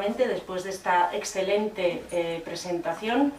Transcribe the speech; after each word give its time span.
efectivamente, 0.00 0.34
después 0.34 0.64
de 0.64 0.70
esta 0.70 1.10
excelente 1.12 2.02
eh, 2.10 2.40
presentación, 2.44 3.32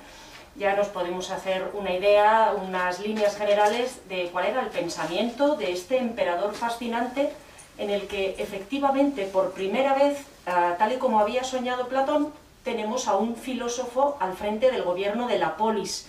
ya 0.56 0.76
nos 0.76 0.88
podemos 0.90 1.32
hacer 1.32 1.72
una 1.74 1.92
idea, 1.92 2.54
unas 2.56 3.00
líneas 3.00 3.36
generales 3.36 4.02
de 4.10 4.30
cuál 4.32 4.46
era 4.46 4.62
el 4.62 4.70
pensamiento 4.70 5.56
de 5.56 5.72
este 5.72 5.98
emperador 5.98 6.54
fascinante 6.54 7.32
en 7.78 7.90
el 7.90 8.08
que 8.08 8.36
efectivamente 8.38 9.26
por 9.26 9.54
primera 9.54 9.96
vez, 9.96 10.20
ah, 10.46 10.76
tal 10.78 10.92
y 10.92 10.98
como 10.98 11.20
había 11.20 11.44
soñado 11.44 11.88
Platón, 11.88 12.32
tenemos 12.64 13.08
a 13.08 13.16
un 13.16 13.36
filósofo 13.36 14.18
al 14.20 14.34
frente 14.34 14.70
del 14.70 14.84
gobierno 14.84 15.28
de 15.28 15.40
la 15.40 15.58
polis. 15.58 16.08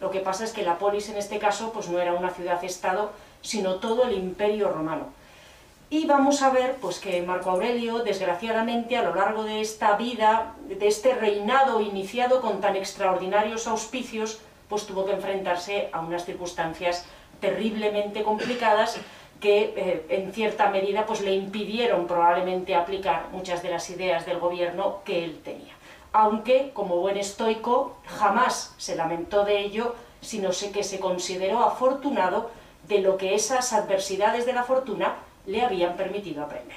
Lo 0.00 0.10
que 0.10 0.20
pasa 0.20 0.44
es 0.44 0.52
que 0.52 0.64
la 0.64 0.78
polis 0.78 1.08
en 1.08 1.16
este 1.16 1.38
caso 1.38 1.72
pues 1.72 1.88
no 1.88 1.98
era 1.98 2.12
una 2.12 2.30
ciudad-estado, 2.30 3.12
sino 3.40 3.76
todo 3.76 4.04
el 4.04 4.12
imperio 4.12 4.68
romano. 4.68 5.06
Y 5.90 6.06
vamos 6.06 6.42
a 6.42 6.50
ver 6.50 6.76
pues, 6.80 6.98
que 6.98 7.22
Marco 7.22 7.50
Aurelio, 7.50 8.00
desgraciadamente, 8.00 8.96
a 8.96 9.02
lo 9.02 9.14
largo 9.14 9.44
de 9.44 9.60
esta 9.60 9.96
vida, 9.96 10.54
de 10.66 10.88
este 10.88 11.14
reinado 11.14 11.80
iniciado 11.80 12.40
con 12.40 12.60
tan 12.60 12.74
extraordinarios 12.74 13.66
auspicios, 13.66 14.40
pues 14.68 14.86
tuvo 14.86 15.04
que 15.04 15.12
enfrentarse 15.12 15.90
a 15.92 16.00
unas 16.00 16.24
circunstancias 16.24 17.04
terriblemente 17.40 18.22
complicadas 18.22 18.98
que 19.40 19.74
eh, 19.76 20.06
en 20.08 20.32
cierta 20.32 20.70
medida 20.70 21.04
pues, 21.04 21.20
le 21.20 21.34
impidieron 21.34 22.06
probablemente 22.06 22.74
aplicar 22.74 23.28
muchas 23.30 23.62
de 23.62 23.70
las 23.70 23.88
ideas 23.90 24.24
del 24.24 24.38
gobierno 24.38 25.00
que 25.04 25.22
él 25.22 25.40
tenía. 25.44 25.74
Aunque, 26.12 26.70
como 26.72 26.96
buen 26.96 27.18
estoico, 27.18 27.96
jamás 28.06 28.74
se 28.78 28.96
lamentó 28.96 29.44
de 29.44 29.60
ello, 29.60 29.94
sino 30.20 30.50
que 30.72 30.82
se 30.82 30.98
consideró 30.98 31.62
afortunado 31.62 32.50
de 32.88 33.00
lo 33.00 33.16
que 33.16 33.34
esas 33.34 33.72
adversidades 33.72 34.46
de 34.46 34.54
la 34.54 34.62
fortuna 34.62 35.16
le 35.46 35.62
habían 35.62 35.96
permitido 35.96 36.44
aprender. 36.44 36.76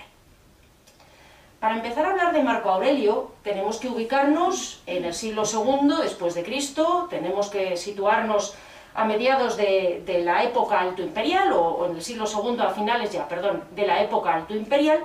Para 1.59 1.75
empezar 1.75 2.05
a 2.05 2.11
hablar 2.11 2.33
de 2.33 2.43
Marco 2.43 2.69
Aurelio, 2.69 3.31
tenemos 3.43 3.77
que 3.77 3.89
ubicarnos 3.89 4.81
en 4.85 5.05
el 5.05 5.13
siglo 5.13 5.43
II 5.51 6.03
después 6.03 6.35
de 6.35 6.43
Cristo, 6.43 7.07
tenemos 7.09 7.49
que 7.49 7.77
situarnos 7.77 8.53
a 8.93 9.05
mediados 9.05 9.57
de, 9.57 10.21
la 10.23 10.43
época 10.43 10.79
alto 10.79 11.01
imperial, 11.01 11.51
o, 11.53 11.87
en 11.87 11.95
el 11.95 12.01
siglo 12.01 12.25
II 12.25 12.59
a 12.59 12.69
finales 12.69 13.11
ya, 13.11 13.27
perdón, 13.27 13.63
de 13.75 13.87
la 13.87 14.03
época 14.03 14.33
alto 14.33 14.55
imperial, 14.55 14.99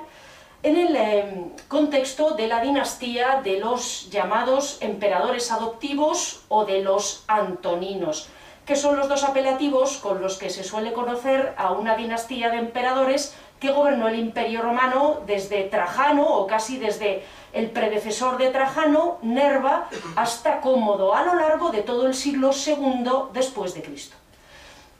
en 0.62 0.76
el 0.76 0.96
em, 0.96 1.50
contexto 1.68 2.34
de 2.34 2.46
la 2.46 2.60
dinastía 2.60 3.40
de 3.42 3.58
los 3.58 4.10
llamados 4.10 4.78
emperadores 4.80 5.50
adoptivos 5.50 6.44
o 6.48 6.64
de 6.64 6.82
los 6.82 7.24
antoninos, 7.28 8.28
que 8.66 8.76
son 8.76 8.96
los 8.96 9.08
dos 9.08 9.24
apelativos 9.24 9.96
con 9.98 10.20
los 10.20 10.38
que 10.38 10.50
se 10.50 10.64
suele 10.64 10.92
conocer 10.92 11.54
a 11.56 11.72
una 11.72 11.96
dinastía 11.96 12.50
de 12.50 12.58
emperadores 12.58 13.34
que 13.62 13.70
gobernó 13.70 14.08
el 14.08 14.18
Imperio 14.18 14.60
Romano 14.60 15.20
desde 15.24 15.62
Trajano, 15.62 16.26
o 16.26 16.48
casi 16.48 16.78
desde 16.78 17.22
el 17.52 17.70
predecesor 17.70 18.36
de 18.36 18.50
Trajano, 18.50 19.18
Nerva, 19.22 19.88
hasta 20.16 20.60
Cómodo, 20.60 21.14
a 21.14 21.22
lo 21.22 21.36
largo 21.36 21.70
de 21.70 21.82
todo 21.82 22.08
el 22.08 22.14
siglo 22.14 22.50
II 22.50 23.30
después 23.32 23.72
de 23.74 23.82
Cristo. 23.82 24.16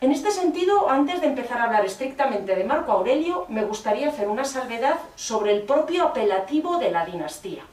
En 0.01 0.13
este 0.13 0.31
sentido, 0.31 0.89
antes 0.89 1.21
de 1.21 1.27
empezar 1.27 1.59
a 1.59 1.65
hablar 1.65 1.85
estrictamente 1.85 2.55
de 2.55 2.63
Marco 2.63 2.93
Aurelio, 2.93 3.47
me 3.49 3.65
gustaría 3.65 4.11
hacer 4.11 4.29
una 4.29 4.45
salvedad 4.45 4.95
sobre 5.17 5.51
el 5.51 5.63
propio 5.63 6.05
apelativo 6.05 6.79
de 6.79 6.93
la 6.93 7.05
dinastía. 7.05 7.65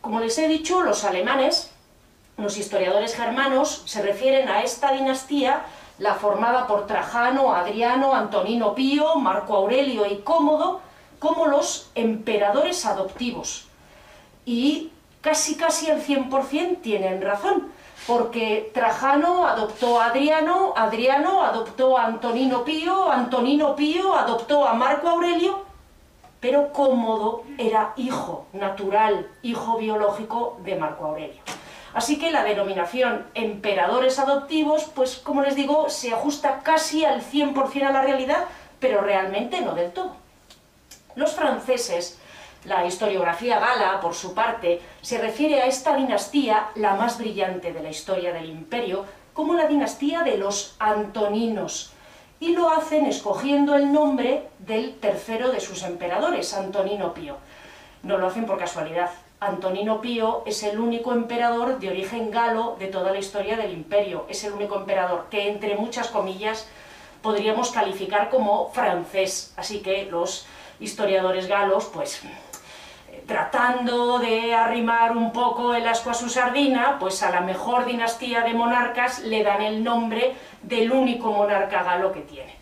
Como 0.00 0.20
les 0.20 0.38
he 0.38 0.48
dicho, 0.48 0.80
los 0.80 1.04
alemanes, 1.04 1.72
los 2.38 2.56
historiadores 2.56 3.14
germanos, 3.14 3.82
se 3.84 4.00
refieren 4.00 4.48
a 4.48 4.62
esta 4.62 4.92
dinastía 4.92 5.66
la 5.98 6.14
formada 6.14 6.66
por 6.66 6.86
Trajano, 6.86 7.54
Adriano, 7.54 8.14
Antonino 8.14 8.74
Pío, 8.74 9.16
Marco 9.16 9.56
Aurelio 9.56 10.06
y 10.06 10.18
Cómodo, 10.18 10.80
como 11.18 11.46
los 11.46 11.90
emperadores 11.94 12.84
adoptivos. 12.84 13.66
Y 14.44 14.92
casi 15.20 15.56
casi 15.56 15.90
el 15.90 16.04
100% 16.04 16.82
tienen 16.82 17.22
razón, 17.22 17.72
porque 18.06 18.70
Trajano 18.74 19.46
adoptó 19.46 20.00
a 20.00 20.06
Adriano, 20.06 20.74
Adriano 20.76 21.42
adoptó 21.42 21.96
a 21.98 22.04
Antonino 22.04 22.62
Pío, 22.64 23.10
Antonino 23.10 23.74
Pío 23.74 24.14
adoptó 24.14 24.66
a 24.66 24.74
Marco 24.74 25.08
Aurelio, 25.08 25.64
pero 26.40 26.72
Cómodo 26.72 27.42
era 27.58 27.94
hijo 27.96 28.46
natural, 28.52 29.28
hijo 29.42 29.78
biológico 29.78 30.58
de 30.62 30.76
Marco 30.76 31.06
Aurelio. 31.06 31.42
Así 31.94 32.18
que 32.18 32.30
la 32.30 32.44
denominación 32.44 33.26
emperadores 33.34 34.18
adoptivos, 34.18 34.84
pues 34.94 35.16
como 35.16 35.42
les 35.42 35.56
digo, 35.56 35.88
se 35.88 36.12
ajusta 36.12 36.60
casi 36.62 37.04
al 37.04 37.22
100% 37.22 37.86
a 37.86 37.92
la 37.92 38.02
realidad, 38.02 38.44
pero 38.80 39.00
realmente 39.00 39.60
no 39.60 39.74
del 39.74 39.92
todo. 39.92 40.16
Los 41.14 41.32
franceses, 41.32 42.18
la 42.64 42.84
historiografía 42.84 43.58
gala, 43.58 44.00
por 44.00 44.14
su 44.14 44.34
parte, 44.34 44.80
se 45.00 45.18
refiere 45.18 45.62
a 45.62 45.66
esta 45.66 45.96
dinastía, 45.96 46.68
la 46.74 46.94
más 46.94 47.16
brillante 47.16 47.72
de 47.72 47.82
la 47.82 47.88
historia 47.88 48.32
del 48.32 48.50
imperio, 48.50 49.06
como 49.32 49.54
la 49.54 49.66
dinastía 49.66 50.22
de 50.22 50.36
los 50.36 50.74
Antoninos, 50.78 51.92
y 52.40 52.54
lo 52.54 52.68
hacen 52.70 53.06
escogiendo 53.06 53.74
el 53.74 53.92
nombre 53.92 54.48
del 54.58 54.96
tercero 54.98 55.50
de 55.50 55.60
sus 55.60 55.82
emperadores, 55.82 56.52
Antonino 56.52 57.14
Pío. 57.14 57.36
No 58.02 58.18
lo 58.18 58.26
hacen 58.26 58.44
por 58.44 58.58
casualidad, 58.58 59.10
Antonino 59.38 60.00
Pío 60.00 60.42
es 60.46 60.62
el 60.62 60.80
único 60.80 61.12
emperador 61.12 61.78
de 61.78 61.90
origen 61.90 62.30
galo 62.30 62.76
de 62.78 62.86
toda 62.86 63.12
la 63.12 63.18
historia 63.18 63.56
del 63.56 63.72
imperio, 63.72 64.24
es 64.30 64.42
el 64.44 64.54
único 64.54 64.76
emperador 64.76 65.26
que 65.30 65.50
entre 65.50 65.76
muchas 65.76 66.08
comillas 66.08 66.66
podríamos 67.20 67.70
calificar 67.70 68.30
como 68.30 68.70
francés, 68.70 69.52
así 69.56 69.80
que 69.80 70.06
los 70.06 70.46
historiadores 70.80 71.48
galos 71.48 71.90
pues 71.92 72.22
tratando 73.26 74.18
de 74.20 74.54
arrimar 74.54 75.14
un 75.14 75.32
poco 75.32 75.74
el 75.74 75.86
asco 75.86 76.10
a 76.10 76.14
su 76.14 76.30
sardina, 76.30 76.96
pues 76.98 77.22
a 77.22 77.30
la 77.30 77.40
mejor 77.40 77.84
dinastía 77.84 78.42
de 78.42 78.54
monarcas 78.54 79.18
le 79.18 79.42
dan 79.42 79.60
el 79.60 79.84
nombre 79.84 80.34
del 80.62 80.90
único 80.92 81.30
monarca 81.30 81.82
galo 81.82 82.10
que 82.10 82.20
tiene 82.20 82.55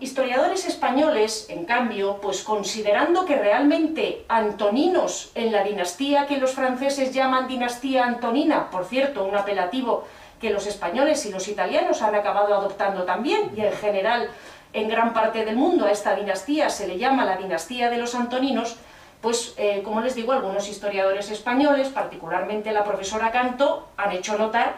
historiadores 0.00 0.66
españoles, 0.66 1.46
en 1.48 1.64
cambio, 1.64 2.18
pues 2.22 2.42
considerando 2.42 3.24
que 3.24 3.36
realmente 3.36 4.24
antoninos 4.28 5.32
en 5.34 5.50
la 5.50 5.64
dinastía 5.64 6.26
que 6.26 6.36
los 6.36 6.52
franceses 6.52 7.12
llaman 7.12 7.48
dinastía 7.48 8.04
antonina, 8.04 8.70
por 8.70 8.84
cierto, 8.84 9.24
un 9.24 9.34
apelativo 9.34 10.04
que 10.40 10.50
los 10.50 10.66
españoles 10.66 11.26
y 11.26 11.32
los 11.32 11.48
italianos 11.48 12.02
han 12.02 12.14
acabado 12.14 12.54
adoptando 12.54 13.02
también, 13.02 13.50
y 13.56 13.62
en 13.62 13.72
general 13.72 14.28
en 14.72 14.88
gran 14.88 15.12
parte 15.12 15.44
del 15.44 15.56
mundo 15.56 15.86
a 15.86 15.90
esta 15.90 16.14
dinastía 16.14 16.70
se 16.70 16.86
le 16.86 16.98
llama 16.98 17.24
la 17.24 17.36
dinastía 17.36 17.90
de 17.90 17.98
los 17.98 18.14
antoninos, 18.14 18.76
pues 19.20 19.54
eh, 19.56 19.82
como 19.84 20.00
les 20.00 20.14
digo, 20.14 20.32
algunos 20.32 20.68
historiadores 20.68 21.30
españoles, 21.30 21.88
particularmente 21.88 22.72
la 22.72 22.84
profesora 22.84 23.32
Canto, 23.32 23.88
han 23.96 24.12
hecho 24.12 24.38
notar 24.38 24.74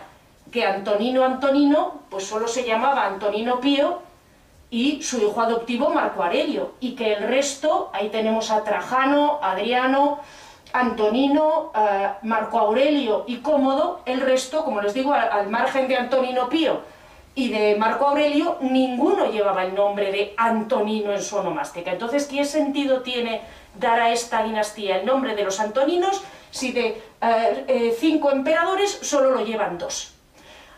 que 0.51 0.65
Antonino 0.65 1.25
Antonino, 1.25 2.01
pues 2.11 2.27
solo 2.27 2.49
se 2.49 2.65
llamaba 2.65 3.07
Antonino 3.07 3.61
Pío 3.61 4.03
y 4.75 5.01
su 5.03 5.19
hijo 5.19 5.41
adoptivo 5.41 5.91
Marco 5.91 6.25
Aurelio, 6.25 6.73
y 6.81 6.97
que 6.97 7.13
el 7.13 7.29
resto, 7.29 7.91
ahí 7.93 8.09
tenemos 8.09 8.51
a 8.51 8.65
Trajano, 8.65 9.39
Adriano, 9.41 10.19
Antonino, 10.73 11.71
eh, 11.77 12.09
Marco 12.23 12.59
Aurelio 12.59 13.23
y 13.29 13.37
Cómodo, 13.37 14.01
el 14.05 14.21
resto, 14.21 14.65
como 14.65 14.83
les 14.83 14.93
digo, 14.93 15.15
al, 15.15 15.49
margen 15.49 15.87
de 15.87 15.97
Antonino 15.97 16.49
Pío 16.49 16.81
y 17.37 17.51
de 17.51 17.77
Marco 17.77 18.09
Aurelio, 18.09 18.59
ninguno 18.63 19.31
llevaba 19.31 19.65
el 19.65 19.77
nombre 19.77 20.11
de 20.11 20.35
Antonino 20.37 21.13
en 21.13 21.23
su 21.23 21.37
onomástica. 21.37 21.93
Entonces, 21.93 22.27
¿qué 22.27 22.45
sentido 22.45 23.03
tiene 23.03 23.43
dar 23.79 24.01
a 24.01 24.11
esta 24.11 24.43
dinastía 24.43 24.99
el 24.99 25.07
nombre 25.07 25.37
de 25.37 25.45
los 25.45 25.61
Antoninos 25.61 26.21
si 26.51 26.73
de 26.73 27.01
eh, 27.21 27.65
eh, 27.69 27.97
cinco 27.97 28.33
emperadores 28.33 28.91
solo 29.03 29.31
lo 29.31 29.45
llevan 29.45 29.79
dos? 29.79 30.14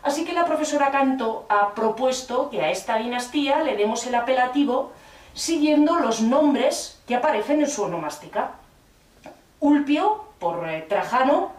Así 0.03 0.25
que 0.25 0.33
la 0.33 0.45
profesora 0.45 0.91
Canto 0.91 1.45
ha 1.49 1.73
propuesto 1.73 2.49
que 2.49 2.61
a 2.61 2.71
esta 2.71 2.97
dinastía 2.97 3.63
le 3.63 3.75
demos 3.75 4.05
el 4.05 4.15
apelativo 4.15 4.91
siguiendo 5.33 5.97
los 5.97 6.21
nombres 6.21 6.99
que 7.07 7.15
aparecen 7.15 7.61
en 7.61 7.69
su 7.69 7.83
onomástica. 7.83 8.51
Ulpio, 9.59 10.25
por 10.39 10.67
eh, 10.67 10.85
Trajano, 10.87 11.51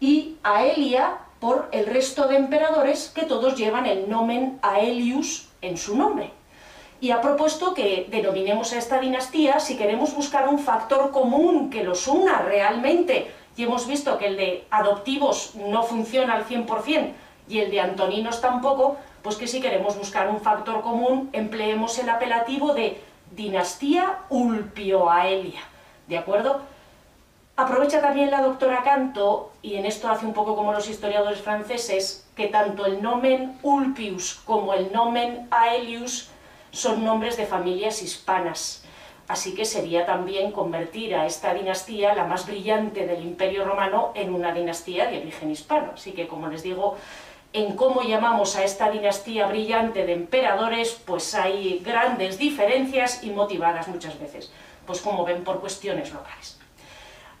y 0.00 0.36
Aelia, 0.42 1.18
por 1.40 1.68
el 1.72 1.86
resto 1.86 2.28
de 2.28 2.36
emperadores 2.36 3.10
que 3.14 3.24
todos 3.24 3.56
llevan 3.56 3.86
el 3.86 4.08
nomen 4.08 4.58
Aelius 4.62 5.48
en 5.60 5.76
su 5.76 5.96
nombre. 5.96 6.30
Y 7.00 7.10
ha 7.10 7.20
propuesto 7.20 7.74
que 7.74 8.06
denominemos 8.10 8.72
a 8.72 8.78
esta 8.78 9.00
dinastía 9.00 9.60
si 9.60 9.76
queremos 9.76 10.14
buscar 10.14 10.48
un 10.48 10.58
factor 10.58 11.10
común 11.10 11.68
que 11.68 11.84
los 11.84 12.08
una 12.08 12.38
realmente, 12.38 13.30
y 13.56 13.64
hemos 13.64 13.86
visto 13.86 14.18
que 14.18 14.26
el 14.26 14.36
de 14.36 14.64
adoptivos 14.70 15.54
no 15.54 15.82
funciona 15.82 16.34
al 16.34 16.46
100%, 16.46 17.12
y 17.48 17.60
el 17.60 17.70
de 17.70 17.80
Antoninos 17.80 18.40
tampoco, 18.40 18.96
pues 19.22 19.36
que 19.36 19.46
si 19.46 19.60
queremos 19.60 19.96
buscar 19.96 20.28
un 20.28 20.40
factor 20.40 20.82
común, 20.82 21.30
empleemos 21.32 21.98
el 21.98 22.08
apelativo 22.08 22.74
de 22.74 23.00
dinastía 23.32 24.20
Ulpioaelia, 24.28 25.60
¿de 26.06 26.18
acuerdo? 26.18 26.60
Aprovecha 27.56 28.00
también 28.02 28.30
la 28.30 28.42
doctora 28.42 28.82
Canto, 28.82 29.50
y 29.62 29.76
en 29.76 29.86
esto 29.86 30.08
hace 30.08 30.26
un 30.26 30.34
poco 30.34 30.54
como 30.54 30.72
los 30.72 30.88
historiadores 30.88 31.40
franceses, 31.40 32.28
que 32.36 32.48
tanto 32.48 32.84
el 32.84 33.02
nomen 33.02 33.58
Ulpius 33.62 34.34
como 34.44 34.74
el 34.74 34.92
nomen 34.92 35.48
Aelius 35.50 36.28
son 36.70 37.02
nombres 37.02 37.38
de 37.38 37.46
familias 37.46 38.02
hispanas. 38.02 38.84
así 39.28 39.54
que 39.54 39.64
sería 39.64 40.06
también 40.06 40.52
convertir 40.52 41.14
a 41.14 41.26
esta 41.26 41.52
dinastía, 41.52 42.14
la 42.14 42.24
más 42.24 42.46
brillante 42.46 43.06
del 43.06 43.24
Imperio 43.24 43.64
Romano, 43.64 44.12
en 44.14 44.32
una 44.34 44.52
dinastía 44.52 45.06
de 45.06 45.18
origen 45.18 45.50
hispano. 45.50 45.92
Así 45.94 46.12
que, 46.12 46.28
como 46.28 46.48
les 46.48 46.62
digo, 46.62 46.96
en 47.56 47.74
cómo 47.74 48.02
llamamos 48.02 48.54
a 48.56 48.64
esta 48.64 48.90
dinastía 48.90 49.46
brillante 49.46 50.04
de 50.04 50.12
emperadores, 50.12 51.00
pues 51.06 51.34
hay 51.34 51.80
grandes 51.82 52.38
diferencias 52.38 53.24
y 53.24 53.30
motivadas 53.30 53.88
muchas 53.88 54.20
veces, 54.20 54.52
pues 54.86 55.00
como 55.00 55.24
ven, 55.24 55.42
por 55.42 55.60
cuestiones 55.60 56.12
locales. 56.12 56.58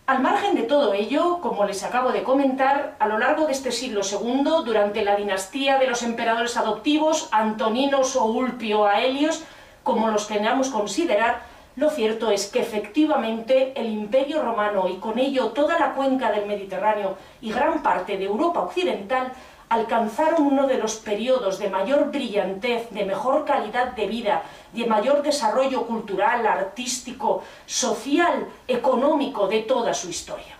Al 0.06 0.22
margen 0.22 0.54
de 0.54 0.62
todo 0.62 0.94
ello, 0.94 1.40
como 1.42 1.66
les 1.66 1.82
acabo 1.82 2.12
de 2.12 2.22
comentar, 2.22 2.96
a 2.98 3.08
lo 3.08 3.18
largo 3.18 3.44
de 3.44 3.52
este 3.52 3.70
siglo 3.72 4.00
II, 4.10 4.64
durante 4.64 5.04
la 5.04 5.16
dinastía 5.16 5.78
de 5.78 5.86
los 5.86 6.02
emperadores 6.02 6.56
adoptivos, 6.56 7.28
Antoninos 7.30 8.16
o 8.16 8.24
Ulpio 8.24 8.86
Aelios, 8.86 9.44
como 9.82 10.08
los 10.08 10.24
queramos 10.24 10.70
considerar, 10.70 11.42
lo 11.76 11.90
cierto 11.90 12.30
es 12.30 12.46
que 12.46 12.60
efectivamente 12.60 13.74
el 13.76 13.88
Imperio 13.88 14.40
Romano 14.40 14.88
y 14.88 14.96
con 14.96 15.18
ello 15.18 15.48
toda 15.48 15.78
la 15.78 15.92
cuenca 15.92 16.32
del 16.32 16.46
Mediterráneo 16.46 17.18
y 17.42 17.52
gran 17.52 17.82
parte 17.82 18.16
de 18.16 18.24
Europa 18.24 18.62
occidental 18.62 19.30
alcanzaron 19.68 20.46
uno 20.46 20.66
de 20.66 20.78
los 20.78 20.96
periodos 20.96 21.58
de 21.58 21.68
mayor 21.68 22.10
brillantez, 22.10 22.90
de 22.90 23.04
mejor 23.04 23.44
calidad 23.44 23.92
de 23.92 24.06
vida, 24.06 24.42
de 24.72 24.86
mayor 24.86 25.22
desarrollo 25.22 25.86
cultural, 25.86 26.46
artístico, 26.46 27.42
social, 27.66 28.46
económico 28.68 29.48
de 29.48 29.60
toda 29.60 29.92
su 29.92 30.08
historia. 30.08 30.56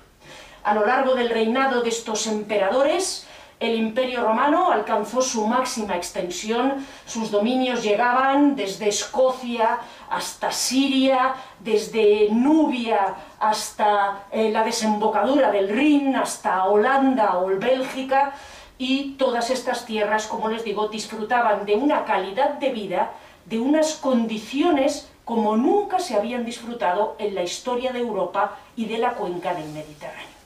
A 0.64 0.74
lo 0.74 0.84
largo 0.84 1.14
del 1.14 1.30
reinado 1.30 1.82
de 1.82 1.90
estos 1.90 2.26
emperadores, 2.26 3.26
el 3.58 3.74
Imperio 3.74 4.22
Romano 4.22 4.70
alcanzó 4.70 5.22
su 5.22 5.46
máxima 5.46 5.96
extensión, 5.96 6.84
sus 7.06 7.30
dominios 7.30 7.82
llegaban 7.82 8.54
desde 8.54 8.88
Escocia 8.88 9.78
hasta 10.10 10.52
Siria, 10.52 11.34
desde 11.60 12.28
Nubia 12.30 13.14
hasta 13.40 14.24
eh, 14.30 14.50
la 14.50 14.62
desembocadura 14.62 15.50
del 15.50 15.70
Rin, 15.70 16.16
hasta 16.16 16.64
Holanda 16.66 17.38
o 17.38 17.46
Bélgica, 17.46 18.34
y 18.78 19.12
todas 19.12 19.50
estas 19.50 19.86
tierras, 19.86 20.26
como 20.26 20.48
les 20.48 20.64
digo, 20.64 20.88
disfrutaban 20.88 21.64
de 21.64 21.74
una 21.74 22.04
calidad 22.04 22.54
de 22.54 22.70
vida, 22.70 23.12
de 23.46 23.58
unas 23.58 23.94
condiciones 23.94 25.08
como 25.24 25.56
nunca 25.56 25.98
se 25.98 26.14
habían 26.14 26.44
disfrutado 26.44 27.16
en 27.18 27.34
la 27.34 27.42
historia 27.42 27.92
de 27.92 27.98
Europa 27.98 28.56
y 28.76 28.86
de 28.86 28.98
la 28.98 29.14
cuenca 29.14 29.54
del 29.54 29.68
Mediterráneo. 29.70 30.36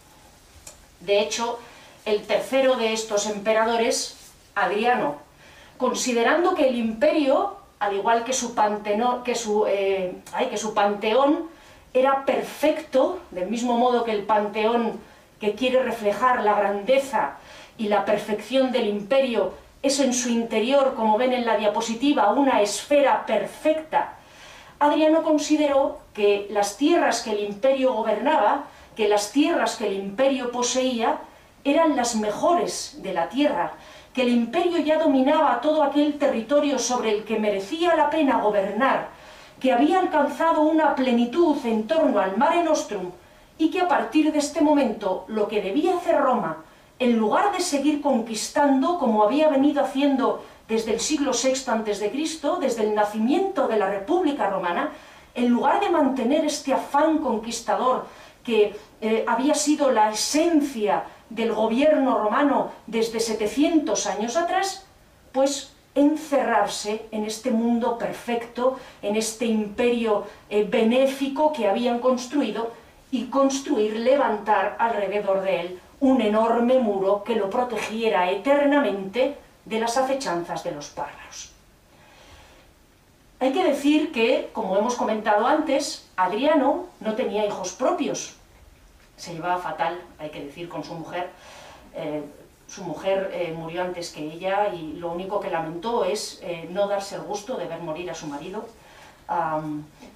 De 1.01 1.21
hecho, 1.21 1.59
el 2.05 2.23
tercero 2.23 2.77
de 2.77 2.93
estos 2.93 3.27
emperadores, 3.27 4.17
Adriano, 4.55 5.17
considerando 5.77 6.55
que 6.55 6.69
el 6.69 6.77
imperio, 6.77 7.57
al 7.79 7.95
igual 7.95 8.25
que 8.25 8.33
su, 8.33 8.55
eh, 9.67 10.15
que 10.49 10.57
su 10.57 10.75
panteón, 10.75 11.49
era 11.93 12.25
perfecto, 12.25 13.21
del 13.33 13.51
mismo 13.51 13.77
modo 13.77 14.05
que 14.05 14.13
el 14.13 14.23
panteón 14.23 15.01
que 15.41 15.55
quiere 15.55 15.83
reflejar 15.83 16.45
la 16.45 16.55
grandeza 16.55 17.39
y 17.81 17.89
la 17.89 18.05
perfección 18.05 18.71
del 18.73 18.87
imperio 18.89 19.55
es 19.83 20.01
en 20.01 20.13
su 20.13 20.29
interior, 20.29 20.93
como 20.95 21.17
ven 21.17 21.33
en 21.33 21.47
la 21.47 21.57
diapositiva, 21.57 22.31
una 22.31 22.61
esfera 22.61 23.25
perfecta, 23.25 24.19
Adriano 24.79 25.23
consideró 25.23 25.99
que 26.13 26.47
las 26.51 26.77
tierras 26.77 27.23
que 27.23 27.33
el 27.33 27.41
imperio 27.41 27.95
gobernaba, 27.95 28.65
que 28.97 29.09
las 29.09 29.33
tierras 29.33 29.77
que 29.77 29.87
el 29.87 29.95
imperio 29.95 30.53
poseía, 30.53 31.21
eran 31.65 31.97
las 31.97 32.17
mejores 32.17 32.99
de 33.03 33.15
la 33.15 33.31
tierra, 33.31 33.73
que 34.13 34.23
el 34.23 34.29
imperio 34.29 34.79
ya 34.79 34.99
dominaba 34.99 35.61
todo 35.63 35.83
aquel 35.83 36.19
territorio 36.19 36.79
sobre 36.79 37.13
el 37.13 37.25
que 37.25 37.39
merecía 37.39 37.97
la 37.97 38.11
pena 38.11 38.43
gobernar, 38.43 39.09
que 39.59 39.73
había 39.73 40.01
alcanzado 40.01 40.61
una 40.63 40.95
plenitud 40.95 41.57
en 41.65 41.87
torno 41.87 42.21
al 42.21 42.37
Mare 42.37 42.63
Nostrum 42.63 43.11
y 43.57 43.71
que 43.71 43.81
a 43.81 43.89
partir 43.89 44.33
de 44.33 44.39
este 44.39 44.61
momento 44.61 45.25
lo 45.29 45.49
que 45.49 45.63
debía 45.63 45.97
hacer 45.97 46.19
Roma 46.19 46.65
en 47.01 47.17
lugar 47.17 47.51
de 47.53 47.61
seguir 47.61 48.03
conquistando 48.03 48.99
como 48.99 49.25
había 49.25 49.49
venido 49.49 49.83
haciendo 49.83 50.45
desde 50.69 50.93
el 50.93 51.01
siglo 51.01 51.33
VI 51.33 51.53
a.C., 51.67 52.13
desde 52.61 52.83
el 52.85 52.95
nacimiento 52.95 53.67
de 53.67 53.79
la 53.79 53.91
República 53.91 54.51
Romana, 54.51 54.93
en 55.35 55.49
lugar 55.49 55.81
de 55.81 55.89
mantener 55.89 56.45
este 56.45 56.75
afán 56.75 57.19
conquistador 57.19 58.05
que 58.45 58.77
eh, 59.01 59.25
había 59.27 59.55
sido 59.55 59.91
la 59.91 60.11
esencia 60.11 61.05
del 61.31 61.53
gobierno 61.53 62.19
romano 62.19 62.71
desde 62.87 63.19
700 63.19 64.07
años 64.07 64.37
atrás, 64.37 64.85
pues 65.33 65.73
encerrarse 65.95 67.07
en 67.11 67.25
este 67.25 67.51
mundo 67.51 67.97
perfecto, 67.97 68.79
en 69.01 69.17
este 69.17 69.47
imperio 69.47 70.27
eh, 70.51 70.67
benéfico 70.69 71.53
que 71.53 71.67
habían 71.67 71.99
construido 71.99 72.73
y 73.11 73.25
construir, 73.27 73.97
levantar 73.97 74.77
alrededor 74.79 75.43
de 75.43 75.61
él 75.61 75.81
un 76.01 76.21
enorme 76.21 76.79
muro 76.79 77.23
que 77.25 77.37
lo 77.37 77.51
protegiera 77.51 78.31
eternamente 78.31 79.37
de 79.65 79.81
las 79.81 79.97
acechanzas 79.97 80.65
de 80.65 80.73
los 80.73 80.95
bárbaros. 80.95 81.53
Hay 83.39 83.53
que 83.53 83.65
decir 83.65 84.13
que, 84.13 84.51
como 84.53 84.77
hemos 84.77 84.97
comentado 84.97 85.47
antes, 85.47 86.07
Adriano 86.17 86.87
no 87.01 87.15
tenía 87.15 87.47
hijos 87.47 87.73
propios. 87.73 88.35
Se 89.17 89.33
llevaba 89.33 89.59
fatal, 89.59 89.99
hay 90.19 90.31
que 90.31 90.45
decir, 90.45 90.69
con 90.69 90.85
su 90.85 90.95
mujer. 90.95 91.31
Eh, 91.95 92.23
su 92.69 92.85
mujer 92.85 93.31
eh, 93.33 93.53
murió 93.57 93.83
antes 93.83 94.11
que 94.11 94.23
ella 94.23 94.69
y 94.73 94.93
lo 94.93 95.11
único 95.11 95.41
que 95.41 95.51
lamentó 95.51 96.05
es 96.05 96.39
eh, 96.43 96.69
no 96.71 96.87
darse 96.87 97.17
el 97.17 97.23
gusto 97.23 97.57
de 97.57 97.67
ver 97.67 97.81
morir 97.81 98.11
a 98.11 98.15
su 98.15 98.27
marido. 98.27 98.65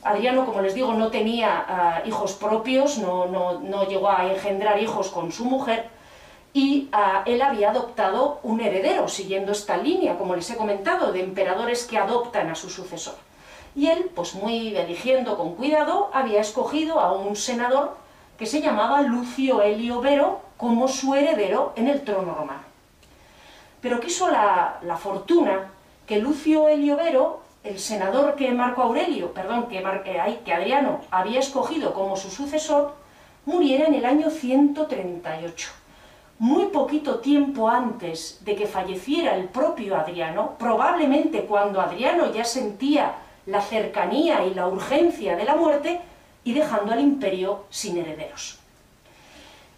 Adriano, 0.02 0.44
como 0.44 0.60
les 0.60 0.74
digo, 0.74 0.92
no 0.92 1.10
tenía 1.10 1.64
ah, 1.68 2.02
hijos 2.04 2.32
propios, 2.32 2.98
no, 2.98 3.86
llegó 3.88 4.10
a 4.10 4.30
engendrar 4.32 4.82
hijos 4.82 5.08
con 5.08 5.30
su 5.30 5.44
mujer, 5.44 5.88
y 6.52 6.88
ah, 6.92 7.22
él 7.24 7.40
había 7.40 7.70
adoptado 7.70 8.40
un 8.42 8.60
heredero, 8.60 9.08
siguiendo 9.08 9.52
esta 9.52 9.76
línea, 9.76 10.18
como 10.18 10.34
les 10.34 10.50
he 10.50 10.56
comentado, 10.56 11.12
de 11.12 11.22
emperadores 11.22 11.84
que 11.84 11.96
adoptan 11.96 12.50
a 12.50 12.54
su 12.56 12.68
sucesor. 12.68 13.14
Y 13.76 13.88
él, 13.88 14.10
pues 14.14 14.34
muy 14.34 14.76
eligiendo 14.76 15.36
con 15.36 15.54
cuidado, 15.54 16.10
había 16.12 16.40
escogido 16.40 17.00
a 17.00 17.12
un 17.12 17.36
senador 17.36 17.96
que 18.36 18.46
se 18.46 18.60
llamaba 18.60 19.02
Lucio 19.02 19.62
Helio 19.62 20.00
Vero 20.00 20.40
como 20.56 20.88
su 20.88 21.14
heredero 21.14 21.72
en 21.76 21.88
el 21.88 22.02
trono 22.02 22.34
romano. 22.34 22.62
Pero 23.80 24.00
quiso 24.00 24.28
la, 24.28 24.78
la 24.82 24.96
fortuna 24.96 25.70
que 26.06 26.18
Lucio 26.18 26.68
Helio 26.68 26.96
Vero 26.96 27.43
el 27.64 27.78
senador 27.78 28.36
que 28.36 28.52
Marco 28.52 28.82
Aurelio, 28.82 29.32
perdón, 29.32 29.68
que, 29.68 29.78
eh, 29.78 30.40
que 30.44 30.52
Adriano 30.52 31.00
había 31.10 31.40
escogido 31.40 31.94
como 31.94 32.14
su 32.16 32.30
sucesor, 32.30 32.94
muriera 33.46 33.86
en 33.86 33.94
el 33.94 34.04
año 34.04 34.28
138. 34.30 35.70
Muy 36.38 36.66
poquito 36.66 37.20
tiempo 37.20 37.68
antes 37.68 38.44
de 38.44 38.54
que 38.54 38.66
falleciera 38.66 39.34
el 39.36 39.46
propio 39.46 39.96
Adriano, 39.96 40.56
probablemente 40.58 41.46
cuando 41.46 41.80
Adriano 41.80 42.32
ya 42.32 42.44
sentía 42.44 43.14
la 43.46 43.62
cercanía 43.62 44.44
y 44.44 44.52
la 44.52 44.68
urgencia 44.68 45.36
de 45.36 45.44
la 45.44 45.56
muerte, 45.56 46.00
y 46.44 46.52
dejando 46.52 46.92
al 46.92 47.00
imperio 47.00 47.64
sin 47.70 47.96
herederos. 47.96 48.58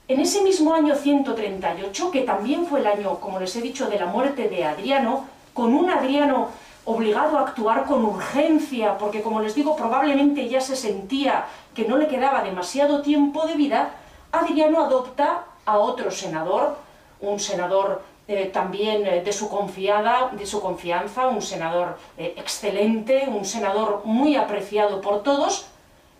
En 0.09 0.21
ese 0.21 0.43
mismo 0.43 0.75
año 0.75 0.97
138, 0.97 2.11
que 2.11 2.23
también 2.23 2.67
fue 2.67 2.81
el 2.81 2.89
año, 2.89 3.21
como 3.21 3.39
les 3.39 3.55
he 3.55 3.61
dicho, 3.61 3.89
de 3.89 3.99
la 3.99 4.07
muerte 4.07 4.49
de 4.49 4.65
Adriano, 4.65 5.27
con 5.55 5.73
un 5.75 5.89
Adriano 5.91 6.51
obligado 6.87 7.37
a 7.37 7.43
actuar 7.43 7.85
con 7.85 8.05
urgencia, 8.05 8.97
porque 8.97 9.21
como 9.21 9.41
les 9.41 9.55
digo, 9.55 9.77
probablemente 9.77 10.49
ya 10.49 10.61
se 10.61 10.77
sentía 10.77 11.45
que 11.75 11.85
no 11.85 11.99
le 11.99 12.07
quedaba 12.07 12.43
demasiado 12.43 13.03
tiempo 13.03 13.47
de 13.47 13.55
vida, 13.55 13.91
Adriano 14.33 14.85
adopta 14.85 15.45
a 15.65 15.79
otro 15.79 16.11
senador, 16.11 16.77
un 17.21 17.41
senador 17.41 18.03
eh, 18.29 18.47
también 18.53 19.07
eh, 19.07 19.23
de, 19.23 19.33
su 19.33 19.49
confiada, 19.49 20.31
de 20.33 20.47
su 20.47 20.61
confianza, 20.61 21.27
un 21.27 21.43
senador 21.43 21.99
eh, 22.17 22.35
excelente, 22.37 23.27
un 23.29 23.45
senador 23.45 24.03
muy 24.05 24.37
apreciado 24.37 25.01
por 25.01 25.23
todos, 25.23 25.67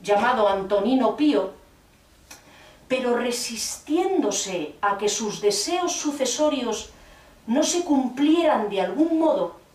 llamado 0.03 0.49
Antonino 0.49 1.17
Pío, 1.17 1.51
pero 2.89 3.17
resistiéndose 3.17 4.75
a 4.81 4.99
que 4.99 5.09
sus 5.09 5.41
deseos 5.41 5.93
sucesorios 5.93 6.91
no 7.47 7.63
se 7.63 7.85
cumplieran 7.85 8.69
de 8.69 8.81
algún 8.81 9.19
modo, 9.19 9.66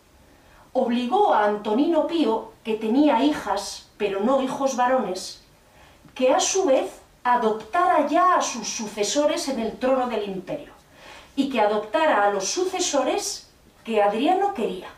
obligó 0.72 1.34
a 1.34 1.44
Antonino 1.44 2.06
Pío, 2.06 2.52
que 2.64 2.74
tenía 2.74 3.22
hijas, 3.22 3.88
pero 3.96 4.20
no 4.20 4.42
hijos 4.42 4.76
varones, 4.76 5.42
que 6.14 6.32
a 6.32 6.40
su 6.40 6.64
vez 6.64 7.00
adoptara 7.24 8.06
ya 8.06 8.36
a 8.36 8.42
sus 8.42 8.68
sucesores 8.68 9.48
en 9.48 9.60
el 9.60 9.78
trono 9.78 10.08
del 10.08 10.28
imperio, 10.28 10.72
y 11.36 11.50
que 11.50 11.60
adoptara 11.60 12.24
a 12.24 12.32
los 12.32 12.48
sucesores 12.48 13.50
que 13.84 14.02
Adriano 14.02 14.54
quería. 14.54 14.88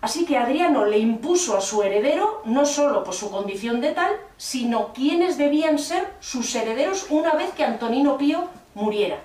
Así 0.00 0.24
que 0.24 0.36
Adriano 0.36 0.84
le 0.84 0.98
impuso 0.98 1.56
a 1.56 1.60
su 1.60 1.82
heredero, 1.82 2.42
no 2.44 2.64
solo 2.66 3.02
por 3.02 3.14
su 3.14 3.30
condición 3.30 3.80
de 3.80 3.92
tal, 3.92 4.12
sino 4.36 4.92
quienes 4.92 5.38
debían 5.38 5.78
ser 5.78 6.12
sus 6.20 6.54
herederos 6.54 7.06
una 7.10 7.32
vez 7.32 7.52
que 7.52 7.64
Antonino 7.64 8.16
Pío 8.16 8.44
muriera. 8.74 9.18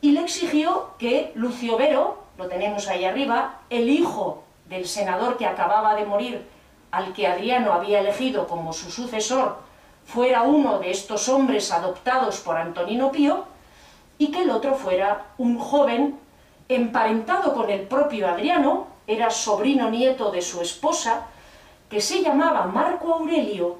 Y 0.00 0.12
le 0.12 0.20
exigió 0.20 0.90
que 0.98 1.32
Lucio 1.34 1.76
Vero, 1.76 2.22
lo 2.36 2.46
tenemos 2.46 2.86
ahí 2.86 3.04
arriba, 3.04 3.62
el 3.70 3.88
hijo 3.88 4.44
del 4.68 4.86
senador 4.86 5.36
que 5.36 5.46
acababa 5.46 5.94
de 5.94 6.04
morir 6.04 6.46
al 6.90 7.12
que 7.12 7.26
Adriano 7.26 7.72
había 7.72 8.00
elegido 8.00 8.46
como 8.46 8.72
su 8.72 8.90
sucesor 8.90 9.58
fuera 10.04 10.42
uno 10.42 10.78
de 10.78 10.90
estos 10.90 11.28
hombres 11.28 11.70
adoptados 11.70 12.40
por 12.40 12.56
Antonino 12.56 13.12
Pío 13.12 13.44
y 14.16 14.28
que 14.28 14.42
el 14.42 14.50
otro 14.50 14.74
fuera 14.74 15.26
un 15.36 15.58
joven 15.58 16.18
emparentado 16.68 17.54
con 17.54 17.70
el 17.70 17.82
propio 17.82 18.28
Adriano, 18.28 18.86
era 19.06 19.30
sobrino 19.30 19.90
nieto 19.90 20.30
de 20.30 20.42
su 20.42 20.60
esposa, 20.60 21.26
que 21.88 22.00
se 22.00 22.22
llamaba 22.22 22.66
Marco 22.66 23.14
Aurelio 23.14 23.78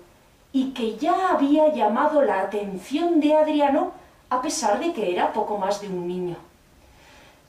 y 0.52 0.70
que 0.70 0.96
ya 0.96 1.30
había 1.30 1.72
llamado 1.72 2.22
la 2.22 2.40
atención 2.40 3.20
de 3.20 3.34
Adriano 3.34 3.92
a 4.30 4.40
pesar 4.40 4.78
de 4.80 4.92
que 4.92 5.10
era 5.12 5.32
poco 5.32 5.58
más 5.58 5.80
de 5.80 5.88
un 5.88 6.06
niño. 6.06 6.36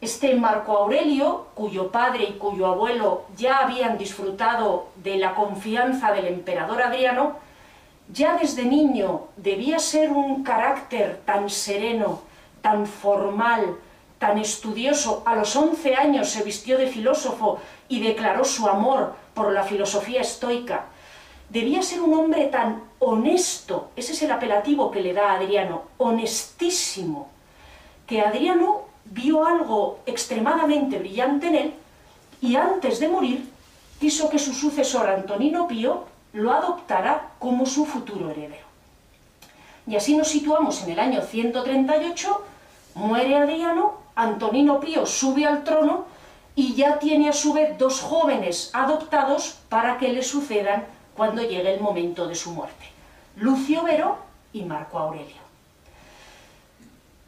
Este 0.02 0.34
Marco 0.34 0.78
Aurelio, 0.78 1.48
cuyo 1.56 1.92
padre 1.92 2.24
y 2.24 2.34
cuyo 2.34 2.68
abuelo 2.68 3.26
ya 3.36 3.58
habían 3.58 3.98
disfrutado 3.98 4.88
de 4.96 5.18
la 5.18 5.36
confianza 5.36 6.14
del 6.14 6.28
emperador 6.28 6.82
Adriano, 6.82 7.36
ya 8.08 8.38
desde 8.38 8.64
niño 8.64 9.26
debía 9.36 9.78
ser 9.78 10.10
un 10.12 10.42
carácter 10.42 11.20
tan 11.26 11.50
sereno, 11.50 12.22
tan 12.62 12.88
formal, 12.88 13.76
tan 14.20 14.38
estudioso. 14.38 15.22
A 15.26 15.36
los 15.36 15.54
11 15.54 15.94
años 15.96 16.30
se 16.30 16.44
vistió 16.44 16.78
de 16.78 16.88
filósofo 16.88 17.60
y 17.90 18.00
declaró 18.00 18.46
su 18.46 18.70
amor 18.70 19.16
por 19.34 19.52
la 19.52 19.64
filosofía 19.64 20.22
estoica. 20.22 20.86
Debía 21.50 21.82
ser 21.82 22.00
un 22.00 22.14
hombre 22.14 22.46
tan 22.46 22.84
honesto, 23.00 23.90
ese 23.98 24.14
es 24.14 24.22
el 24.22 24.32
apelativo 24.32 24.92
que 24.92 25.02
le 25.02 25.14
da 25.14 25.34
Adriano, 25.34 25.84
honestísimo, 25.98 27.28
que 28.08 28.22
Adriano 28.22 28.89
vio 29.12 29.46
algo 29.46 30.00
extremadamente 30.06 31.00
brillante 31.00 31.48
en 31.48 31.56
él 31.56 31.74
y 32.42 32.56
antes 32.56 33.00
de 33.00 33.08
morir 33.08 33.50
quiso 34.00 34.30
que 34.30 34.40
su 34.40 34.54
sucesor 34.54 35.10
Antonino 35.10 35.68
Pío 35.68 36.06
lo 36.34 36.52
adoptara 36.52 37.32
como 37.40 37.66
su 37.66 37.86
futuro 37.86 38.30
heredero. 38.30 38.68
Y 39.88 39.96
así 39.96 40.16
nos 40.16 40.28
situamos 40.28 40.84
en 40.84 40.92
el 40.92 41.00
año 41.00 41.22
138, 41.22 42.44
muere 42.96 43.36
Adriano, 43.36 43.96
Antonino 44.16 44.80
Pío 44.80 45.06
sube 45.06 45.46
al 45.46 45.64
trono 45.64 46.06
y 46.56 46.76
ya 46.76 47.00
tiene 47.00 47.30
a 47.30 47.34
su 47.34 47.54
vez 47.54 47.78
dos 47.78 48.02
jóvenes 48.02 48.70
adoptados 48.74 49.58
para 49.70 49.98
que 49.98 50.10
le 50.10 50.24
sucedan 50.24 50.86
cuando 51.16 51.42
llegue 51.42 51.74
el 51.74 51.82
momento 51.82 52.28
de 52.28 52.36
su 52.36 52.52
muerte, 52.52 52.86
Lucio 53.38 53.84
Vero 53.84 54.18
y 54.54 54.64
Marco 54.64 55.00
Aurelio. 55.00 55.49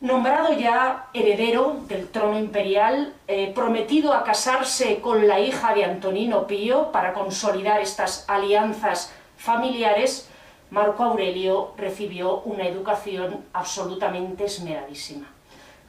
Nombrado 0.02 0.54
ya 0.54 1.10
heredero 1.14 1.78
del 1.88 2.08
trono 2.08 2.40
imperial, 2.40 3.14
eh, 3.28 3.52
prometido 3.54 4.14
a 4.14 4.24
casarse 4.24 5.00
con 5.00 5.28
la 5.28 5.40
hija 5.40 5.76
de 5.76 5.86
Antonino 5.86 6.48
Pío 6.48 6.92
para 6.92 7.14
consolidar 7.14 7.80
estas 7.82 8.26
alianzas 8.28 9.14
familiares, 9.38 10.28
Marco 10.72 11.04
Aurelio 11.04 11.74
recibió 11.78 12.40
una 12.46 12.66
educación 12.66 13.46
absolutamente 13.54 14.46
esmeradísima. 14.46 15.28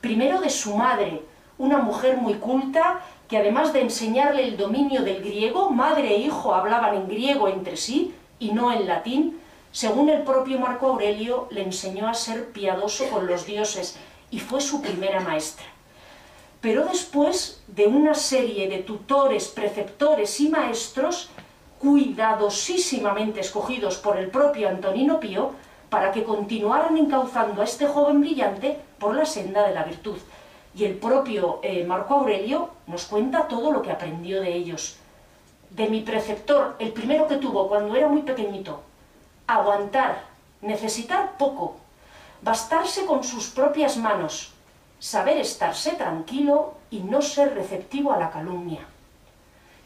Primero 0.02 0.42
de 0.42 0.50
su 0.50 0.76
madre, 0.76 1.22
una 1.56 1.78
mujer 1.78 2.18
muy 2.18 2.34
culta, 2.34 3.00
que 3.28 3.38
además 3.38 3.72
de 3.72 3.80
enseñarle 3.80 4.44
el 4.44 4.58
dominio 4.58 5.04
del 5.04 5.22
griego, 5.22 5.70
madre 5.70 6.08
e 6.08 6.18
hijo 6.18 6.54
hablaban 6.54 6.96
en 6.96 7.08
griego 7.08 7.48
entre 7.48 7.78
sí 7.78 8.14
y 8.38 8.50
no 8.50 8.74
en 8.74 8.86
latín, 8.86 9.40
según 9.72 10.10
el 10.10 10.22
propio 10.22 10.58
Marco 10.58 10.88
Aurelio, 10.88 11.48
le 11.50 11.62
enseñó 11.62 12.06
a 12.06 12.14
ser 12.14 12.50
piadoso 12.52 13.08
con 13.08 13.26
los 13.26 13.46
dioses 13.46 13.96
y 14.30 14.38
fue 14.38 14.60
su 14.60 14.82
primera 14.82 15.20
maestra. 15.20 15.64
Pero 16.60 16.84
después 16.84 17.62
de 17.68 17.86
una 17.86 18.14
serie 18.14 18.68
de 18.68 18.78
tutores, 18.80 19.48
preceptores 19.48 20.38
y 20.40 20.50
maestros, 20.50 21.30
cuidadosísimamente 21.78 23.40
escogidos 23.40 23.96
por 23.96 24.18
el 24.18 24.28
propio 24.28 24.68
Antonino 24.68 25.18
Pío, 25.18 25.52
para 25.88 26.12
que 26.12 26.22
continuaran 26.22 26.96
encauzando 26.98 27.62
a 27.62 27.64
este 27.64 27.86
joven 27.86 28.20
brillante 28.20 28.78
por 28.98 29.16
la 29.16 29.24
senda 29.24 29.66
de 29.66 29.74
la 29.74 29.84
virtud. 29.84 30.18
Y 30.74 30.84
el 30.84 30.94
propio 30.96 31.60
eh, 31.62 31.84
Marco 31.84 32.14
Aurelio 32.14 32.70
nos 32.86 33.06
cuenta 33.06 33.48
todo 33.48 33.72
lo 33.72 33.80
que 33.80 33.90
aprendió 33.90 34.42
de 34.42 34.54
ellos. 34.54 34.96
De 35.70 35.88
mi 35.88 36.02
preceptor, 36.02 36.76
el 36.78 36.92
primero 36.92 37.26
que 37.26 37.36
tuvo 37.36 37.68
cuando 37.68 37.96
era 37.96 38.08
muy 38.08 38.22
pequeñito, 38.22 38.82
aguantar, 39.46 40.24
necesitar 40.60 41.36
poco, 41.38 41.76
bastarse 42.42 43.06
con 43.06 43.24
sus 43.24 43.48
propias 43.48 43.96
manos, 43.96 44.52
saber 44.98 45.38
estarse 45.38 45.92
tranquilo 45.92 46.74
y 46.90 47.00
no 47.00 47.22
ser 47.22 47.54
receptivo 47.54 48.12
a 48.12 48.18
la 48.18 48.30
calumnia. 48.30 48.80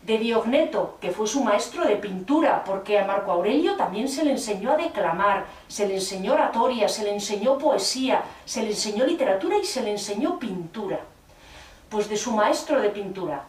De 0.02 0.18
Diogneto, 0.18 0.98
que 1.00 1.10
fue 1.10 1.26
su 1.26 1.42
maestro 1.42 1.84
de 1.84 1.96
pintura, 1.96 2.62
porque 2.64 2.98
a 2.98 3.04
Marco 3.04 3.32
Aurelio 3.32 3.74
también 3.76 4.08
se 4.08 4.24
le 4.24 4.30
enseñó 4.32 4.72
a 4.72 4.76
declamar, 4.76 5.46
se 5.66 5.88
le 5.88 5.94
enseñó 5.94 6.34
oratoria, 6.34 6.88
se 6.88 7.02
le 7.02 7.12
enseñó 7.12 7.58
poesía, 7.58 8.22
se 8.44 8.62
le 8.62 8.68
enseñó 8.68 9.04
literatura 9.04 9.56
y 9.58 9.64
se 9.64 9.82
le 9.82 9.90
enseñó 9.90 10.38
pintura. 10.38 11.00
Pues 11.88 12.08
de 12.08 12.16
su 12.16 12.30
maestro 12.32 12.80
de 12.80 12.90
pintura, 12.90 13.44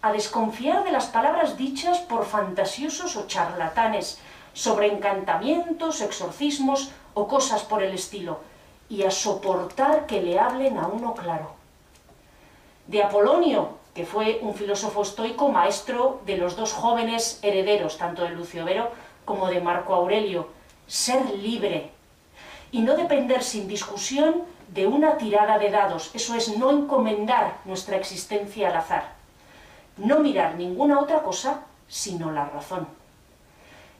a 0.00 0.12
desconfiar 0.12 0.82
de 0.82 0.90
las 0.90 1.06
palabras 1.06 1.56
dichas 1.56 1.98
por 1.98 2.26
fantasiosos 2.26 3.14
o 3.14 3.28
charlatanes, 3.28 4.18
sobre 4.52 4.88
encantamientos, 4.88 6.00
exorcismos 6.00 6.90
o 7.14 7.28
cosas 7.28 7.62
por 7.62 7.82
el 7.82 7.94
estilo, 7.94 8.40
y 8.88 9.04
a 9.04 9.10
soportar 9.10 10.06
que 10.06 10.20
le 10.20 10.38
hablen 10.38 10.78
a 10.78 10.86
uno 10.86 11.14
claro. 11.14 11.52
De 12.86 13.02
Apolonio, 13.02 13.78
que 13.94 14.04
fue 14.04 14.40
un 14.42 14.54
filósofo 14.54 15.02
estoico 15.02 15.48
maestro 15.48 16.20
de 16.26 16.36
los 16.36 16.56
dos 16.56 16.72
jóvenes 16.72 17.38
herederos, 17.42 17.96
tanto 17.96 18.22
de 18.22 18.30
Lucio 18.30 18.64
Vero 18.64 18.90
como 19.24 19.48
de 19.48 19.60
Marco 19.60 19.94
Aurelio, 19.94 20.48
ser 20.86 21.24
libre 21.38 21.90
y 22.70 22.80
no 22.80 22.96
depender 22.96 23.42
sin 23.42 23.68
discusión 23.68 24.42
de 24.68 24.86
una 24.86 25.16
tirada 25.16 25.58
de 25.58 25.70
dados, 25.70 26.10
eso 26.14 26.34
es 26.34 26.56
no 26.56 26.70
encomendar 26.70 27.58
nuestra 27.64 27.96
existencia 27.96 28.68
al 28.68 28.76
azar, 28.76 29.12
no 29.96 30.20
mirar 30.20 30.54
ninguna 30.56 30.98
otra 30.98 31.22
cosa 31.22 31.62
sino 31.88 32.30
la 32.30 32.46
razón 32.46 33.01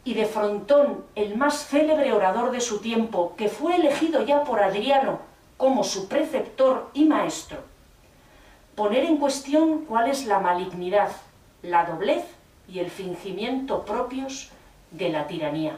y 0.05 0.15
de 0.15 0.27
Frontón, 0.27 1.05
el 1.15 1.37
más 1.37 1.67
célebre 1.67 2.13
orador 2.13 2.51
de 2.51 2.61
su 2.61 2.81
tiempo, 2.81 3.35
que 3.37 3.49
fue 3.49 3.77
elegido 3.77 4.23
ya 4.23 4.43
por 4.43 4.61
Adriano 4.61 5.21
como 5.57 5.85
su 5.85 6.09
preceptor 6.09 6.91
y 6.93 7.05
maestro, 7.05 7.59
poner 8.75 9.05
en 9.05 9.19
cuestión 9.19 9.85
cuál 9.85 10.09
es 10.11 10.27
la 10.27 10.41
malignidad, 10.41 11.13
la 11.63 11.85
doblez 11.85 12.25
y 12.69 12.81
el 12.81 12.91
fingimiento 12.91 13.85
propios 13.85 14.51
de 14.91 15.11
la 15.11 15.29
tiranía. 15.29 15.77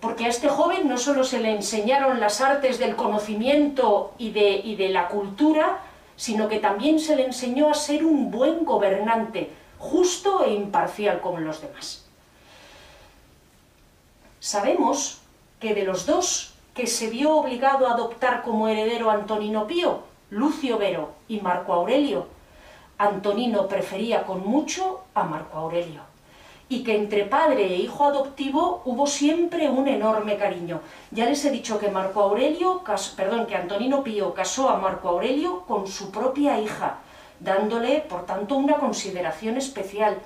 Porque 0.00 0.24
a 0.24 0.28
este 0.28 0.48
joven 0.48 0.88
no 0.88 0.96
solo 0.96 1.24
se 1.24 1.40
le 1.40 1.54
enseñaron 1.54 2.20
las 2.20 2.40
artes 2.40 2.78
del 2.78 2.96
conocimiento 2.96 4.14
y 4.16 4.30
de, 4.30 4.52
y 4.56 4.76
de 4.76 4.88
la 4.88 5.08
cultura, 5.08 5.80
sino 6.16 6.48
que 6.48 6.60
también 6.60 6.98
se 6.98 7.16
le 7.16 7.26
enseñó 7.26 7.68
a 7.68 7.74
ser 7.74 8.04
un 8.04 8.30
buen 8.30 8.64
gobernante, 8.64 9.50
justo 9.78 10.44
e 10.44 10.54
imparcial 10.54 11.20
como 11.20 11.40
los 11.40 11.60
demás. 11.60 12.03
Sabemos 14.44 15.22
que 15.58 15.74
de 15.74 15.84
los 15.84 16.04
dos 16.04 16.52
que 16.74 16.86
se 16.86 17.08
vio 17.08 17.34
obligado 17.34 17.88
a 17.88 17.92
adoptar 17.92 18.42
como 18.42 18.68
heredero 18.68 19.10
Antonino 19.10 19.66
Pío, 19.66 20.00
Lucio 20.28 20.76
Vero 20.76 21.12
y 21.28 21.40
Marco 21.40 21.72
Aurelio, 21.72 22.26
Antonino 22.98 23.68
prefería 23.68 24.24
con 24.24 24.46
mucho 24.46 25.04
a 25.14 25.22
Marco 25.22 25.56
Aurelio 25.56 26.02
y 26.68 26.84
que 26.84 26.94
entre 26.94 27.24
padre 27.24 27.64
e 27.68 27.76
hijo 27.76 28.04
adoptivo 28.04 28.82
hubo 28.84 29.06
siempre 29.06 29.70
un 29.70 29.88
enorme 29.88 30.36
cariño. 30.36 30.82
Ya 31.10 31.24
les 31.24 31.42
he 31.46 31.50
dicho 31.50 31.78
que 31.78 31.88
Marco 31.88 32.20
Aurelio, 32.20 32.82
perdón, 33.16 33.46
que 33.46 33.56
Antonino 33.56 34.04
Pío 34.04 34.34
casó 34.34 34.68
a 34.68 34.76
Marco 34.76 35.08
Aurelio 35.08 35.60
con 35.60 35.86
su 35.86 36.10
propia 36.10 36.60
hija, 36.60 36.98
dándole, 37.40 38.00
por 38.02 38.26
tanto, 38.26 38.56
una 38.56 38.76
consideración 38.76 39.56
especial 39.56 40.18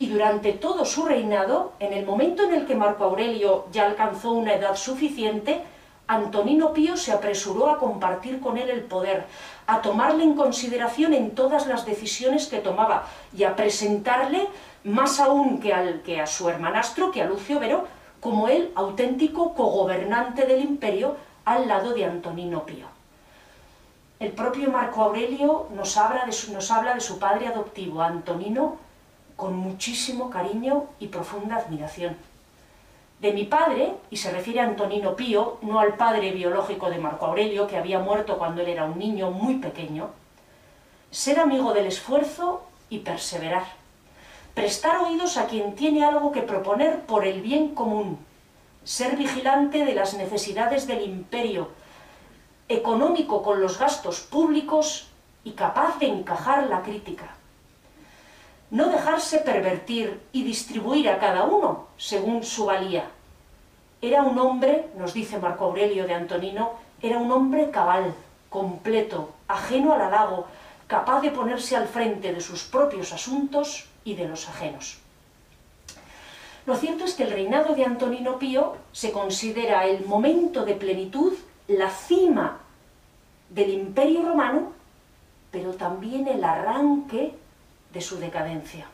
y 0.00 0.06
durante 0.06 0.54
todo 0.54 0.86
su 0.86 1.04
reinado, 1.04 1.74
en 1.78 1.92
el 1.92 2.06
momento 2.06 2.42
en 2.44 2.54
el 2.54 2.66
que 2.66 2.74
Marco 2.74 3.04
Aurelio 3.04 3.66
ya 3.70 3.84
alcanzó 3.84 4.32
una 4.32 4.54
edad 4.54 4.74
suficiente, 4.74 5.60
Antonino 6.06 6.72
Pío 6.72 6.96
se 6.96 7.12
apresuró 7.12 7.68
a 7.68 7.78
compartir 7.78 8.40
con 8.40 8.56
él 8.56 8.70
el 8.70 8.80
poder, 8.80 9.26
a 9.66 9.82
tomarle 9.82 10.24
en 10.24 10.34
consideración 10.34 11.12
en 11.12 11.32
todas 11.32 11.66
las 11.66 11.84
decisiones 11.84 12.46
que 12.46 12.60
tomaba 12.60 13.04
y 13.36 13.44
a 13.44 13.54
presentarle, 13.54 14.48
más 14.84 15.20
aún 15.20 15.60
que, 15.60 15.74
al, 15.74 16.00
que 16.00 16.18
a 16.18 16.26
su 16.26 16.48
hermanastro, 16.48 17.10
que 17.10 17.20
a 17.20 17.26
Lucio 17.26 17.60
Vero, 17.60 17.86
como 18.20 18.48
el 18.48 18.72
auténtico 18.76 19.52
cogobernante 19.52 20.46
del 20.46 20.62
imperio 20.62 21.16
al 21.44 21.68
lado 21.68 21.92
de 21.92 22.06
Antonino 22.06 22.64
Pío. 22.64 22.86
El 24.18 24.32
propio 24.32 24.70
Marco 24.70 25.02
Aurelio 25.02 25.66
nos 25.74 25.98
habla 25.98 26.24
de 26.24 26.32
su, 26.32 26.54
nos 26.54 26.70
habla 26.70 26.94
de 26.94 27.00
su 27.00 27.18
padre 27.18 27.48
adoptivo, 27.48 28.00
Antonino 28.00 28.89
con 29.40 29.56
muchísimo 29.56 30.28
cariño 30.28 30.84
y 31.00 31.06
profunda 31.08 31.56
admiración. 31.56 32.14
De 33.20 33.32
mi 33.32 33.44
padre, 33.44 33.94
y 34.10 34.18
se 34.18 34.30
refiere 34.30 34.60
a 34.60 34.64
Antonino 34.64 35.16
Pío, 35.16 35.56
no 35.62 35.80
al 35.80 35.94
padre 35.94 36.30
biológico 36.32 36.90
de 36.90 36.98
Marco 36.98 37.24
Aurelio, 37.24 37.66
que 37.66 37.78
había 37.78 38.00
muerto 38.00 38.36
cuando 38.36 38.60
él 38.60 38.68
era 38.68 38.84
un 38.84 38.98
niño 38.98 39.30
muy 39.30 39.54
pequeño, 39.54 40.10
ser 41.10 41.40
amigo 41.40 41.72
del 41.72 41.86
esfuerzo 41.86 42.62
y 42.90 42.98
perseverar, 42.98 43.64
prestar 44.52 44.98
oídos 44.98 45.38
a 45.38 45.46
quien 45.46 45.74
tiene 45.74 46.04
algo 46.04 46.32
que 46.32 46.42
proponer 46.42 47.00
por 47.00 47.26
el 47.26 47.40
bien 47.40 47.74
común, 47.74 48.18
ser 48.84 49.16
vigilante 49.16 49.86
de 49.86 49.94
las 49.94 50.12
necesidades 50.12 50.86
del 50.86 51.02
imperio, 51.02 51.70
económico 52.68 53.42
con 53.42 53.62
los 53.62 53.78
gastos 53.78 54.20
públicos 54.20 55.08
y 55.44 55.52
capaz 55.52 55.98
de 55.98 56.08
encajar 56.08 56.66
la 56.66 56.82
crítica. 56.82 57.39
No 58.70 58.88
dejarse 58.88 59.38
pervertir 59.38 60.20
y 60.32 60.44
distribuir 60.44 61.08
a 61.08 61.18
cada 61.18 61.44
uno 61.44 61.88
según 61.96 62.44
su 62.44 62.66
valía. 62.66 63.10
Era 64.00 64.22
un 64.22 64.38
hombre, 64.38 64.86
nos 64.96 65.12
dice 65.12 65.38
Marco 65.38 65.64
Aurelio 65.64 66.06
de 66.06 66.14
Antonino, 66.14 66.72
era 67.02 67.18
un 67.18 67.32
hombre 67.32 67.70
cabal, 67.70 68.14
completo, 68.48 69.30
ajeno 69.48 69.92
al 69.92 70.02
halago, 70.02 70.46
capaz 70.86 71.20
de 71.20 71.30
ponerse 71.30 71.76
al 71.76 71.88
frente 71.88 72.32
de 72.32 72.40
sus 72.40 72.64
propios 72.64 73.12
asuntos 73.12 73.88
y 74.04 74.14
de 74.14 74.28
los 74.28 74.48
ajenos. 74.48 74.98
Lo 76.66 76.76
cierto 76.76 77.04
es 77.04 77.14
que 77.14 77.24
el 77.24 77.30
reinado 77.30 77.74
de 77.74 77.84
Antonino 77.84 78.38
Pío 78.38 78.76
se 78.92 79.10
considera 79.10 79.86
el 79.86 80.04
momento 80.06 80.64
de 80.64 80.74
plenitud, 80.74 81.32
la 81.66 81.90
cima 81.90 82.58
del 83.48 83.70
imperio 83.70 84.22
romano, 84.22 84.72
pero 85.50 85.74
también 85.74 86.28
el 86.28 86.44
arranque 86.44 87.34
de 87.92 88.00
su 88.00 88.18
decadencia. 88.18 88.86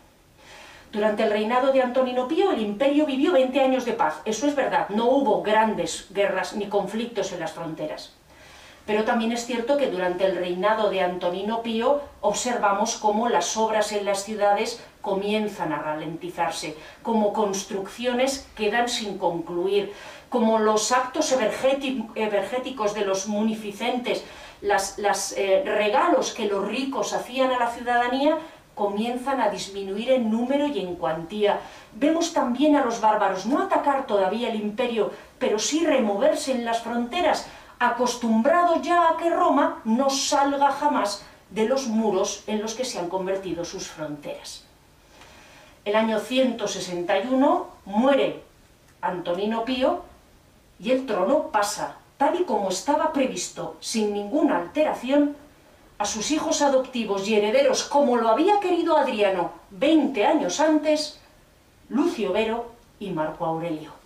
Durante 0.93 1.25
el 1.25 1.31
reinado 1.31 1.73
de 1.73 1.83
Antonino 1.83 2.29
Pío 2.29 2.53
el 2.53 2.61
imperio 2.61 3.07
vivió 3.07 3.33
20 3.33 3.61
años 3.61 3.85
de 3.85 3.93
paz, 3.93 4.21
eso 4.25 4.47
es 4.47 4.55
verdad, 4.55 4.89
no 4.89 5.07
hubo 5.07 5.43
grandes 5.43 6.07
guerras 6.11 6.55
ni 6.55 6.69
conflictos 6.69 7.33
en 7.33 7.41
las 7.41 7.53
fronteras. 7.53 8.13
Pero 8.87 9.03
también 9.03 9.33
es 9.33 9.45
cierto 9.45 9.77
que 9.77 9.89
durante 9.89 10.25
el 10.25 10.37
reinado 10.37 10.91
de 10.91 11.03
Antonino 11.03 11.61
Pío 11.63 12.01
observamos 12.21 12.97
cómo 12.97 13.29
las 13.29 13.57
obras 13.57 13.91
en 13.91 14.05
las 14.05 14.23
ciudades 14.23 14.81
comienzan 15.03 15.73
a 15.73 15.83
ralentizarse, 15.83 16.77
como 17.03 17.33
construcciones 17.33 18.49
quedan 18.55 18.89
sin 18.89 19.19
concluir, 19.19 19.93
como 20.29 20.61
los 20.61 20.93
actos 20.93 21.33
evergéticos 21.33 22.95
de 22.95 23.05
los 23.05 23.27
munificentes, 23.27 24.25
los 24.63 25.33
eh, 25.33 25.63
regalos 25.65 26.33
que 26.33 26.47
los 26.47 26.67
ricos 26.67 27.13
hacían 27.13 27.51
a 27.51 27.59
la 27.59 27.71
ciudadanía 27.71 28.39
comienzan 28.77 29.41
a 29.41 29.49
disminuir 29.49 30.11
en 30.13 30.31
número 30.31 30.67
y 30.67 30.79
en 30.79 30.97
cuantía. 30.97 31.61
Vemos 31.95 32.35
también 32.35 32.77
a 32.77 32.85
los 32.85 33.01
bárbaros 33.01 33.47
no 33.47 33.63
atacar 33.63 34.07
todavía 34.07 34.51
el 34.51 34.61
imperio, 34.61 35.11
pero 35.39 35.59
sí 35.59 35.85
removerse 35.85 36.53
en 36.53 36.65
las 36.67 36.83
fronteras, 36.83 37.49
acostumbrados 37.79 38.83
ya 38.83 39.09
a 39.09 39.17
que 39.17 39.31
Roma 39.31 39.81
no 39.85 40.11
salga 40.11 40.71
jamás 40.73 41.25
de 41.51 41.67
los 41.67 41.87
muros 41.87 42.45
en 42.47 42.61
los 42.61 42.75
que 42.75 42.85
se 42.85 42.99
han 42.99 43.09
convertido 43.09 43.65
sus 43.65 43.89
fronteras. 43.89 44.65
El 45.87 45.97
año 45.97 46.21
161 46.21 47.67
muere 47.87 48.43
Antonino 49.01 49.65
Pío 49.65 50.03
y 50.79 50.91
el 50.91 51.07
trono 51.07 51.49
pasa, 51.49 51.97
tal 52.19 52.39
y 52.39 52.45
como 52.45 52.69
estaba 52.69 53.13
previsto, 53.15 53.77
sin 53.81 54.13
ninguna 54.13 54.59
alteración, 54.59 55.35
a 55.99 56.05
sus 56.05 56.31
hijos 56.31 56.63
adoptivos 56.63 57.27
y 57.29 57.35
herederos, 57.35 57.85
como 57.85 58.17
lo 58.17 58.29
había 58.29 58.61
querido 58.61 58.97
Adriano 58.97 59.53
20 59.71 60.27
años 60.27 60.61
antes, 60.61 61.21
Lucio 61.89 62.33
Vero 62.33 62.73
y 62.99 63.11
Marco 63.11 63.45
Aurelio 63.47 63.97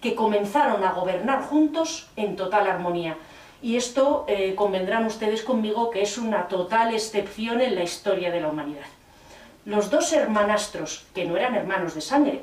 que 0.00 0.14
comenzaron 0.14 0.84
a 0.84 0.92
gobernar 0.92 1.42
juntos 1.42 2.08
en 2.16 2.36
total 2.36 2.68
armonía. 2.68 3.16
Y 3.62 3.76
esto 3.76 4.24
eh, 4.28 4.54
convendrán 4.54 5.06
ustedes 5.06 5.42
conmigo 5.42 5.90
que 5.90 6.02
es 6.02 6.18
una 6.18 6.48
total 6.48 6.94
excepción 6.94 7.60
en 7.60 7.74
la 7.74 7.82
historia 7.82 8.30
de 8.30 8.40
la 8.40 8.48
humanidad. 8.48 8.86
Los 9.64 9.90
dos 9.90 10.12
hermanastros, 10.12 11.06
que 11.14 11.24
no 11.24 11.36
eran 11.36 11.54
hermanos 11.56 11.94
de 11.94 12.00
sangre, 12.00 12.42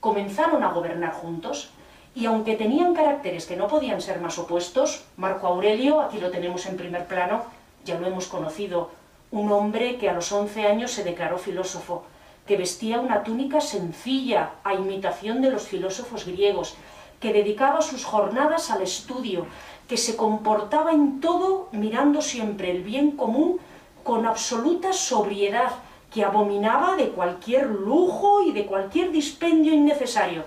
comenzaron 0.00 0.64
a 0.64 0.72
gobernar 0.72 1.12
juntos 1.12 1.70
y 2.16 2.26
aunque 2.26 2.56
tenían 2.56 2.94
caracteres 2.94 3.46
que 3.46 3.56
no 3.56 3.68
podían 3.68 4.00
ser 4.00 4.20
más 4.20 4.38
opuestos, 4.38 5.04
Marco 5.16 5.46
Aurelio, 5.46 6.00
aquí 6.00 6.18
lo 6.18 6.30
tenemos 6.30 6.66
en 6.66 6.76
primer 6.76 7.06
plano, 7.06 7.44
ya 7.84 7.98
lo 7.98 8.06
hemos 8.06 8.26
conocido, 8.26 8.90
un 9.30 9.50
hombre 9.50 9.98
que 9.98 10.08
a 10.08 10.12
los 10.12 10.30
11 10.30 10.66
años 10.66 10.92
se 10.92 11.04
declaró 11.04 11.38
filósofo, 11.38 12.04
que 12.46 12.56
vestía 12.56 13.00
una 13.00 13.22
túnica 13.24 13.60
sencilla 13.60 14.52
a 14.64 14.74
imitación 14.74 15.40
de 15.40 15.50
los 15.50 15.62
filósofos 15.62 16.26
griegos, 16.26 16.76
que 17.20 17.32
dedicaba 17.32 17.80
sus 17.80 18.04
jornadas 18.04 18.70
al 18.70 18.82
estudio, 18.82 19.46
que 19.88 19.96
se 19.96 20.16
comportaba 20.16 20.92
en 20.92 21.20
todo 21.20 21.68
mirando 21.72 22.20
siempre 22.20 22.70
el 22.70 22.82
bien 22.82 23.12
común 23.12 23.58
con 24.02 24.26
absoluta 24.26 24.92
sobriedad, 24.92 25.72
que 26.12 26.24
abominaba 26.24 26.96
de 26.96 27.08
cualquier 27.08 27.66
lujo 27.66 28.42
y 28.42 28.52
de 28.52 28.66
cualquier 28.66 29.10
dispendio 29.10 29.72
innecesario. 29.72 30.44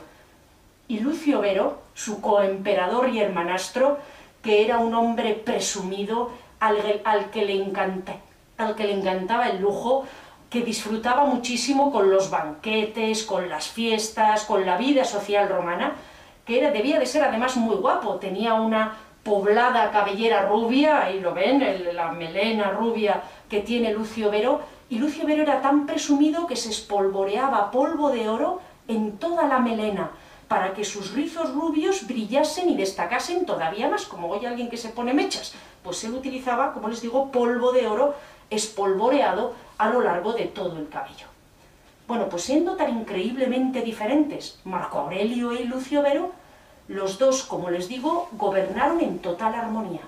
Y 0.87 0.99
Lucio 0.99 1.41
Vero, 1.41 1.79
su 1.93 2.21
coemperador 2.21 3.09
y 3.09 3.19
hermanastro, 3.19 3.97
que 4.41 4.63
era 4.63 4.77
un 4.77 4.93
hombre 4.93 5.33
presumido, 5.33 6.31
al, 6.59 7.31
que 7.31 7.45
le 7.45 7.55
encantaba 8.93 9.49
el 9.49 9.61
lujo, 9.61 10.05
que 10.49 10.61
disfrutaba 10.61 11.25
muchísimo 11.25 11.91
con 11.91 12.09
los 12.09 12.29
banquetes, 12.29 13.23
con 13.23 13.49
las 13.49 13.67
fiestas, 13.67 14.45
con 14.45 14.65
la 14.65 14.77
vida 14.77 15.03
social 15.03 15.49
romana, 15.49 15.95
que 16.45 16.59
era, 16.59 16.71
debía 16.71 16.99
de 16.99 17.05
ser 17.05 17.23
además 17.23 17.57
muy 17.57 17.75
guapo, 17.75 18.15
tenía 18.15 18.53
una 18.53 18.97
poblada 19.23 19.91
cabellera 19.91 20.47
rubia, 20.47 21.03
ahí 21.03 21.19
lo 21.19 21.33
ven, 21.33 21.61
la 21.93 22.13
melena 22.13 22.71
rubia 22.71 23.23
que 23.49 23.59
tiene 23.59 23.93
Lucio 23.93 24.31
Vero, 24.31 24.61
y 24.89 24.99
Lucio 24.99 25.25
Vero 25.25 25.43
era 25.43 25.61
tan 25.61 25.85
presumido 25.85 26.47
que 26.47 26.55
se 26.55 26.69
espolvoreaba 26.69 27.69
polvo 27.71 28.09
de 28.09 28.29
oro 28.29 28.61
en 28.87 29.17
toda 29.17 29.45
la 29.47 29.59
melena, 29.59 30.11
para 30.47 30.73
que 30.73 30.85
sus 30.85 31.11
rizos 31.11 31.53
rubios 31.53 32.07
brillasen 32.07 32.69
y 32.69 32.77
destacasen 32.77 33.45
todavía 33.45 33.89
más, 33.89 34.05
como 34.05 34.29
hoy 34.29 34.45
alguien 34.45 34.69
que 34.69 34.77
se 34.77 34.89
pone 34.89 35.13
mechas, 35.13 35.53
pues 35.87 36.03
él 36.03 36.13
utilizaba, 36.13 36.73
como 36.73 36.89
les 36.89 36.99
digo, 36.99 37.31
polvo 37.31 37.71
de 37.71 37.87
oro 37.87 38.13
espolvoreado 38.49 39.53
a 39.77 39.87
lo 39.87 40.01
largo 40.01 40.33
de 40.33 40.43
todo 40.43 40.77
el 40.77 40.89
cabello. 40.89 41.27
Bueno, 42.09 42.27
pues 42.27 42.43
siendo 42.43 42.75
tan 42.75 42.89
increíblemente 42.89 43.81
diferentes 43.81 44.59
Marco 44.65 44.99
Aurelio 44.99 45.53
y 45.53 45.63
Lucio 45.63 46.01
Vero, 46.01 46.33
los 46.89 47.19
dos, 47.19 47.43
como 47.43 47.69
les 47.69 47.87
digo, 47.87 48.27
gobernaron 48.33 48.99
en 48.99 49.19
total 49.19 49.55
armonía. 49.55 50.01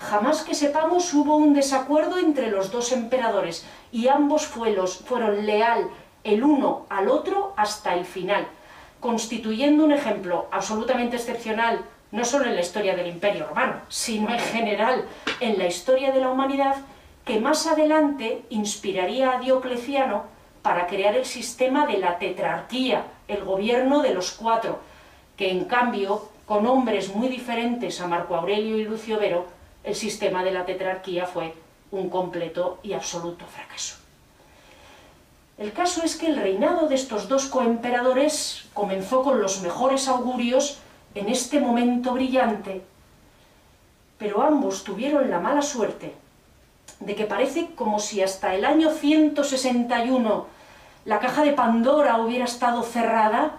Jamás 0.00 0.42
que 0.42 0.56
sepamos 0.56 1.14
hubo 1.14 1.36
un 1.36 1.54
desacuerdo 1.54 2.18
entre 2.18 2.50
los 2.50 2.72
dos 2.72 2.90
emperadores 2.90 3.64
y 3.92 4.08
ambos 4.08 4.46
fueron 4.46 5.46
leal 5.46 5.90
el 6.24 6.42
uno 6.42 6.86
al 6.88 7.08
otro 7.08 7.52
hasta 7.56 7.94
el 7.94 8.04
final, 8.04 8.48
constituyendo 8.98 9.84
un 9.84 9.92
ejemplo 9.92 10.48
absolutamente 10.50 11.14
excepcional 11.14 11.84
no 12.12 12.24
solo 12.24 12.46
en 12.46 12.54
la 12.54 12.60
historia 12.60 12.96
del 12.96 13.06
Imperio 13.06 13.46
Romano, 13.46 13.80
sino 13.88 14.32
en 14.32 14.40
general 14.40 15.04
en 15.40 15.58
la 15.58 15.66
historia 15.66 16.12
de 16.12 16.20
la 16.20 16.30
humanidad, 16.30 16.76
que 17.24 17.38
más 17.38 17.66
adelante 17.66 18.42
inspiraría 18.50 19.32
a 19.32 19.40
Diocleciano 19.40 20.24
para 20.62 20.86
crear 20.86 21.16
el 21.16 21.24
sistema 21.24 21.86
de 21.86 21.98
la 21.98 22.18
tetrarquía, 22.18 23.04
el 23.28 23.44
gobierno 23.44 24.02
de 24.02 24.14
los 24.14 24.32
cuatro, 24.32 24.80
que 25.36 25.50
en 25.50 25.64
cambio, 25.64 26.28
con 26.46 26.66
hombres 26.66 27.14
muy 27.14 27.28
diferentes 27.28 28.00
a 28.00 28.08
Marco 28.08 28.34
Aurelio 28.34 28.76
y 28.76 28.84
Lucio 28.84 29.18
Vero, 29.18 29.46
el 29.84 29.94
sistema 29.94 30.42
de 30.44 30.50
la 30.50 30.66
tetrarquía 30.66 31.26
fue 31.26 31.54
un 31.92 32.10
completo 32.10 32.78
y 32.82 32.92
absoluto 32.92 33.46
fracaso. 33.46 33.96
El 35.56 35.72
caso 35.72 36.02
es 36.02 36.16
que 36.16 36.26
el 36.26 36.36
reinado 36.36 36.88
de 36.88 36.94
estos 36.94 37.28
dos 37.28 37.46
coemperadores 37.46 38.64
comenzó 38.72 39.22
con 39.22 39.40
los 39.40 39.60
mejores 39.60 40.08
augurios 40.08 40.78
en 41.14 41.28
este 41.28 41.60
momento 41.60 42.12
brillante, 42.12 42.82
pero 44.18 44.42
ambos 44.42 44.84
tuvieron 44.84 45.30
la 45.30 45.40
mala 45.40 45.62
suerte 45.62 46.14
de 47.00 47.14
que 47.14 47.24
parece 47.24 47.70
como 47.74 47.98
si 47.98 48.22
hasta 48.22 48.54
el 48.54 48.64
año 48.64 48.90
161 48.90 50.46
la 51.06 51.18
caja 51.18 51.42
de 51.42 51.52
Pandora 51.52 52.18
hubiera 52.18 52.44
estado 52.44 52.82
cerrada 52.82 53.52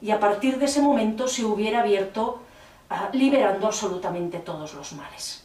y 0.00 0.10
a 0.12 0.20
partir 0.20 0.58
de 0.58 0.66
ese 0.66 0.80
momento 0.80 1.26
se 1.26 1.44
hubiera 1.44 1.80
abierto 1.80 2.40
ah, 2.90 3.08
liberando 3.12 3.66
absolutamente 3.66 4.38
todos 4.38 4.74
los 4.74 4.92
males. 4.92 5.44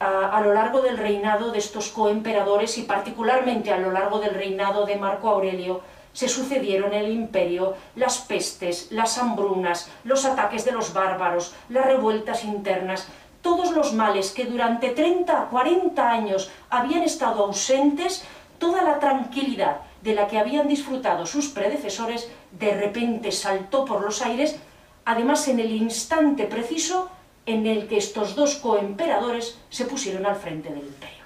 Ah, 0.00 0.30
a 0.32 0.40
lo 0.40 0.54
largo 0.54 0.80
del 0.80 0.96
reinado 0.96 1.50
de 1.50 1.58
estos 1.58 1.88
coemperadores 1.88 2.78
y 2.78 2.82
particularmente 2.82 3.72
a 3.72 3.78
lo 3.78 3.90
largo 3.90 4.18
del 4.20 4.34
reinado 4.34 4.86
de 4.86 4.96
Marco 4.96 5.28
Aurelio 5.28 5.82
se 6.12 6.28
sucedieron 6.28 6.92
el 6.92 7.10
imperio 7.12 7.74
las 7.96 8.18
pestes, 8.18 8.88
las 8.90 9.18
hambrunas, 9.18 9.90
los 10.04 10.24
ataques 10.24 10.64
de 10.64 10.72
los 10.72 10.92
bárbaros, 10.92 11.54
las 11.68 11.86
revueltas 11.86 12.44
internas, 12.44 13.08
todos 13.42 13.70
los 13.72 13.92
males 13.92 14.32
que 14.32 14.44
durante 14.44 14.90
30, 14.90 15.48
40 15.50 16.10
años 16.10 16.50
habían 16.70 17.02
estado 17.02 17.44
ausentes, 17.44 18.24
toda 18.58 18.82
la 18.82 18.98
tranquilidad 18.98 19.82
de 20.02 20.14
la 20.14 20.26
que 20.26 20.38
habían 20.38 20.68
disfrutado 20.68 21.26
sus 21.26 21.48
predecesores, 21.48 22.28
de 22.52 22.74
repente 22.74 23.32
saltó 23.32 23.84
por 23.84 24.02
los 24.02 24.22
aires, 24.22 24.56
además 25.04 25.46
en 25.48 25.60
el 25.60 25.72
instante 25.72 26.44
preciso 26.44 27.10
en 27.46 27.66
el 27.66 27.88
que 27.88 27.96
estos 27.96 28.34
dos 28.34 28.56
coemperadores 28.56 29.58
se 29.70 29.86
pusieron 29.86 30.26
al 30.26 30.36
frente 30.36 30.68
del 30.68 30.80
imperio. 30.80 31.24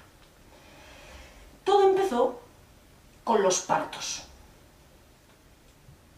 Todo 1.63 1.89
empezó 1.89 2.39
con 3.23 3.41
los 3.41 3.59
partos. 3.59 4.22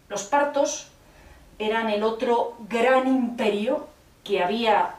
Los 0.10 0.24
partos 0.24 0.88
eran 1.58 1.90
el 1.90 2.04
otro 2.04 2.54
gran 2.70 3.08
imperio 3.08 3.88
que 4.24 4.44
había, 4.44 4.96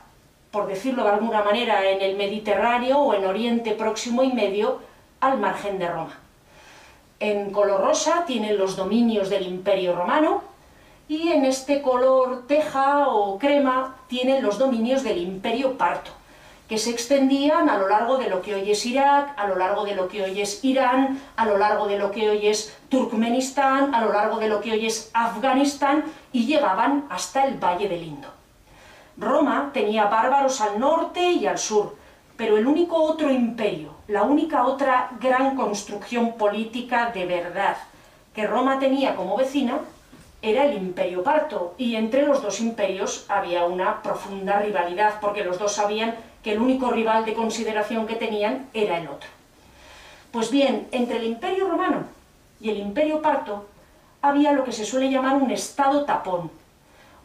por 0.51 0.67
decirlo 0.67 1.05
de 1.05 1.11
alguna 1.11 1.43
manera, 1.43 1.89
en 1.89 2.01
el 2.01 2.17
Mediterráneo 2.17 2.99
o 2.99 3.15
en 3.15 3.27
Oriente 3.27 3.73
Próximo 3.73 4.23
y 4.23 4.33
Medio, 4.33 4.81
al 5.21 5.39
margen 5.39 5.79
de 5.79 5.89
Roma. 5.89 6.19
En 7.19 7.51
color 7.51 7.81
rosa 7.81 8.25
tienen 8.27 8.59
los 8.59 8.77
dominios 8.77 9.31
del 9.31 9.47
Imperio 9.47 9.95
Romano 9.95 10.43
y 11.09 11.29
en 11.29 11.45
este 11.45 11.81
color 11.81 12.47
teja 12.47 13.09
o 13.09 13.39
crema 13.39 13.97
tienen 14.09 14.43
los 14.43 14.59
dominios 14.59 15.03
del 15.03 15.19
Imperio 15.19 15.79
Parto, 15.79 16.11
que 16.69 16.79
se 16.79 16.91
extendían 16.91 17.69
a 17.69 17.79
lo 17.79 17.89
largo 17.89 18.19
de 18.19 18.29
lo 18.29 18.43
que 18.43 18.55
hoy 18.55 18.71
es 18.71 18.85
Irak, 18.87 19.35
a 19.37 19.47
lo 19.47 19.57
largo 19.57 19.85
de 19.85 19.95
lo 19.95 20.09
que 20.09 20.23
hoy 20.23 20.41
es 20.41 20.65
Irán, 20.65 21.21
a 21.37 21.47
lo 21.47 21.59
largo 21.59 21.87
de 21.87 21.99
lo 21.99 22.11
que 22.11 22.29
hoy 22.29 22.49
es 22.49 22.77
Turkmenistán, 22.89 23.95
a 23.95 24.05
lo 24.05 24.13
largo 24.13 24.39
de 24.39 24.49
lo 24.49 24.61
que 24.61 24.73
hoy 24.73 24.87
es 24.87 25.11
Afganistán 25.15 26.05
y 26.33 26.47
llegaban 26.47 27.07
hasta 27.09 27.45
el 27.45 27.59
Valle 27.59 27.89
del 27.89 28.03
Indo. 28.03 28.29
Roma 29.17 29.71
tenía 29.73 30.07
bárbaros 30.07 30.61
al 30.61 30.79
norte 30.79 31.31
y 31.31 31.47
al 31.47 31.59
sur, 31.59 31.97
pero 32.37 32.59
el 32.59 32.67
único 32.67 32.97
otro 33.03 33.31
imperio, 33.31 33.95
la 34.09 34.25
única 34.25 34.67
otra 34.67 35.11
gran 35.21 35.57
construcción 35.57 36.35
política 36.35 37.11
de 37.15 37.27
verdad 37.27 37.77
que 38.35 38.47
Roma 38.47 38.79
tenía 38.79 39.17
como 39.17 39.37
vecina 39.37 39.79
era 40.43 40.67
el 40.67 40.77
imperio 40.77 41.23
parto, 41.23 41.75
y 41.79 41.97
entre 41.97 42.27
los 42.27 42.43
dos 42.43 42.61
imperios 42.61 43.25
había 43.29 43.65
una 43.65 44.03
profunda 44.03 44.61
rivalidad, 44.61 45.15
porque 45.21 45.43
los 45.43 45.59
dos 45.59 45.73
sabían 45.73 46.15
que 46.47 46.53
el 46.53 46.61
único 46.61 46.93
rival 46.93 47.25
de 47.25 47.35
consideración 47.35 48.07
que 48.07 48.15
tenían 48.15 48.69
era 48.73 48.99
el 48.99 49.09
otro. 49.09 49.29
Pues 50.31 50.53
bien, 50.53 50.87
entre 50.93 51.17
el 51.17 51.25
imperio 51.25 51.67
romano 51.67 52.05
y 52.61 52.71
el 52.71 52.77
imperio 52.77 53.21
parto 53.21 53.67
había 54.23 54.53
lo 54.53 54.63
que 54.63 54.71
se 54.71 54.85
suele 54.85 55.11
llamar 55.11 55.43
un 55.43 55.51
estado 55.51 56.05
tapón, 56.05 56.53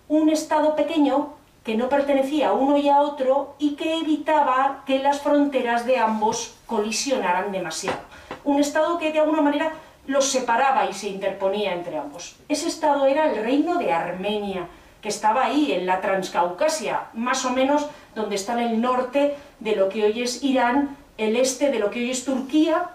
un 0.08 0.30
estado 0.30 0.76
pequeño 0.76 1.36
que 1.64 1.78
no 1.78 1.88
pertenecía 1.88 2.50
a 2.50 2.54
uno 2.54 2.78
y 2.78 2.90
a 2.90 3.02
otro 3.02 3.54
y 3.60 3.76
que 3.76 4.00
evitaba 4.00 4.82
que 4.88 4.98
las 4.98 5.22
fronteras 5.22 5.86
de 5.86 6.00
ambos 6.00 6.56
colisionaran 6.66 7.52
demasiado. 7.52 8.00
Un 8.44 8.60
Estado 8.60 8.98
que 8.98 9.12
de 9.12 9.20
alguna 9.20 9.44
manera 9.44 9.74
los 10.08 10.26
separaba 10.32 10.90
y 10.90 10.94
se 10.94 11.10
interponía 11.10 11.74
entre 11.76 11.96
ambos. 11.96 12.38
Ese 12.50 12.68
Estado 12.68 13.06
era 13.06 13.32
el 13.32 13.44
reino 13.44 13.78
de 13.78 13.94
Armenia, 13.94 14.66
que 15.02 15.10
estaba 15.10 15.46
ahí, 15.46 15.72
en 15.72 15.86
la 15.86 16.00
Transcaucasia, 16.02 17.08
más 17.14 17.44
o 17.46 17.50
menos 17.50 17.88
donde 18.16 18.36
está 18.36 18.62
el 18.62 18.80
norte 18.80 19.36
de 19.60 19.76
lo 19.76 19.90
que 19.90 20.04
hoy 20.04 20.22
es 20.22 20.44
Irán, 20.44 20.96
el 21.18 21.36
este 21.36 21.72
de 21.72 21.80
lo 21.80 21.90
que 21.90 22.00
hoy 22.00 22.12
es 22.12 22.24
Turquía 22.24 22.90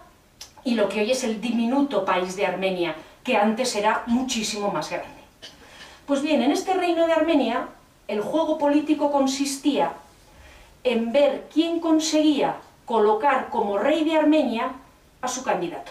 y 0.64 0.74
lo 0.74 0.88
que 0.88 1.00
hoy 1.00 1.10
es 1.10 1.24
el 1.24 1.40
diminuto 1.40 2.04
país 2.04 2.36
de 2.36 2.46
Armenia, 2.46 2.94
que 3.24 3.36
antes 3.36 3.74
era 3.74 4.02
muchísimo 4.06 4.70
más 4.70 4.90
grande. 4.90 5.08
Pues 6.06 6.22
bien, 6.22 6.42
en 6.42 6.52
este 6.52 6.74
reino 6.74 7.06
de 7.06 7.12
Armenia 7.12 7.68
el 8.08 8.20
juego 8.20 8.58
político 8.58 9.10
consistía 9.10 9.92
en 10.84 11.12
ver 11.12 11.48
quién 11.52 11.80
conseguía 11.80 12.56
colocar 12.84 13.48
como 13.50 13.78
rey 13.78 14.04
de 14.04 14.16
Armenia 14.16 14.70
a 15.20 15.28
su 15.28 15.42
candidato. 15.42 15.90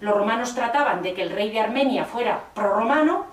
Los 0.00 0.14
romanos 0.14 0.54
trataban 0.54 1.02
de 1.02 1.14
que 1.14 1.22
el 1.22 1.30
rey 1.30 1.50
de 1.50 1.60
Armenia 1.60 2.04
fuera 2.04 2.44
prorromano 2.54 3.26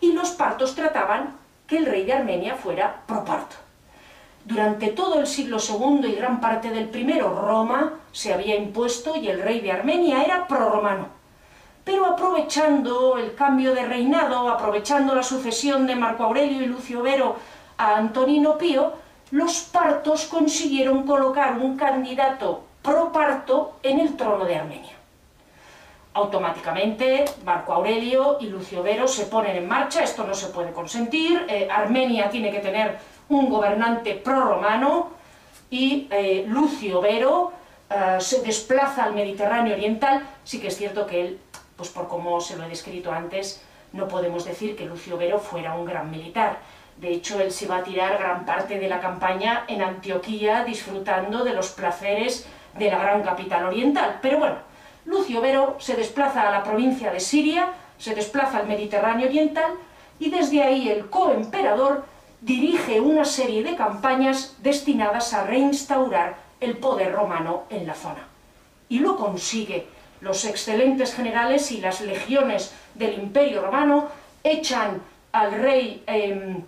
y 0.00 0.12
los 0.12 0.30
partos 0.30 0.74
trataban 0.74 1.36
que 1.66 1.78
el 1.78 1.86
rey 1.86 2.04
de 2.04 2.12
Armenia 2.12 2.54
fuera 2.54 3.02
proparto. 3.06 3.56
Durante 4.44 4.88
todo 4.88 5.18
el 5.18 5.26
siglo 5.26 5.58
II 5.58 6.08
y 6.08 6.14
gran 6.14 6.40
parte 6.40 6.70
del 6.70 6.88
primero, 6.88 7.34
Roma 7.34 7.94
se 8.12 8.32
había 8.32 8.56
impuesto 8.56 9.16
y 9.16 9.28
el 9.28 9.42
rey 9.42 9.60
de 9.60 9.72
Armenia 9.72 10.22
era 10.22 10.46
prorromano 10.46 11.16
pero 11.86 12.04
aprovechando 12.04 13.16
el 13.16 13.36
cambio 13.36 13.72
de 13.72 13.86
reinado, 13.86 14.48
aprovechando 14.48 15.14
la 15.14 15.22
sucesión 15.22 15.86
de 15.86 15.94
Marco 15.94 16.24
Aurelio 16.24 16.60
y 16.60 16.66
Lucio 16.66 17.00
Vero 17.00 17.36
a 17.78 17.94
Antonino 17.94 18.58
Pío, 18.58 18.92
los 19.30 19.60
partos 19.60 20.24
consiguieron 20.24 21.04
colocar 21.06 21.56
un 21.60 21.76
candidato 21.76 22.64
pro 22.82 23.12
parto 23.12 23.76
en 23.84 24.00
el 24.00 24.16
trono 24.16 24.44
de 24.44 24.56
Armenia. 24.56 24.95
Automáticamente 26.16 27.26
Marco 27.44 27.74
Aurelio 27.74 28.38
y 28.40 28.46
Lucio 28.46 28.82
Vero 28.82 29.06
se 29.06 29.26
ponen 29.26 29.54
en 29.54 29.68
marcha, 29.68 30.02
esto 30.02 30.24
no 30.24 30.34
se 30.34 30.46
puede 30.46 30.72
consentir, 30.72 31.44
eh, 31.46 31.68
Armenia 31.70 32.30
tiene 32.30 32.50
que 32.50 32.60
tener 32.60 32.98
un 33.28 33.50
gobernante 33.50 34.14
pro-romano 34.14 35.10
y 35.68 36.08
eh, 36.10 36.46
Lucio 36.48 37.02
Vero 37.02 37.52
eh, 37.90 38.16
se 38.18 38.40
desplaza 38.40 39.04
al 39.04 39.14
Mediterráneo 39.14 39.74
Oriental, 39.74 40.22
sí 40.42 40.58
que 40.58 40.68
es 40.68 40.76
cierto 40.78 41.06
que 41.06 41.20
él 41.20 41.40
pues 41.76 41.90
por 41.90 42.08
como 42.08 42.40
se 42.40 42.56
lo 42.56 42.64
he 42.64 42.68
descrito 42.70 43.12
antes, 43.12 43.62
no 43.92 44.08
podemos 44.08 44.46
decir 44.46 44.74
que 44.74 44.86
Lucio 44.86 45.18
Vero 45.18 45.38
fuera 45.38 45.74
un 45.74 45.84
gran 45.84 46.10
militar. 46.10 46.60
De 46.96 47.10
hecho, 47.10 47.38
él 47.42 47.52
se 47.52 47.66
va 47.66 47.76
a 47.76 47.82
tirar 47.82 48.16
gran 48.16 48.46
parte 48.46 48.78
de 48.78 48.88
la 48.88 49.00
campaña 49.00 49.64
en 49.68 49.82
Antioquía, 49.82 50.64
disfrutando 50.64 51.44
de 51.44 51.52
los 51.52 51.68
placeres 51.72 52.48
de 52.78 52.90
la 52.90 52.98
gran 52.98 53.22
capital 53.22 53.66
oriental. 53.66 54.18
Pero 54.22 54.38
bueno, 54.38 54.56
Lucio 55.06 55.40
Vero 55.40 55.76
se 55.78 55.94
desplaza 55.94 56.46
a 56.46 56.50
la 56.50 56.64
provincia 56.64 57.12
de 57.12 57.20
Siria, 57.20 57.70
se 57.98 58.14
desplaza 58.14 58.58
al 58.58 58.66
Mediterráneo 58.66 59.26
oriental, 59.26 59.72
y 60.18 60.30
desde 60.30 60.62
ahí 60.62 60.88
el 60.88 61.08
coemperador 61.08 62.04
dirige 62.40 63.00
una 63.00 63.24
serie 63.24 63.62
de 63.62 63.76
campañas 63.76 64.56
destinadas 64.58 65.32
a 65.32 65.44
reinstaurar 65.44 66.36
el 66.60 66.76
poder 66.78 67.12
romano 67.12 67.64
en 67.70 67.86
la 67.86 67.94
zona. 67.94 68.26
Y 68.88 68.98
lo 68.98 69.16
consigue 69.16 69.86
los 70.20 70.44
excelentes 70.44 71.14
generales 71.14 71.70
y 71.70 71.80
las 71.80 72.00
legiones 72.00 72.72
del 72.94 73.14
Imperio 73.14 73.62
Romano 73.62 74.08
echan 74.42 75.02
al 75.32 75.52
rey 75.52 76.02
eh, 76.06 76.62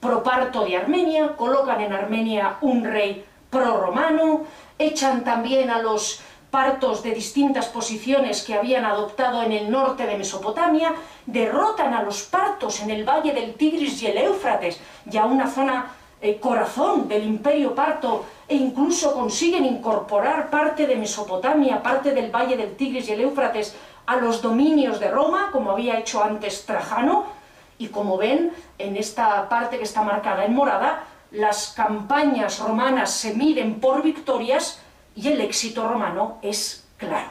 proparto 0.00 0.64
de 0.64 0.76
Armenia, 0.76 1.34
colocan 1.36 1.80
en 1.80 1.92
Armenia 1.92 2.56
un 2.60 2.84
rey 2.84 3.24
pro-romano, 3.50 4.44
echan 4.78 5.24
también 5.24 5.70
a 5.70 5.80
los 5.80 6.20
partos 6.54 7.02
de 7.02 7.10
distintas 7.10 7.66
posiciones 7.66 8.44
que 8.44 8.54
habían 8.54 8.84
adoptado 8.84 9.42
en 9.42 9.50
el 9.50 9.68
norte 9.68 10.06
de 10.06 10.16
Mesopotamia, 10.16 10.94
derrotan 11.26 11.92
a 11.92 12.04
los 12.04 12.22
partos 12.22 12.80
en 12.80 12.90
el 12.90 13.02
valle 13.02 13.32
del 13.32 13.54
Tigris 13.54 14.00
y 14.00 14.06
el 14.06 14.18
Éufrates, 14.18 14.78
ya 15.04 15.26
una 15.26 15.50
zona 15.50 15.90
eh, 16.22 16.38
corazón 16.38 17.08
del 17.08 17.24
imperio 17.24 17.74
parto 17.74 18.24
e 18.46 18.54
incluso 18.54 19.14
consiguen 19.14 19.64
incorporar 19.64 20.48
parte 20.48 20.86
de 20.86 20.94
Mesopotamia, 20.94 21.82
parte 21.82 22.12
del 22.12 22.30
valle 22.30 22.56
del 22.56 22.76
Tigris 22.76 23.08
y 23.08 23.14
el 23.14 23.22
Éufrates 23.22 23.74
a 24.06 24.14
los 24.14 24.40
dominios 24.40 25.00
de 25.00 25.10
Roma, 25.10 25.50
como 25.50 25.72
había 25.72 25.98
hecho 25.98 26.22
antes 26.22 26.64
Trajano, 26.64 27.24
y 27.78 27.88
como 27.88 28.16
ven, 28.16 28.52
en 28.78 28.96
esta 28.96 29.48
parte 29.48 29.76
que 29.76 29.82
está 29.82 30.02
marcada 30.02 30.44
en 30.44 30.54
morada, 30.54 31.02
las 31.32 31.72
campañas 31.74 32.60
romanas 32.60 33.10
se 33.10 33.34
miden 33.34 33.80
por 33.80 34.04
victorias 34.04 34.83
y 35.16 35.28
el 35.28 35.40
éxito 35.40 35.86
romano 35.88 36.38
es 36.42 36.84
claro. 36.96 37.30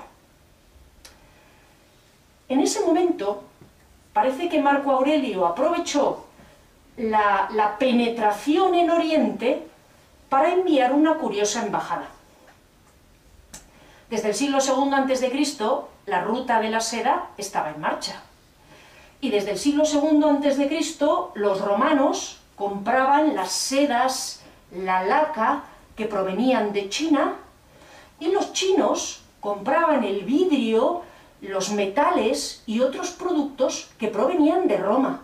En 2.49 2.59
ese 2.59 2.81
momento, 2.81 3.43
parece 4.13 4.49
que 4.49 4.61
Marco 4.61 4.91
Aurelio 4.91 5.45
aprovechó 5.45 6.25
la, 6.97 7.75
penetración 7.79 8.75
en 8.75 8.89
Oriente 8.89 9.67
para 10.29 10.53
enviar 10.53 10.93
una 10.93 11.15
curiosa 11.15 11.65
embajada. 11.65 12.07
Desde 14.09 14.29
el 14.29 14.35
siglo 14.35 14.59
II 14.59 14.93
a.C., 14.93 15.47
la 16.05 16.21
ruta 16.21 16.59
de 16.59 16.69
la 16.69 16.81
seda 16.81 17.29
estaba 17.37 17.71
en 17.71 17.81
marcha. 17.81 18.21
Y 19.21 19.29
desde 19.29 19.51
el 19.51 19.57
siglo 19.57 19.83
II 19.91 20.23
a.C., 20.23 20.85
los 21.35 21.61
romanos 21.61 22.39
compraban 22.55 23.35
las 23.35 23.51
sedas, 23.51 24.43
la 24.71 25.03
laca, 25.03 25.63
que 25.95 26.05
provenían 26.05 26.73
de 26.73 26.89
China, 26.89 27.35
y 28.19 28.27
los 28.27 28.53
chinos 28.53 29.21
compraban 29.39 30.03
el 30.03 30.21
vidrio, 30.21 31.01
los 31.41 31.71
metales 31.71 32.63
y 32.65 32.79
otros 32.79 33.11
productos 33.11 33.89
que 33.97 34.07
provenían 34.07 34.67
de 34.67 34.77
Roma. 34.77 35.21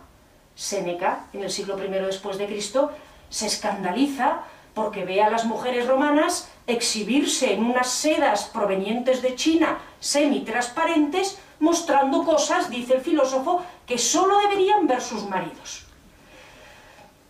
Séneca, 0.55 1.27
en 1.31 1.43
el 1.43 1.51
siglo 1.51 1.81
I 1.81 1.87
después 1.87 2.37
de 2.37 2.47
Cristo, 2.47 2.91
se 3.29 3.47
escandaliza 3.47 4.41
porque 4.73 5.05
ve 5.05 5.21
a 5.21 5.29
las 5.29 5.45
mujeres 5.45 5.87
romanas 5.87 6.49
exhibirse 6.67 7.53
en 7.53 7.63
unas 7.63 7.89
sedas 7.89 8.45
provenientes 8.45 9.21
de 9.21 9.35
China, 9.35 9.79
semi-transparentes, 9.99 11.39
mostrando 11.59 12.23
cosas, 12.23 12.69
dice 12.69 12.95
el 12.95 13.01
filósofo, 13.01 13.61
que 13.85 13.97
sólo 13.97 14.39
deberían 14.39 14.87
ver 14.87 15.01
sus 15.01 15.23
maridos. 15.23 15.88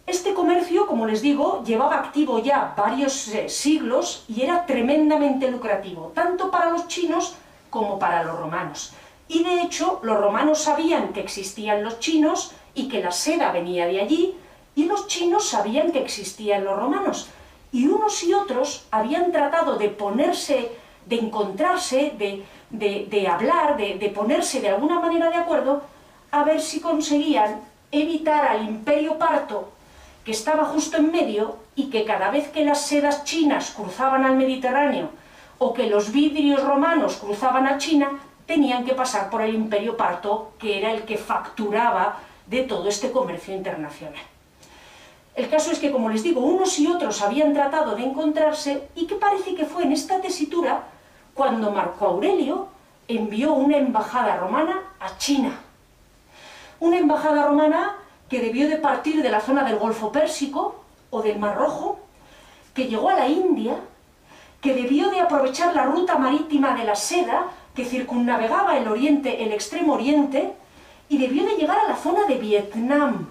Este 0.09 0.33
comercio, 0.33 0.87
como 0.87 1.05
les 1.05 1.21
digo, 1.21 1.63
llevaba 1.63 1.99
activo 1.99 2.39
ya 2.39 2.73
varios 2.75 3.27
eh, 3.27 3.47
siglos 3.47 4.25
y 4.27 4.41
era 4.41 4.65
tremendamente 4.65 5.51
lucrativo, 5.51 6.11
tanto 6.15 6.49
para 6.49 6.71
los 6.71 6.87
chinos 6.87 7.35
como 7.69 7.99
para 7.99 8.23
los 8.23 8.39
romanos. 8.39 8.91
Y 9.27 9.43
de 9.43 9.61
hecho, 9.61 9.99
los 10.01 10.19
romanos 10.19 10.63
sabían 10.63 11.13
que 11.13 11.19
existían 11.19 11.83
los 11.83 11.99
chinos 11.99 12.53
y 12.73 12.89
que 12.89 13.03
la 13.03 13.11
seda 13.11 13.51
venía 13.51 13.85
de 13.85 14.01
allí, 14.01 14.35
y 14.73 14.85
los 14.85 15.05
chinos 15.05 15.47
sabían 15.47 15.91
que 15.91 16.01
existían 16.01 16.63
los 16.63 16.75
romanos, 16.75 17.29
y 17.71 17.85
unos 17.87 18.23
y 18.23 18.33
otros 18.33 18.87
habían 18.89 19.31
tratado 19.31 19.77
de 19.77 19.89
ponerse, 19.89 20.71
de 21.05 21.17
encontrarse, 21.17 22.13
de, 22.17 23.27
hablar, 23.27 23.77
de, 23.77 23.99
de 23.99 24.09
ponerse 24.09 24.59
de 24.59 24.69
alguna 24.69 24.99
manera 24.99 25.29
de 25.29 25.35
acuerdo 25.35 25.83
a 26.31 26.43
ver 26.43 26.61
si 26.61 26.79
conseguían 26.81 27.61
evitar 27.91 28.47
al 28.47 28.65
imperio 28.65 29.15
parto, 29.19 29.73
que 30.29 30.35
estaba 30.35 30.63
justo 30.65 30.97
en 30.97 31.11
medio, 31.11 31.57
y 31.75 31.89
que 31.89 32.05
cada 32.05 32.29
vez 32.29 32.49
que 32.49 32.63
las 32.63 32.81
sedas 32.81 33.23
chinas 33.23 33.71
cruzaban 33.71 34.23
al 34.25 34.35
Mediterráneo, 34.35 35.09
o 35.57 35.73
que 35.73 35.89
los 35.89 36.11
vidrios 36.11 36.63
romanos 36.63 37.15
cruzaban 37.15 37.65
a 37.65 37.79
China, 37.79 38.11
tenían 38.45 38.85
que 38.85 38.93
pasar 38.93 39.31
por 39.31 39.41
el 39.41 39.55
imperio 39.55 39.97
parto, 39.97 40.51
que 40.59 40.77
era 40.77 40.91
el 40.91 41.01
que 41.01 41.17
facturaba 41.17 42.19
de 42.45 42.61
todo 42.61 42.87
este 42.87 43.11
comercio 43.11 43.55
internacional. 43.55 44.21
El 45.33 45.49
caso 45.49 45.71
es 45.71 45.79
que, 45.79 45.91
como 45.91 46.09
les 46.09 46.21
digo, 46.21 46.41
unos 46.41 46.77
y 46.77 46.85
otros 46.85 47.23
habían 47.23 47.51
tratado 47.55 47.95
de 47.95 48.03
encontrarse 48.03 48.87
y 48.93 49.07
que 49.07 49.15
parece 49.15 49.55
que 49.55 49.65
fue 49.65 49.81
en 49.81 49.93
esta 49.93 50.21
tesitura 50.21 50.83
cuando 51.33 51.71
Marco 51.71 52.05
Aurelio 52.05 52.67
envió 53.07 53.53
una 53.53 53.77
embajada 53.77 54.37
romana 54.37 54.79
a 54.99 55.17
China. 55.17 55.59
Una 56.79 56.99
embajada 56.99 57.47
romana 57.47 57.95
que 58.29 58.39
debió 58.39 58.69
de 58.69 58.77
partir 58.77 59.21
de 59.21 59.29
la 59.29 59.41
zona 59.41 59.63
del 59.63 59.77
Golfo 59.77 60.11
Pérsico 60.11 60.83
o 61.09 61.21
del 61.21 61.39
Mar 61.39 61.57
Rojo, 61.57 61.99
que 62.73 62.87
llegó 62.87 63.09
a 63.09 63.15
la 63.15 63.27
India, 63.27 63.79
que 64.61 64.73
debió 64.73 65.09
de 65.09 65.21
aprovechar 65.21 65.75
la 65.75 65.85
ruta 65.85 66.17
marítima 66.17 66.75
de 66.75 66.83
la 66.83 66.95
seda 66.95 67.47
que 67.73 67.85
circunnavegaba 67.85 68.77
el 68.77 68.87
oriente, 68.87 69.43
el 69.43 69.51
extremo 69.51 69.93
oriente, 69.93 70.53
y 71.07 71.17
debió 71.17 71.45
de 71.45 71.55
llegar 71.55 71.79
a 71.79 71.87
la 71.87 71.95
zona 71.95 72.25
de 72.25 72.35
Vietnam, 72.35 73.27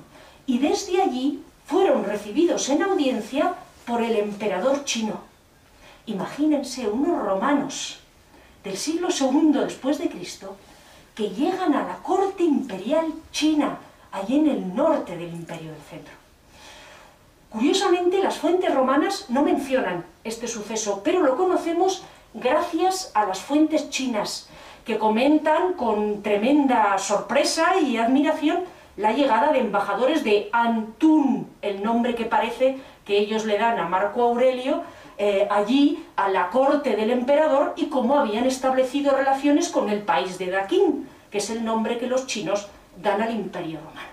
y 0.47 0.59
desde 0.59 1.03
allí 1.03 1.43
fueron 1.67 2.05
recibidos 2.05 2.69
en 2.71 2.83
audiencia 2.83 3.55
por 3.87 4.03
el 4.03 4.17
emperador 4.17 4.85
chino. 4.85 5.21
Imagínense 6.07 6.89
unos 6.89 7.23
romanos 7.23 8.01
del 8.65 8.77
siglo 8.77 9.09
II 9.09 9.53
después 9.53 9.99
de 9.99 10.09
Cristo 10.09 10.57
que 11.15 11.31
llegan 11.31 11.75
a 11.75 11.85
la 11.85 11.97
corte 11.99 12.43
imperial 12.43 13.13
china, 13.33 13.79
allí 14.13 14.39
en 14.39 14.49
el 14.49 14.75
norte 14.75 15.17
del 15.17 15.33
imperio 15.33 15.73
del 15.73 15.83
centro. 15.83 16.15
Curiosamente, 17.51 18.23
las 18.23 18.39
fuentes 18.39 18.75
romanas 18.75 19.27
no 19.31 19.43
mencionan 19.43 20.05
este 20.25 20.49
suceso, 20.49 21.01
pero 21.03 21.23
lo 21.23 21.37
conocemos 21.37 22.03
gracias 22.35 23.11
a 23.15 23.25
las 23.25 23.41
fuentes 23.41 23.89
chinas, 23.91 24.49
que 24.85 24.99
comentan 24.99 25.75
con 25.75 26.23
tremenda 26.23 26.97
sorpresa 26.99 27.79
y 27.81 27.97
admiración 27.97 28.65
la 28.97 29.13
llegada 29.13 29.53
de 29.53 29.61
embajadores 29.61 30.25
de 30.25 30.49
Antún, 30.53 31.49
el 31.63 31.83
nombre 31.83 32.15
que 32.15 32.25
parece 32.25 32.79
que 33.05 33.19
ellos 33.19 33.45
le 33.45 33.57
dan 33.57 33.79
a 33.79 33.89
Marco 33.89 34.23
Aurelio, 34.23 34.83
eh, 35.17 35.49
allí 35.51 36.05
a 36.17 36.29
la 36.29 36.51
corte 36.51 36.97
del 36.97 37.11
emperador 37.11 37.75
y 37.77 37.87
cómo 37.87 38.19
habían 38.19 38.45
establecido 38.45 39.17
relaciones 39.17 39.69
con 39.69 39.89
el 39.89 40.03
país 40.03 40.39
de 40.39 40.51
Daquín, 40.51 41.09
que 41.31 41.39
es 41.39 41.51
el 41.51 41.65
nombre 41.65 41.99
que 41.99 42.07
los 42.07 42.27
chinos 42.27 42.69
dan 43.03 43.23
al 43.23 43.33
imperio 43.33 43.81
romano. 43.81 44.09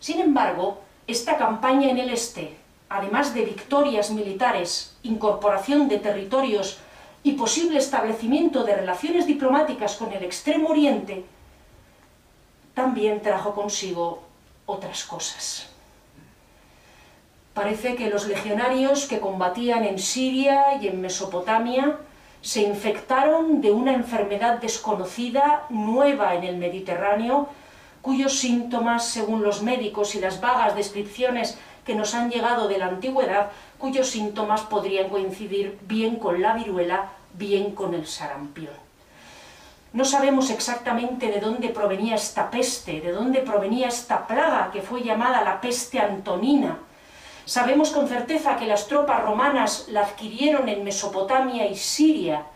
Sin 0.00 0.20
embargo, 0.20 0.82
esta 1.06 1.36
campaña 1.36 1.90
en 1.90 1.98
el 1.98 2.10
este, 2.10 2.56
además 2.88 3.34
de 3.34 3.44
victorias 3.44 4.10
militares, 4.10 4.96
incorporación 5.02 5.88
de 5.88 5.98
territorios 5.98 6.78
y 7.22 7.32
posible 7.32 7.78
establecimiento 7.78 8.64
de 8.64 8.76
relaciones 8.76 9.26
diplomáticas 9.26 9.96
con 9.96 10.12
el 10.12 10.22
Extremo 10.24 10.68
Oriente, 10.68 11.24
también 12.74 13.22
trajo 13.22 13.54
consigo 13.54 14.22
otras 14.66 15.04
cosas. 15.04 15.68
Parece 17.54 17.94
que 17.94 18.10
los 18.10 18.26
legionarios 18.26 19.06
que 19.06 19.20
combatían 19.20 19.84
en 19.84 19.98
Siria 19.98 20.76
y 20.82 20.88
en 20.88 21.00
Mesopotamia 21.00 21.98
se 22.44 22.60
infectaron 22.60 23.62
de 23.62 23.72
una 23.72 23.94
enfermedad 23.94 24.58
desconocida, 24.58 25.64
nueva 25.70 26.34
en 26.34 26.44
el 26.44 26.58
Mediterráneo, 26.58 27.48
cuyos 28.02 28.38
síntomas, 28.38 29.08
según 29.08 29.42
los 29.42 29.62
médicos 29.62 30.14
y 30.14 30.20
las 30.20 30.42
vagas 30.42 30.76
descripciones 30.76 31.56
que 31.86 31.94
nos 31.94 32.14
han 32.14 32.30
llegado 32.30 32.68
de 32.68 32.76
la 32.76 32.88
antigüedad, 32.88 33.50
cuyos 33.78 34.10
síntomas 34.10 34.60
podrían 34.60 35.08
coincidir 35.08 35.78
bien 35.88 36.16
con 36.16 36.42
la 36.42 36.52
viruela, 36.52 37.12
bien 37.32 37.74
con 37.74 37.94
el 37.94 38.06
sarampión. 38.06 38.74
No 39.94 40.04
sabemos 40.04 40.50
exactamente 40.50 41.28
de 41.28 41.40
dónde 41.40 41.70
provenía 41.70 42.14
esta 42.14 42.50
peste, 42.50 43.00
de 43.00 43.12
dónde 43.12 43.40
provenía 43.40 43.88
esta 43.88 44.26
plaga 44.26 44.70
que 44.70 44.82
fue 44.82 45.02
llamada 45.02 45.42
la 45.42 45.62
peste 45.62 45.98
antonina. 45.98 46.76
Sabemos 47.46 47.90
con 47.90 48.08
certeza 48.08 48.56
que 48.56 48.66
las 48.66 48.88
tropas 48.88 49.22
romanas 49.22 49.86
la 49.88 50.00
adquirieron 50.00 50.68
en 50.68 50.82
Mesopotamia 50.82 51.66
y 51.66 51.76
Siria, 51.76 52.46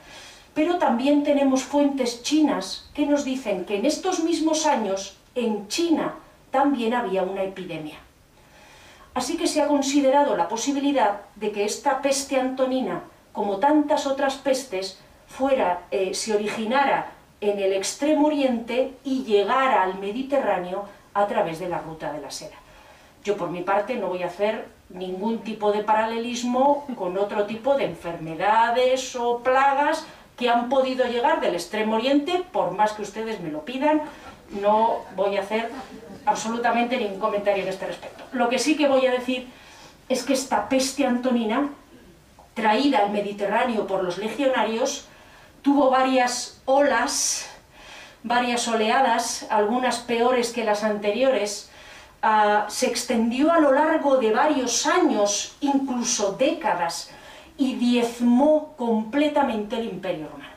pero 0.55 0.79
también 0.79 1.25
tenemos 1.25 1.63
fuentes 1.63 2.23
chinas 2.23 2.89
que 2.95 3.05
nos 3.05 3.25
dicen 3.25 3.67
que 3.67 3.77
en 3.77 3.85
estos 3.85 4.21
mismos 4.21 4.65
años 4.65 5.19
en 5.35 5.69
China 5.69 6.15
también 6.51 6.95
había 6.95 7.23
una 7.23 7.43
epidemia. 7.43 7.99
Así 9.13 9.37
que 9.37 9.47
se 9.47 9.61
ha 9.61 9.69
considerado 9.69 10.37
la 10.37 10.49
posibilidad 10.49 11.21
de 11.37 11.53
que 11.53 11.65
esta 11.65 12.01
peste 12.01 12.41
antonina, 12.41 13.03
como 13.33 13.59
tantas 13.59 14.07
otras 14.07 14.37
pestes, 14.37 14.99
fuera, 15.27 15.83
eh, 15.91 16.15
se 16.15 16.35
originara 16.35 17.13
en 17.43 17.59
el 17.59 17.75
extremo 17.75 18.29
oriente 18.29 18.95
y 19.05 19.25
llegara 19.25 19.83
al 19.83 19.99
Mediterráneo 19.99 20.87
a 21.13 21.27
través 21.27 21.59
de 21.59 21.69
la 21.69 21.79
ruta 21.79 22.13
de 22.13 22.21
la 22.21 22.31
seda. 22.31 22.57
Yo 23.23 23.37
por 23.37 23.51
mi 23.51 23.63
parte 23.63 23.97
no 23.97 24.09
voy 24.09 24.23
a 24.23 24.29
hacer 24.29 24.78
ningún 24.91 25.41
tipo 25.41 25.73
de 25.73 25.85
paralelismo 25.85 26.87
con 26.97 27.19
otro 27.19 27.45
tipo 27.45 27.77
de 27.77 27.85
enfermedades 27.85 29.15
o 29.17 29.41
plagas 29.41 30.07
que 30.37 30.49
han 30.49 30.69
podido 30.69 31.05
llegar 31.07 31.41
del 31.41 31.55
extremo 31.55 31.97
oriente, 31.97 32.45
por 32.53 32.71
más 32.73 32.93
que 32.93 33.03
ustedes 33.03 33.41
me 33.41 33.51
lo 33.51 33.65
pidan, 33.65 34.03
no 34.61 35.01
voy 35.17 35.37
a 35.37 35.41
hacer 35.41 35.71
absolutamente 36.25 36.97
ningún 36.97 37.19
comentario 37.19 37.63
en 37.63 37.69
este 37.69 37.87
respecto. 37.87 38.25
Lo 38.33 38.49
que 38.49 38.59
sí 38.59 38.77
que 38.77 38.89
voy 38.89 39.07
a 39.07 39.13
decir 39.13 39.49
es 40.09 40.23
que 40.23 40.33
esta 40.33 40.69
peste 40.69 41.05
antonina, 41.05 41.69
traída 42.55 43.01
al 43.01 43.11
Mediterráneo 43.11 43.87
por 43.87 44.03
los 44.03 44.19
legionarios, 44.19 45.07
tuvo 45.63 45.91
varias 45.91 46.61
olas, 46.65 47.49
varias 48.23 48.67
oleadas, 48.69 49.47
algunas 49.51 49.99
peores 49.99 50.53
que 50.53 50.65
las 50.65 50.83
anteriores, 50.83 51.68
ah, 52.23 52.67
se 52.69 52.87
extendió 52.87 53.53
a 53.53 53.61
lo 53.61 53.73
largo 53.73 54.19
de 54.19 54.33
varios 54.33 54.87
años, 54.87 55.57
incluso 55.61 56.33
décadas, 56.33 57.11
y 57.57 57.75
diezmó 57.75 58.75
completamente 58.77 59.77
el 59.77 59.89
imperio 59.89 60.29
romano. 60.29 60.53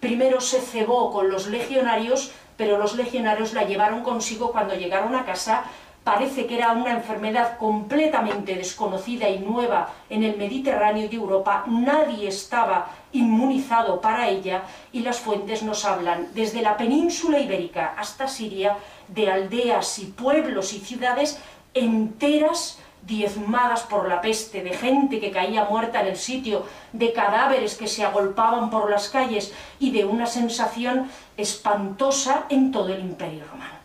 Primero 0.00 0.40
se 0.40 0.60
cebó 0.60 1.12
con 1.12 1.30
los 1.30 1.46
legionarios 1.46 2.32
pero 2.56 2.78
los 2.78 2.94
legionarios 2.94 3.54
la 3.54 3.64
llevaron 3.64 4.02
consigo 4.02 4.52
cuando 4.52 4.74
llegaron 4.74 5.14
a 5.14 5.24
casa. 5.24 5.64
Parece 6.04 6.46
que 6.46 6.56
era 6.56 6.72
una 6.72 6.92
enfermedad 6.92 7.58
completamente 7.58 8.56
desconocida 8.56 9.28
y 9.28 9.38
nueva 9.38 9.88
en 10.10 10.24
el 10.24 10.36
Mediterráneo 10.36 11.08
y 11.10 11.14
Europa. 11.14 11.64
Nadie 11.66 12.28
estaba 12.28 12.88
inmunizado 13.12 14.00
para 14.00 14.28
ella 14.28 14.62
y 14.92 15.00
las 15.00 15.20
fuentes 15.20 15.62
nos 15.62 15.84
hablan 15.84 16.28
desde 16.34 16.62
la 16.62 16.76
península 16.76 17.38
ibérica 17.38 17.94
hasta 17.96 18.26
Siria 18.26 18.76
de 19.14 19.30
aldeas 19.30 19.98
y 19.98 20.06
pueblos 20.06 20.72
y 20.72 20.80
ciudades 20.80 21.38
enteras 21.74 22.78
diezmadas 23.06 23.82
por 23.82 24.08
la 24.08 24.20
peste, 24.20 24.62
de 24.62 24.74
gente 24.74 25.18
que 25.18 25.32
caía 25.32 25.64
muerta 25.64 26.00
en 26.00 26.08
el 26.08 26.16
sitio, 26.16 26.64
de 26.92 27.12
cadáveres 27.12 27.76
que 27.76 27.88
se 27.88 28.04
agolpaban 28.04 28.70
por 28.70 28.90
las 28.90 29.08
calles 29.08 29.52
y 29.80 29.90
de 29.90 30.04
una 30.04 30.26
sensación 30.26 31.10
espantosa 31.36 32.46
en 32.48 32.70
todo 32.70 32.88
el 32.88 33.00
imperio 33.00 33.44
romano. 33.50 33.82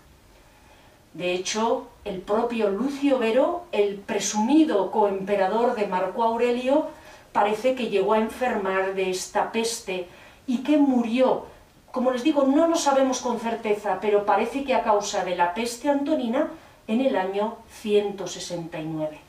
De 1.14 1.34
hecho, 1.34 1.88
el 2.06 2.20
propio 2.20 2.70
Lucio 2.70 3.18
Vero, 3.18 3.66
el 3.72 3.96
presumido 3.96 4.92
coemperador 4.92 5.76
de 5.76 5.88
Marco 5.88 6.24
Aurelio, 6.24 6.90
parece 7.32 7.74
que 7.74 7.90
llegó 7.90 8.14
a 8.14 8.20
enfermar 8.20 8.94
de 8.94 9.10
esta 9.10 9.52
peste 9.52 10.08
y 10.46 10.60
que 10.60 10.78
murió. 10.78 11.46
Como 11.92 12.12
les 12.12 12.24
digo, 12.24 12.44
no 12.44 12.68
lo 12.68 12.76
sabemos 12.76 13.22
con 13.22 13.40
certeza, 13.40 14.00
pero 14.02 14.26
parece 14.26 14.64
que 14.64 14.76
a 14.76 14.84
causa 14.84 15.24
de 15.24 15.36
la 15.36 15.54
peste 15.54 15.90
antonina 15.90 16.50
en 16.88 17.02
el 17.02 17.16
año 17.16 17.58
169. 17.82 19.20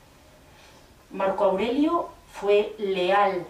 Marco 1.12 1.44
Aurelio 1.44 2.08
fue 2.32 2.74
leal 2.78 3.46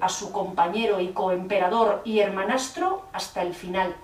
a 0.00 0.08
su 0.08 0.32
compañero 0.32 1.00
y 1.00 1.08
coemperador 1.08 2.02
y 2.04 2.20
hermanastro 2.20 3.02
hasta 3.12 3.42
el 3.42 3.54
final. 3.54 3.94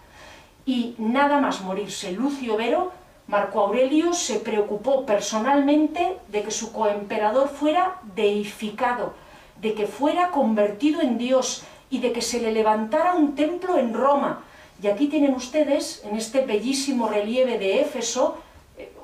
Y 0.65 0.95
nada 0.99 1.41
más 1.41 1.63
morirse 1.63 2.13
Lucio 2.13 2.57
Vero, 2.57 2.93
Marco 3.27 3.61
Aurelio 3.61 4.13
se 4.13 4.41
preocupó 4.41 5.07
personalmente 5.07 6.19
de 6.29 6.43
que 6.43 6.51
su 6.51 6.73
coemperador 6.73 7.49
fuera 7.49 8.01
deificado, 8.15 9.15
de 9.61 9.75
que 9.75 9.87
fuera 9.87 10.31
convertido 10.31 11.01
en 11.01 11.19
Dios 11.19 11.65
y 11.93 11.99
de 11.99 12.11
que 12.11 12.23
se 12.23 12.41
le 12.41 12.53
levantara 12.53 13.15
un 13.15 13.35
templo 13.35 13.77
en 13.77 13.93
Roma. 13.93 14.43
Y 14.83 14.89
aquí 14.89 15.09
tienen 15.09 15.35
ustedes, 15.35 16.03
en 16.05 16.17
este 16.17 16.45
bellísimo 16.47 17.07
relieve 17.09 17.59
de 17.59 17.83
Éfeso, 17.83 18.39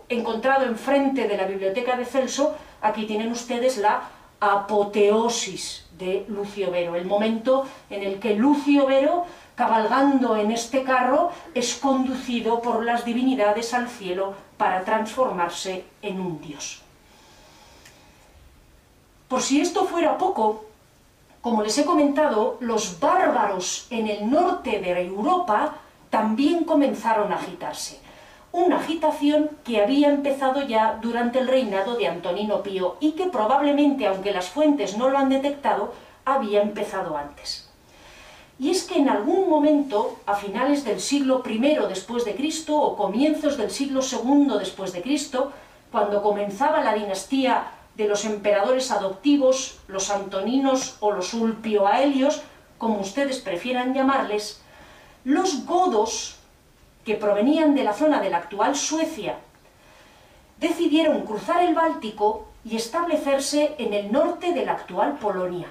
encontrado 0.09 0.65
enfrente 0.65 1.29
de 1.29 1.37
la 1.37 1.45
biblioteca 1.45 1.97
de 1.97 2.07
Celso, 2.07 2.57
aquí 2.81 3.05
tienen 3.05 3.31
ustedes 3.31 3.77
la 3.77 4.09
apoteosis 4.41 5.87
de 5.99 6.25
Lucio 6.29 6.71
Vero, 6.71 6.97
el 6.97 7.05
momento 7.05 7.67
en 7.91 8.03
el 8.03 8.19
que 8.19 8.35
Lucio 8.35 8.87
Vero, 8.87 9.27
cabalgando 9.55 10.37
en 10.37 10.51
este 10.51 10.83
carro, 10.83 11.31
es 11.53 11.75
conducido 11.77 12.63
por 12.63 12.85
las 12.85 13.05
divinidades 13.05 13.75
al 13.75 13.89
cielo 13.89 14.33
para 14.57 14.83
transformarse 14.83 15.85
en 16.01 16.21
un 16.21 16.41
dios. 16.41 16.81
Por 19.29 19.43
si 19.43 19.61
esto 19.61 19.85
fuera 19.85 20.17
poco, 20.17 20.68
como 21.41 21.63
les 21.63 21.79
he 21.79 21.85
comentado, 21.85 22.57
los 22.61 22.99
bárbaros 22.99 23.87
en 23.91 24.09
el 24.09 24.31
norte 24.31 24.81
de 24.81 25.01
Europa 25.03 25.77
también 26.11 26.65
comenzaron 26.65 27.33
a 27.33 27.37
agitarse. 27.37 28.01
Una 28.51 28.79
agitación 28.79 29.51
que 29.63 29.83
había 29.83 30.09
empezado 30.09 30.63
ya 30.63 30.99
durante 31.01 31.39
el 31.39 31.49
reinado 31.49 31.97
de 31.97 32.09
Antonino 32.09 32.63
Pío 32.63 32.97
y 32.99 33.13
que 33.13 33.27
probablemente, 33.27 34.07
aunque 34.07 34.33
las 34.33 34.49
fuentes 34.49 34.97
no 34.97 35.11
lo 35.11 35.19
han 35.19 35.29
detectado, 35.29 35.93
había 36.25 36.63
empezado 36.63 37.17
antes. 37.17 37.69
Y 38.59 38.71
es 38.71 38.83
que 38.83 38.99
en 38.99 39.09
algún 39.09 39.49
momento, 39.49 40.17
a 40.27 40.35
finales 40.35 40.85
del 40.85 41.01
siglo 41.01 41.43
I 41.49 41.59
después 41.89 42.25
de 42.25 42.35
Cristo 42.35 42.77
o 42.77 42.97
comienzos 42.97 43.57
del 43.57 43.71
siglo 43.71 44.01
II 44.01 44.59
después 44.59 44.93
de 44.93 45.03
Cristo, 45.03 45.53
cuando 45.93 46.23
comenzaba 46.23 46.83
la 46.83 46.95
dinastía 46.95 47.78
de 47.99 48.07
los 48.07 48.25
emperadores 48.25 48.93
adoptivos, 48.93 49.81
los 49.89 50.09
antoninos 50.11 50.97
o 51.01 51.11
los 51.11 51.35
ulpioaelios, 51.35 52.43
como 52.79 53.01
ustedes 53.01 53.41
prefieran 53.41 53.93
llamarles, 53.93 54.63
los 55.25 55.67
godos, 55.67 56.37
que 57.05 57.17
provenían 57.17 57.75
de 57.75 57.83
la 57.83 57.93
zona 57.93 58.21
de 58.21 58.31
la 58.31 58.39
actual 58.39 58.77
Suecia, 58.77 59.39
decidieron 60.61 61.23
cruzar 61.23 61.65
el 61.65 61.75
Báltico 61.75 62.47
y 62.65 62.77
establecerse 62.77 63.75
en 63.79 63.93
el 63.93 64.13
norte 64.13 64.53
de 64.53 64.65
la 64.65 64.73
actual 64.73 65.19
Polonia, 65.19 65.67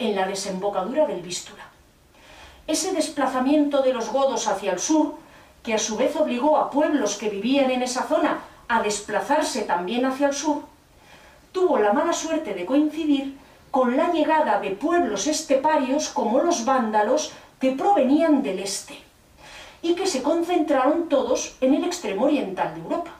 en 0.00 0.16
la 0.16 0.26
desembocadura 0.26 1.06
del 1.06 1.22
Vístula. 1.22 1.62
Ese 2.66 2.92
desplazamiento 2.92 3.82
de 3.82 3.92
los 3.92 4.10
godos 4.10 4.48
hacia 4.48 4.72
el 4.72 4.80
sur, 4.80 5.14
que 5.62 5.74
a 5.74 5.78
su 5.78 5.96
vez 5.96 6.16
obligó 6.16 6.56
a 6.56 6.70
pueblos 6.70 7.16
que 7.16 7.30
vivían 7.30 7.70
en 7.70 7.82
esa 7.82 8.02
zona 8.02 8.40
a 8.66 8.82
desplazarse 8.82 9.62
también 9.62 10.04
hacia 10.04 10.28
el 10.28 10.34
sur, 10.34 10.62
tuvo 11.52 11.78
la 11.78 11.92
mala 11.92 12.12
suerte 12.12 12.54
de 12.54 12.66
coincidir 12.66 13.36
con 13.70 13.96
la 13.96 14.12
llegada 14.12 14.60
de 14.60 14.70
pueblos 14.70 15.26
esteparios 15.26 16.08
como 16.08 16.40
los 16.40 16.64
vándalos 16.64 17.32
que 17.60 17.72
provenían 17.72 18.42
del 18.42 18.60
este 18.60 18.98
y 19.82 19.94
que 19.94 20.06
se 20.06 20.22
concentraron 20.22 21.08
todos 21.08 21.56
en 21.60 21.74
el 21.74 21.84
extremo 21.84 22.24
oriental 22.24 22.74
de 22.74 22.80
Europa. 22.80 23.12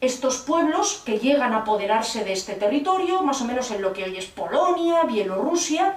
Estos 0.00 0.38
pueblos 0.38 1.02
que 1.04 1.18
llegan 1.18 1.52
a 1.52 1.58
apoderarse 1.58 2.24
de 2.24 2.32
este 2.32 2.54
territorio, 2.54 3.22
más 3.22 3.40
o 3.40 3.44
menos 3.44 3.70
en 3.70 3.82
lo 3.82 3.92
que 3.92 4.04
hoy 4.04 4.16
es 4.16 4.26
Polonia, 4.26 5.04
Bielorrusia, 5.04 5.96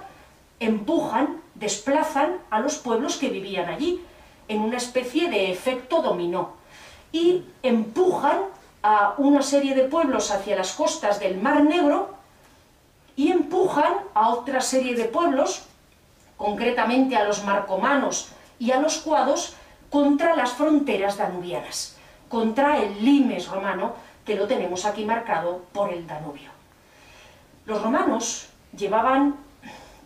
empujan, 0.59 1.41
desplazan 1.55 2.37
a 2.49 2.59
los 2.59 2.77
pueblos 2.77 3.17
que 3.17 3.29
vivían 3.29 3.69
allí, 3.69 4.01
en 4.47 4.61
una 4.61 4.77
especie 4.77 5.29
de 5.29 5.51
efecto 5.51 6.01
dominó, 6.01 6.53
y 7.11 7.43
empujan 7.61 8.39
a 8.81 9.15
una 9.17 9.41
serie 9.41 9.75
de 9.75 9.83
pueblos 9.83 10.31
hacia 10.31 10.55
las 10.55 10.73
costas 10.73 11.19
del 11.19 11.39
Mar 11.39 11.63
Negro 11.63 12.15
y 13.15 13.31
empujan 13.31 13.93
a 14.13 14.29
otra 14.29 14.61
serie 14.61 14.95
de 14.95 15.05
pueblos, 15.05 15.63
concretamente 16.37 17.17
a 17.17 17.25
los 17.25 17.43
marcomanos 17.43 18.29
y 18.59 18.71
a 18.71 18.79
los 18.79 18.99
cuados, 18.99 19.55
contra 19.89 20.35
las 20.35 20.51
fronteras 20.51 21.17
danubianas, 21.17 21.97
contra 22.29 22.77
el 22.77 23.03
limes 23.03 23.47
romano, 23.47 23.93
que 24.25 24.35
lo 24.35 24.47
tenemos 24.47 24.85
aquí 24.85 25.03
marcado 25.03 25.63
por 25.73 25.91
el 25.91 26.05
Danubio. 26.07 26.49
Los 27.65 27.81
romanos 27.81 28.49
llevaban 28.77 29.35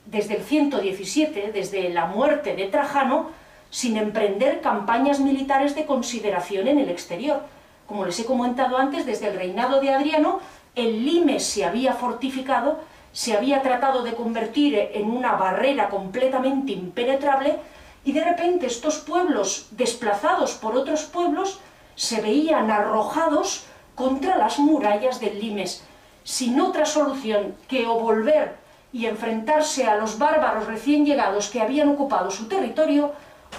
desde 0.05 0.37
el 0.37 0.43
117, 0.43 1.51
desde 1.51 1.89
la 1.89 2.05
muerte 2.05 2.55
de 2.55 2.67
Trajano, 2.67 3.29
sin 3.69 3.97
emprender 3.97 4.61
campañas 4.61 5.19
militares 5.19 5.75
de 5.75 5.85
consideración 5.85 6.67
en 6.67 6.79
el 6.79 6.89
exterior, 6.89 7.41
como 7.87 8.05
les 8.05 8.19
he 8.19 8.25
comentado 8.25 8.77
antes, 8.77 9.05
desde 9.05 9.27
el 9.27 9.35
reinado 9.35 9.79
de 9.79 9.91
Adriano, 9.91 10.39
el 10.75 11.05
limes 11.05 11.45
se 11.45 11.65
había 11.65 11.93
fortificado, 11.93 12.79
se 13.11 13.35
había 13.37 13.61
tratado 13.61 14.01
de 14.01 14.15
convertir 14.15 14.89
en 14.93 15.11
una 15.11 15.33
barrera 15.33 15.89
completamente 15.89 16.71
impenetrable, 16.71 17.59
y 18.05 18.11
de 18.11 18.23
repente 18.23 18.65
estos 18.65 18.97
pueblos, 18.99 19.67
desplazados 19.71 20.53
por 20.55 20.75
otros 20.75 21.03
pueblos, 21.03 21.59
se 21.95 22.21
veían 22.21 22.71
arrojados 22.71 23.65
contra 23.95 24.37
las 24.37 24.59
murallas 24.59 25.19
del 25.19 25.39
limes, 25.39 25.83
sin 26.23 26.59
otra 26.59 26.85
solución 26.85 27.55
que 27.67 27.85
o 27.85 27.99
volver 27.99 28.55
y 28.91 29.05
enfrentarse 29.05 29.85
a 29.85 29.95
los 29.95 30.17
bárbaros 30.17 30.67
recién 30.67 31.05
llegados 31.05 31.49
que 31.49 31.61
habían 31.61 31.89
ocupado 31.89 32.31
su 32.31 32.47
territorio, 32.47 33.11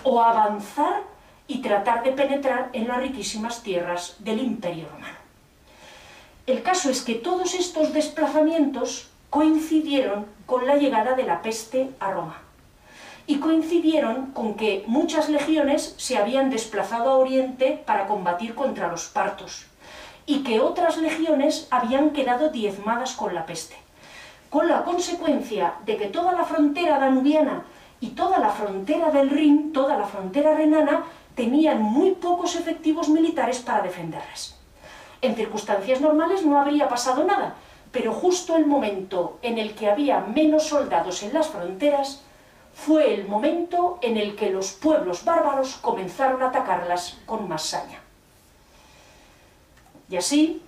o 0.02 0.20
avanzar 0.20 1.02
y 1.46 1.58
tratar 1.58 2.02
de 2.02 2.12
penetrar 2.12 2.70
en 2.72 2.88
las 2.88 2.98
riquísimas 2.98 3.62
tierras 3.62 4.16
del 4.18 4.40
Imperio 4.40 4.88
Romano. 4.92 5.18
El 6.46 6.62
caso 6.62 6.90
es 6.90 7.02
que 7.02 7.14
todos 7.14 7.54
estos 7.54 7.92
desplazamientos 7.92 9.08
coincidieron 9.30 10.26
con 10.46 10.66
la 10.66 10.76
llegada 10.76 11.14
de 11.14 11.24
la 11.24 11.42
peste 11.42 11.90
a 12.00 12.10
Roma 12.10 12.38
y 13.26 13.38
coincidieron 13.38 14.32
con 14.32 14.54
que 14.54 14.84
muchas 14.86 15.28
legiones 15.28 15.94
se 15.96 16.16
habían 16.18 16.50
desplazado 16.50 17.10
a 17.10 17.16
Oriente 17.16 17.82
para 17.86 18.06
combatir 18.06 18.54
contra 18.54 18.88
los 18.88 19.06
partos 19.06 19.66
y 20.26 20.42
que 20.42 20.60
otras 20.60 20.98
legiones 20.98 21.66
habían 21.70 22.10
quedado 22.10 22.50
diezmadas 22.50 23.14
con 23.14 23.34
la 23.34 23.46
peste, 23.46 23.76
con 24.50 24.68
la 24.68 24.84
consecuencia 24.84 25.74
de 25.84 25.96
que 25.96 26.06
toda 26.06 26.32
la 26.32 26.44
frontera 26.44 26.98
danubiana 26.98 27.64
y 28.00 28.08
toda 28.08 28.38
la 28.38 28.50
frontera 28.50 29.10
del 29.10 29.30
Rin, 29.30 29.72
toda 29.72 29.96
la 29.96 30.06
frontera 30.06 30.54
renana, 30.54 31.04
tenían 31.34 31.82
muy 31.82 32.12
pocos 32.12 32.56
efectivos 32.56 33.08
militares 33.08 33.58
para 33.60 33.82
defenderlas. 33.82 34.56
En 35.20 35.34
circunstancias 35.34 36.00
normales 36.00 36.44
no 36.44 36.60
habría 36.60 36.88
pasado 36.88 37.24
nada, 37.24 37.54
pero 37.90 38.12
justo 38.12 38.56
el 38.56 38.66
momento 38.66 39.38
en 39.42 39.58
el 39.58 39.74
que 39.74 39.88
había 39.88 40.20
menos 40.20 40.64
soldados 40.64 41.22
en 41.22 41.32
las 41.32 41.48
fronteras 41.48 42.22
fue 42.74 43.14
el 43.14 43.28
momento 43.28 43.98
en 44.02 44.16
el 44.16 44.34
que 44.34 44.50
los 44.50 44.72
pueblos 44.72 45.24
bárbaros 45.24 45.76
comenzaron 45.76 46.42
a 46.42 46.48
atacarlas 46.48 47.18
con 47.24 47.48
más 47.48 47.62
saña. 47.62 48.00
Y 50.10 50.16
así, 50.16 50.60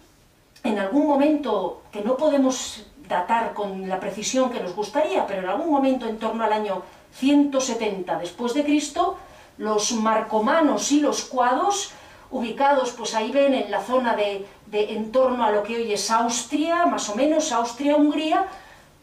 en 0.62 0.78
algún 0.78 1.06
momento 1.06 1.82
que 1.92 2.02
no 2.02 2.16
podemos 2.16 2.86
datar 3.08 3.54
con 3.54 3.88
la 3.88 4.00
precisión 4.00 4.50
que 4.50 4.60
nos 4.60 4.74
gustaría, 4.74 5.26
pero 5.26 5.42
en 5.42 5.48
algún 5.48 5.70
momento 5.70 6.06
en 6.06 6.18
torno 6.18 6.44
al 6.44 6.52
año 6.52 6.82
170 7.12 8.18
después 8.18 8.54
de 8.54 8.64
Cristo, 8.64 9.18
los 9.58 9.92
marcomanos 9.92 10.92
y 10.92 11.00
los 11.00 11.22
cuados, 11.22 11.92
ubicados, 12.30 12.92
pues 12.92 13.14
ahí 13.14 13.30
ven, 13.30 13.54
en 13.54 13.70
la 13.70 13.80
zona 13.80 14.14
de, 14.14 14.46
en 14.72 15.12
torno 15.12 15.44
a 15.44 15.50
lo 15.50 15.62
que 15.62 15.76
hoy 15.76 15.92
es 15.92 16.10
Austria, 16.10 16.86
más 16.86 17.08
o 17.08 17.14
menos 17.14 17.52
Austria-Hungría, 17.52 18.46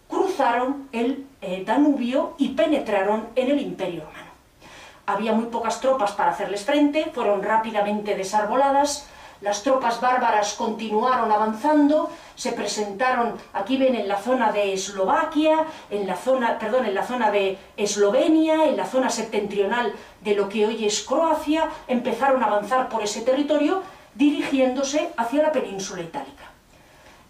cruzaron 0.10 0.90
el 0.92 1.26
eh, 1.42 1.64
Danubio 1.66 2.36
y 2.38 2.50
penetraron 2.50 3.30
en 3.36 3.52
el 3.52 3.62
Imperio 3.62 4.02
Romano. 4.02 4.32
Había 5.06 5.34
muy 5.34 5.46
pocas 5.46 5.82
tropas 5.82 6.12
para 6.12 6.32
hacerles 6.32 6.64
frente, 6.64 7.12
fueron 7.14 7.44
rápidamente 7.44 8.16
desarboladas, 8.16 9.08
las 9.44 9.62
tropas 9.62 10.00
bárbaras 10.00 10.54
continuaron 10.54 11.30
avanzando, 11.30 12.10
se 12.34 12.54
presentaron, 12.54 13.38
aquí 13.52 13.76
ven, 13.76 13.94
en 13.94 14.08
la 14.08 14.18
zona 14.18 14.54
de 14.54 14.74
Eslovaquia, 14.74 15.66
en 15.90 16.08
la 16.08 16.16
zona, 16.16 16.58
perdón, 16.58 16.86
en 16.86 16.96
la 16.96 17.06
zona 17.06 17.30
de 17.30 17.58
Eslovenia, 17.76 18.64
en 18.66 18.78
la 18.78 18.86
zona 18.86 19.10
septentrional 19.10 19.94
de 20.22 20.36
lo 20.36 20.48
que 20.48 20.66
hoy 20.66 20.86
es 20.86 21.04
Croacia, 21.04 21.70
empezaron 21.90 22.42
a 22.42 22.48
avanzar 22.48 22.88
por 22.88 23.04
ese 23.04 23.20
territorio 23.22 23.84
dirigiéndose 24.16 25.12
hacia 25.18 25.44
la 25.44 25.52
península 25.52 26.04
itálica. 26.04 26.46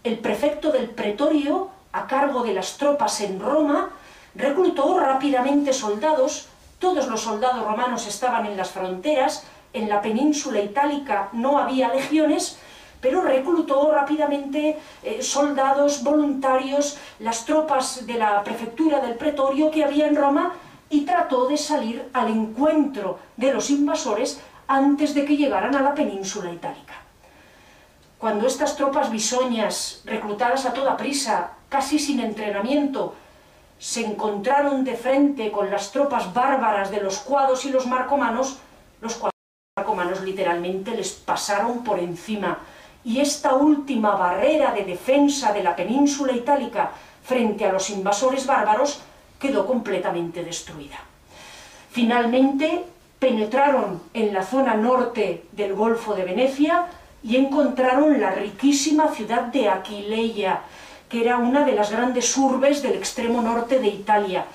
El 0.04 0.20
prefecto 0.20 0.70
del 0.70 0.90
pretorio, 0.90 1.70
a 1.92 2.06
cargo 2.06 2.44
de 2.44 2.54
las 2.54 2.76
tropas 2.76 3.20
en 3.22 3.40
Roma, 3.40 3.90
reclutó 4.36 5.00
rápidamente 5.00 5.72
soldados, 5.72 6.46
todos 6.78 7.08
los 7.08 7.22
soldados 7.22 7.64
romanos 7.64 8.06
estaban 8.06 8.46
en 8.46 8.56
las 8.56 8.70
fronteras, 8.70 9.44
en 9.74 9.88
la 9.88 10.00
península 10.00 10.60
itálica 10.60 11.28
no 11.32 11.58
había 11.58 11.92
legiones, 11.92 12.58
pero 13.00 13.20
reclutó 13.20 13.90
rápidamente 13.92 14.78
eh, 15.02 15.22
soldados 15.22 16.02
voluntarios, 16.02 16.96
las 17.18 17.44
tropas 17.44 18.06
de 18.06 18.14
la 18.14 18.42
prefectura 18.42 19.00
del 19.00 19.16
pretorio 19.16 19.70
que 19.70 19.84
había 19.84 20.06
en 20.06 20.16
Roma, 20.16 20.54
y 20.88 21.02
trató 21.02 21.48
de 21.48 21.58
salir 21.58 22.08
al 22.12 22.28
encuentro 22.28 23.18
de 23.36 23.52
los 23.52 23.68
invasores 23.68 24.40
antes 24.66 25.12
de 25.12 25.24
que 25.24 25.36
llegaran 25.36 25.74
a 25.74 25.82
la 25.82 25.94
península 25.94 26.50
itálica. 26.50 26.94
Cuando 28.18 28.46
estas 28.46 28.76
tropas 28.76 29.10
bisoñas, 29.10 30.00
reclutadas 30.06 30.64
a 30.64 30.72
toda 30.72 30.96
prisa, 30.96 31.50
casi 31.68 31.98
sin 31.98 32.20
entrenamiento, 32.20 33.14
se 33.78 34.06
encontraron 34.06 34.84
de 34.84 34.96
frente 34.96 35.50
con 35.50 35.70
las 35.70 35.90
tropas 35.90 36.32
bárbaras 36.32 36.90
de 36.90 37.02
los 37.02 37.18
cuados 37.18 37.66
y 37.66 37.70
los 37.70 37.86
marcomanos, 37.86 38.58
los 39.02 39.16
marcomanos 39.76 40.22
literalmente 40.22 40.94
les 40.94 41.10
pasaron 41.10 41.82
por 41.82 41.98
encima 41.98 42.58
y 43.04 43.18
esta 43.18 43.54
última 43.54 44.14
barrera 44.14 44.70
de 44.70 44.84
defensa 44.84 45.52
de 45.52 45.64
la 45.64 45.74
península 45.74 46.32
itálica 46.32 46.92
frente 47.24 47.64
a 47.64 47.72
los 47.72 47.90
invasores 47.90 48.46
bárbaros 48.46 49.00
quedó 49.36 49.66
completamente 49.66 50.44
destruida. 50.44 51.00
Finalmente 51.90 52.84
penetraron 53.18 54.00
en 54.14 54.32
la 54.32 54.44
zona 54.44 54.74
norte 54.74 55.46
del 55.50 55.74
Golfo 55.74 56.14
de 56.14 56.22
Venecia 56.22 56.86
y 57.24 57.34
encontraron 57.34 58.20
la 58.20 58.30
riquísima 58.30 59.08
ciudad 59.08 59.42
de 59.42 59.68
Aquileia, 59.68 60.60
que 61.08 61.20
era 61.20 61.38
una 61.38 61.64
de 61.64 61.72
las 61.72 61.90
grandes 61.90 62.36
urbes 62.36 62.80
del 62.80 62.92
extremo 62.92 63.42
norte 63.42 63.80
de 63.80 63.88
Italia, 63.88 64.46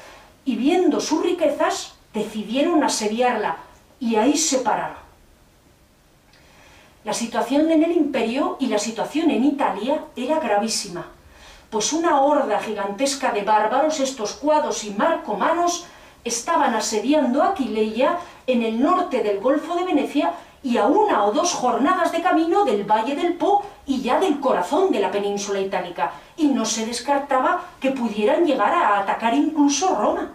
y 0.45 0.55
viendo 0.55 1.01
sus 1.01 1.21
riquezas 1.21 1.95
decidieron 2.13 2.85
asediarla 2.85 3.57
y 3.99 4.15
ahí 4.15 4.37
se 4.37 4.59
pararon. 4.59 5.08
La 7.09 7.15
situación 7.15 7.71
en 7.71 7.81
el 7.81 7.93
imperio 7.93 8.55
y 8.59 8.67
la 8.67 8.77
situación 8.77 9.31
en 9.31 9.43
Italia 9.43 10.05
era 10.15 10.39
gravísima, 10.39 11.07
pues 11.71 11.91
una 11.91 12.21
horda 12.21 12.59
gigantesca 12.59 13.31
de 13.31 13.41
bárbaros, 13.41 13.99
estos 13.99 14.33
cuados 14.33 14.83
y 14.83 14.91
marcomanos, 14.91 15.87
estaban 16.23 16.75
asediando 16.75 17.41
Aquileia 17.41 18.19
en 18.45 18.61
el 18.61 18.79
norte 18.79 19.23
del 19.23 19.39
Golfo 19.39 19.73
de 19.73 19.85
Venecia 19.85 20.33
y 20.61 20.77
a 20.77 20.85
una 20.85 21.23
o 21.25 21.31
dos 21.31 21.51
jornadas 21.55 22.11
de 22.11 22.21
camino 22.21 22.63
del 22.63 22.83
Valle 22.83 23.15
del 23.15 23.33
Po 23.33 23.65
y 23.87 24.01
ya 24.01 24.19
del 24.19 24.39
corazón 24.39 24.91
de 24.91 24.99
la 24.99 25.09
península 25.09 25.59
itálica, 25.61 26.11
y 26.37 26.45
no 26.45 26.63
se 26.63 26.85
descartaba 26.85 27.63
que 27.79 27.89
pudieran 27.89 28.45
llegar 28.45 28.71
a 28.71 28.99
atacar 28.99 29.33
incluso 29.33 29.95
Roma. 29.95 30.29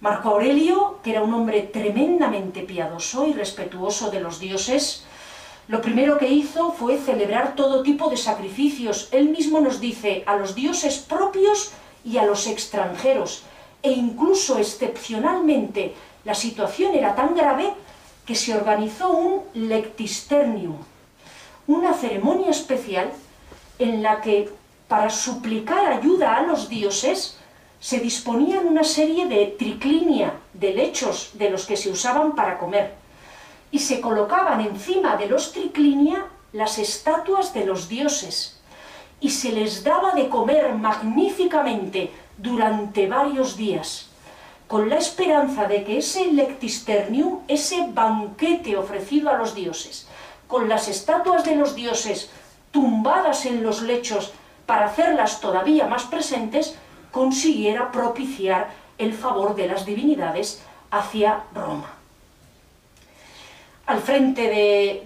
Marco 0.00 0.30
Aurelio, 0.30 0.98
que 1.04 1.12
era 1.12 1.22
un 1.22 1.32
hombre 1.34 1.62
tremendamente 1.62 2.62
piadoso 2.62 3.28
y 3.28 3.32
respetuoso 3.32 4.10
de 4.10 4.18
los 4.18 4.40
dioses, 4.40 5.04
lo 5.70 5.80
primero 5.80 6.18
que 6.18 6.26
hizo 6.26 6.72
fue 6.72 6.98
celebrar 6.98 7.54
todo 7.54 7.84
tipo 7.84 8.10
de 8.10 8.16
sacrificios. 8.16 9.08
Él 9.12 9.28
mismo 9.28 9.60
nos 9.60 9.78
dice 9.78 10.24
a 10.26 10.34
los 10.34 10.56
dioses 10.56 10.98
propios 10.98 11.70
y 12.04 12.18
a 12.18 12.24
los 12.24 12.48
extranjeros, 12.48 13.44
e 13.80 13.92
incluso 13.92 14.58
excepcionalmente 14.58 15.94
la 16.24 16.34
situación 16.34 16.96
era 16.96 17.14
tan 17.14 17.36
grave 17.36 17.72
que 18.26 18.34
se 18.34 18.52
organizó 18.52 19.10
un 19.10 19.42
lectisternium, 19.54 20.76
una 21.68 21.94
ceremonia 21.94 22.50
especial 22.50 23.12
en 23.78 24.02
la 24.02 24.20
que, 24.20 24.50
para 24.88 25.08
suplicar 25.08 25.86
ayuda 25.86 26.34
a 26.34 26.42
los 26.42 26.68
dioses, 26.68 27.38
se 27.78 28.00
disponían 28.00 28.66
una 28.66 28.82
serie 28.82 29.26
de 29.26 29.46
triclinia, 29.56 30.34
de 30.52 30.74
lechos 30.74 31.30
de 31.34 31.48
los 31.48 31.64
que 31.64 31.76
se 31.76 31.90
usaban 31.90 32.34
para 32.34 32.58
comer, 32.58 32.99
y 33.70 33.78
se 33.78 34.00
colocaban 34.00 34.60
encima 34.60 35.16
de 35.16 35.26
los 35.26 35.52
triclinia 35.52 36.26
las 36.52 36.78
estatuas 36.78 37.54
de 37.54 37.64
los 37.64 37.88
dioses, 37.88 38.60
y 39.20 39.30
se 39.30 39.52
les 39.52 39.84
daba 39.84 40.12
de 40.12 40.28
comer 40.28 40.74
magníficamente 40.74 42.10
durante 42.36 43.06
varios 43.06 43.56
días, 43.56 44.08
con 44.66 44.88
la 44.88 44.96
esperanza 44.96 45.66
de 45.66 45.84
que 45.84 45.98
ese 45.98 46.32
lectisternium, 46.32 47.40
ese 47.46 47.86
banquete 47.92 48.76
ofrecido 48.76 49.30
a 49.30 49.36
los 49.36 49.54
dioses, 49.54 50.08
con 50.46 50.68
las 50.68 50.88
estatuas 50.88 51.44
de 51.44 51.56
los 51.56 51.74
dioses 51.74 52.30
tumbadas 52.70 53.46
en 53.46 53.62
los 53.62 53.82
lechos 53.82 54.32
para 54.66 54.86
hacerlas 54.86 55.40
todavía 55.40 55.86
más 55.86 56.04
presentes, 56.04 56.76
consiguiera 57.10 57.90
propiciar 57.90 58.70
el 58.98 59.12
favor 59.12 59.54
de 59.54 59.66
las 59.66 59.84
divinidades 59.84 60.62
hacia 60.90 61.44
Roma. 61.54 61.99
Al 63.90 63.98
frente 63.98 64.42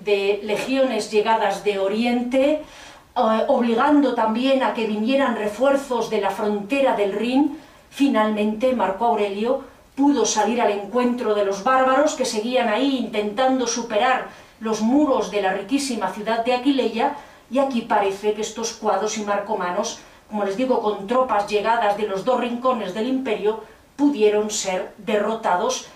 de, 0.05 0.41
legiones 0.43 1.11
llegadas 1.11 1.65
de 1.65 1.79
Oriente, 1.79 2.61
eh, 3.17 3.45
obligando 3.49 4.15
también 4.15 4.63
a 4.63 4.75
que 4.75 4.87
vinieran 4.87 5.37
refuerzos 5.37 6.11
de 6.11 6.21
la 6.21 6.29
frontera 6.29 6.95
del 6.95 7.13
Rin, 7.15 7.59
finalmente 7.89 8.75
Marco 8.75 9.07
Aurelio 9.07 9.65
pudo 9.97 10.27
salir 10.27 10.61
al 10.61 10.71
encuentro 10.71 11.35
de 11.35 11.47
los 11.47 11.65
bárbaros 11.65 12.13
que 12.13 12.27
seguían 12.27 12.69
ahí 12.69 12.99
intentando 12.99 13.67
superar 13.67 14.27
los 14.61 14.83
muros 14.83 15.31
de 15.31 15.41
la 15.41 15.55
riquísima 15.55 16.13
ciudad 16.13 16.45
de 16.45 16.53
Aquileia, 16.53 17.17
y 17.51 17.61
aquí 17.61 17.81
parece 17.81 18.35
que 18.35 18.43
estos 18.43 18.75
cuadros 18.75 19.17
y 19.17 19.25
marcomanos, 19.25 20.01
como 20.29 20.45
les 20.45 20.59
digo, 20.59 20.83
con 20.83 21.07
tropas 21.07 21.49
llegadas 21.49 21.97
de 21.97 22.07
los 22.07 22.27
dos 22.27 22.39
rincones 22.39 22.93
del 22.93 23.09
imperio, 23.09 23.65
pudieron 23.97 24.51
ser 24.51 24.93
derrotados, 24.99 25.87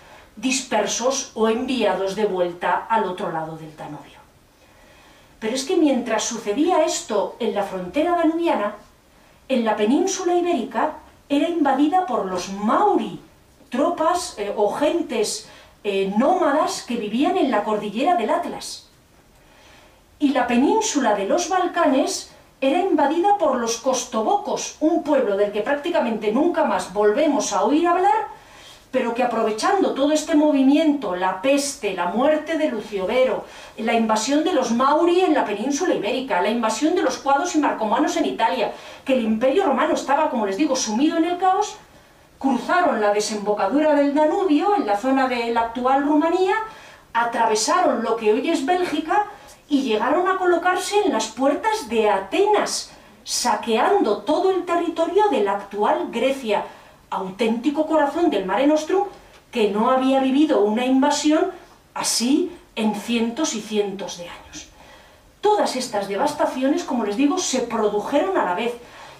dispersos 0.41 1.32
o 1.34 1.49
enviados 1.49 2.14
de 2.14 2.26
vuelta 2.26 2.86
al 2.89 3.05
otro 3.05 3.32
lado 3.32 3.57
del 3.57 3.76
Danubio. 3.76 4.18
Pero 5.41 5.55
es 5.55 5.64
que 5.64 5.76
mientras 5.76 6.24
sucedía 6.24 6.84
esto 6.84 7.36
en 7.39 7.55
la 7.55 7.64
frontera 7.64 8.16
danubiana, 8.16 8.74
en 9.49 9.64
la 9.64 9.76
península 9.76 10.34
ibérica 10.34 10.99
era 11.28 11.49
invadida 11.49 12.07
por 12.07 12.26
los 12.26 12.51
mauri, 12.51 13.20
tropas 13.70 14.39
eh, 14.39 14.53
o 14.57 14.72
gentes 14.72 15.49
eh, 15.84 16.12
nómadas 16.16 16.82
que 16.82 16.97
vivían 16.97 17.36
en 17.36 17.51
la 17.51 17.64
cordillera 17.64 18.14
del 18.16 18.30
Atlas. 18.30 18.89
Y 20.18 20.30
la 20.30 20.47
península 20.47 21.14
de 21.14 21.26
los 21.26 21.49
Balcanes 21.49 22.30
era 22.61 22.80
invadida 22.80 23.39
por 23.39 23.57
los 23.57 23.78
costobocos, 23.78 24.76
un 24.80 25.05
pueblo 25.05 25.36
del 25.36 25.53
que 25.53 25.62
prácticamente 25.62 26.32
nunca 26.32 26.64
más 26.64 26.93
volvemos 26.93 27.53
a 27.53 27.62
oír 27.62 27.86
hablar, 27.86 28.38
pero 28.91 29.14
que 29.14 29.22
aprovechando 29.22 29.93
todo 29.93 30.12
este 30.12 30.34
movimiento, 30.34 31.14
la 31.14 31.43
peste, 31.43 31.95
la 31.95 32.07
muerte 32.07 32.57
de 32.57 32.70
Lucio 32.70 33.07
Vero, 33.07 33.45
la 33.76 33.95
invasión 33.95 34.45
de 34.45 34.55
los 34.55 34.70
Mauri 34.72 35.20
en 35.20 35.34
la 35.34 35.45
península 35.45 35.95
ibérica, 35.95 36.41
la 36.41 36.49
invasión 36.49 36.95
de 36.95 37.03
los 37.03 37.18
cuadros 37.18 37.55
y 37.55 37.59
marcomanos 37.59 38.16
en 38.16 38.24
Italia, 38.24 38.72
que 39.05 39.14
el 39.14 39.24
imperio 39.24 39.66
romano 39.66 39.95
estaba, 39.95 40.30
como 40.30 40.47
les 40.47 40.57
digo, 40.57 40.74
sumido 40.74 41.18
en 41.18 41.24
el 41.26 41.39
caos, 41.39 41.76
cruzaron 42.39 43.01
la 43.01 43.12
desembocadura 43.12 43.95
del 43.95 44.14
Danubio, 44.14 44.74
en 44.76 44.86
la 44.86 44.97
zona 44.97 45.28
de 45.28 45.53
la 45.53 45.62
actual 45.62 46.05
Rumanía, 46.05 46.55
atravesaron 47.12 48.03
lo 48.03 48.16
que 48.16 48.32
hoy 48.32 48.49
es 48.49 48.64
Bélgica 48.64 49.26
y 49.68 49.82
llegaron 49.82 50.28
a 50.28 50.39
colocarse 50.39 50.97
en 51.05 51.12
las 51.12 51.26
puertas 51.26 51.89
de 51.89 52.09
Atenas, 52.09 52.93
saqueando 53.24 54.18
todo 54.22 54.51
el 54.51 54.64
territorio 54.64 55.28
de 55.28 55.43
la 55.43 55.53
actual 55.53 56.09
Grecia, 56.11 56.64
auténtico 57.11 57.86
corazón 57.86 58.30
del 58.30 58.46
Mare 58.46 58.66
Nostrum 58.66 59.04
que 59.50 59.70
no 59.70 59.90
había 59.90 60.20
vivido 60.20 60.61
una 60.61 60.84
invasión 60.84 61.50
así 61.94 62.52
en 62.76 62.94
cientos 62.94 63.54
y 63.54 63.61
cientos 63.61 64.18
de 64.18 64.28
años. 64.28 64.68
Todas 65.40 65.76
estas 65.76 66.09
devastaciones, 66.09 66.84
como 66.84 67.04
les 67.04 67.16
digo, 67.16 67.38
se 67.38 67.61
produjeron 67.61 68.36
a 68.36 68.44
la 68.44 68.54
vez 68.54 68.74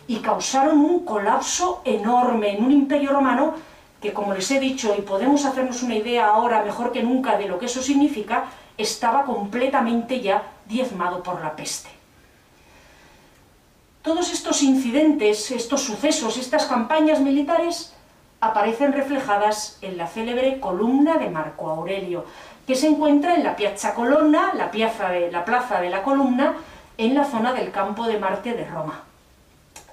y 0.07 0.17
causaron 0.17 0.79
un 0.79 1.05
colapso 1.05 1.81
enorme 1.85 2.57
en 2.57 2.65
un 2.65 2.73
imperio 2.73 3.13
romano 3.13 3.55
que, 4.01 4.13
como 4.13 4.35
les 4.35 4.51
he 4.51 4.61
dicho, 4.61 4.95
y 4.97 5.03
podemos 5.03 5.45
hacernos 5.45 5.83
una 5.83 5.97
idea 5.97 6.27
ahora 6.27 6.63
mejor 6.63 6.93
que 6.93 7.03
nunca 7.03 7.37
de 7.37 7.49
lo 7.49 7.59
que 7.59 7.67
eso 7.67 7.83
significa, 7.83 8.47
estaba 8.77 9.25
completamente 9.25 10.21
ya 10.21 10.43
diezmado 10.67 11.23
por 11.23 11.41
la 11.41 11.57
peste. 11.57 11.98
Todos 14.09 14.33
estos 14.33 14.63
incidentes, 14.63 15.51
estos 15.51 15.83
sucesos, 15.83 16.39
estas 16.39 16.65
campañas 16.65 17.21
militares 17.21 17.93
aparecen 18.41 18.95
reflejadas 18.95 19.77
en 19.83 19.99
la 19.99 20.07
célebre 20.07 20.61
columna 20.61 21.19
de 21.19 21.29
Marco 21.29 21.69
Aurelio, 21.69 22.25
que 22.67 22.75
se 22.75 22.87
encuentra 22.87 23.35
en 23.35 23.45
la 23.45 23.55
Piazza 23.55 23.93
Colonna, 23.93 24.55
la 24.55 24.71
plaza 24.71 25.11
de 25.11 25.91
la, 25.91 26.03
columna, 26.03 26.55
en 26.97 27.15
la 27.15 27.27
zona 27.27 27.53
del 27.53 27.71
campo 27.71 28.07
de 28.07 28.19
Marte 28.19 28.55
de 28.55 28.65
Roma. 28.65 29.03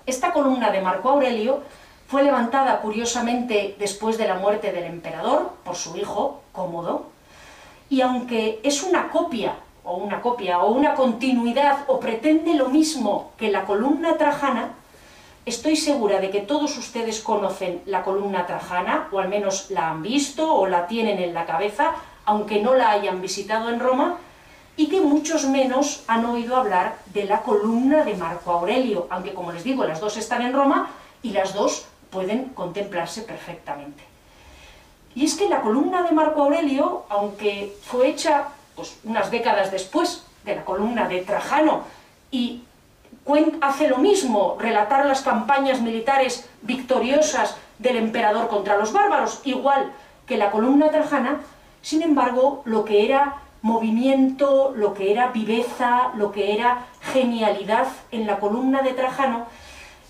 Esta 0.05 0.31
columna 0.31 0.71
de 0.71 0.81
Marco 0.81 1.09
Aurelio 1.09 1.63
fue 2.07 2.23
levantada 2.23 2.79
curiosamente 2.79 3.75
después 3.77 4.17
de 4.17 4.29
la 4.29 4.35
muerte 4.35 4.71
del 4.71 4.85
emperador 4.85 5.55
por 5.65 5.75
su 5.75 5.97
hijo 5.97 6.41
Cómodo, 6.53 7.07
y 7.89 7.99
aunque 7.99 8.61
es 8.63 8.81
una 8.81 9.09
copia 9.09 9.55
o 9.85 9.95
una 9.95 10.21
copia 10.21 10.59
o 10.59 10.71
una 10.71 10.95
continuidad 10.95 11.85
o 11.87 11.99
pretende 11.99 12.53
lo 12.55 12.69
mismo 12.69 13.31
que 13.37 13.51
la 13.51 13.65
columna 13.65 14.17
trajana, 14.17 14.69
estoy 15.45 15.75
segura 15.75 16.19
de 16.19 16.31
que 16.31 16.41
todos 16.41 16.77
ustedes 16.77 17.21
conocen 17.21 17.81
la 17.85 18.03
columna 18.03 18.45
trajana, 18.47 19.07
o 19.11 19.19
al 19.19 19.29
menos 19.29 19.69
la 19.69 19.89
han 19.89 20.01
visto 20.01 20.53
o 20.53 20.67
la 20.67 20.87
tienen 20.87 21.19
en 21.19 21.33
la 21.33 21.45
cabeza, 21.45 21.93
aunque 22.25 22.61
no 22.61 22.73
la 22.73 22.89
hayan 22.89 23.21
visitado 23.21 23.69
en 23.69 23.79
Roma, 23.79 24.17
y 24.77 24.87
que 24.87 24.99
muchos 24.99 25.45
menos 25.45 26.03
han 26.07 26.25
oído 26.25 26.57
hablar 26.57 26.97
de 27.13 27.25
la 27.25 27.41
columna 27.41 28.03
de 28.03 28.15
Marco 28.15 28.51
Aurelio, 28.51 29.07
aunque 29.09 29.33
como 29.33 29.51
les 29.51 29.63
digo, 29.63 29.85
las 29.85 30.01
dos 30.01 30.17
están 30.17 30.41
en 30.41 30.53
Roma 30.53 30.89
y 31.21 31.29
las 31.29 31.53
dos 31.53 31.85
pueden 32.09 32.49
contemplarse 32.49 33.21
perfectamente. 33.21 34.03
Y 35.13 35.23
es 35.23 35.35
que 35.35 35.47
la 35.47 35.61
columna 35.61 36.03
de 36.03 36.11
Marco 36.11 36.43
Aurelio, 36.43 37.05
aunque 37.07 37.73
fue 37.83 38.09
hecha 38.09 38.49
pues, 38.75 38.97
unas 39.03 39.31
décadas 39.31 39.71
después 39.71 40.23
de 40.43 40.55
la 40.55 40.65
columna 40.65 41.07
de 41.07 41.21
Trajano, 41.21 41.83
y 42.31 42.63
hace 43.61 43.87
lo 43.87 43.97
mismo, 43.97 44.57
relatar 44.59 45.05
las 45.05 45.21
campañas 45.21 45.81
militares 45.81 46.47
victoriosas 46.61 47.57
del 47.79 47.97
emperador 47.97 48.47
contra 48.47 48.77
los 48.77 48.93
bárbaros, 48.93 49.41
igual 49.45 49.91
que 50.27 50.37
la 50.37 50.51
columna 50.51 50.89
trajana, 50.89 51.41
sin 51.81 52.01
embargo, 52.01 52.61
lo 52.65 52.85
que 52.85 53.05
era 53.05 53.37
movimiento, 53.61 54.73
lo 54.75 54.93
que 54.93 55.11
era 55.11 55.31
viveza, 55.31 56.11
lo 56.15 56.31
que 56.31 56.53
era 56.53 56.85
genialidad 57.13 57.87
en 58.11 58.27
la 58.27 58.39
columna 58.39 58.81
de 58.81 58.93
Trajano, 58.93 59.47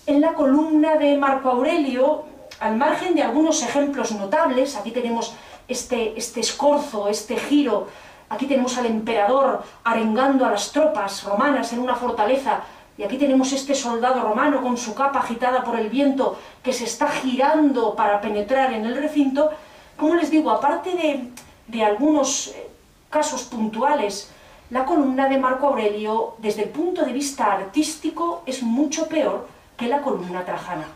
en 0.06 0.20
la 0.20 0.34
columna 0.34 0.96
de 0.96 1.16
Marco 1.16 1.48
Aurelio 1.50 2.24
al 2.60 2.76
margen 2.76 3.14
de 3.14 3.22
algunos 3.22 3.62
ejemplos 3.62 4.12
notables, 4.12 4.76
aquí 4.76 4.90
tenemos 4.90 5.34
este, 5.68 6.16
este 6.18 6.40
escorzo, 6.40 7.08
este 7.08 7.36
giro, 7.36 7.88
aquí 8.28 8.46
tenemos 8.46 8.76
al 8.78 8.86
emperador 8.86 9.62
arengando 9.84 10.44
a 10.44 10.50
las 10.50 10.72
tropas 10.72 11.24
romanas 11.24 11.72
en 11.72 11.80
una 11.80 11.94
fortaleza, 11.94 12.60
y 12.98 13.02
aquí 13.02 13.18
tenemos 13.18 13.52
este 13.52 13.74
soldado 13.74 14.22
romano 14.22 14.62
con 14.62 14.76
su 14.76 14.94
capa 14.94 15.18
agitada 15.18 15.62
por 15.62 15.78
el 15.78 15.90
viento 15.90 16.38
que 16.62 16.72
se 16.72 16.84
está 16.84 17.08
girando 17.08 17.94
para 17.94 18.20
penetrar 18.20 18.72
en 18.72 18.86
el 18.86 18.96
recinto, 18.96 19.50
como 19.96 20.14
les 20.14 20.30
digo, 20.30 20.50
aparte 20.50 20.94
de, 20.94 21.30
de 21.66 21.84
algunos 21.84 22.48
eh, 22.48 22.68
casos 23.10 23.42
puntuales, 23.42 24.30
la 24.70 24.84
columna 24.84 25.28
de 25.28 25.38
Marco 25.38 25.68
Aurelio, 25.68 26.34
desde 26.38 26.64
el 26.64 26.70
punto 26.70 27.04
de 27.04 27.12
vista 27.12 27.52
artístico, 27.52 28.42
es 28.46 28.62
mucho 28.62 29.08
peor 29.08 29.46
que 29.76 29.88
la 29.88 30.00
columna 30.00 30.44
trajana. 30.44 30.88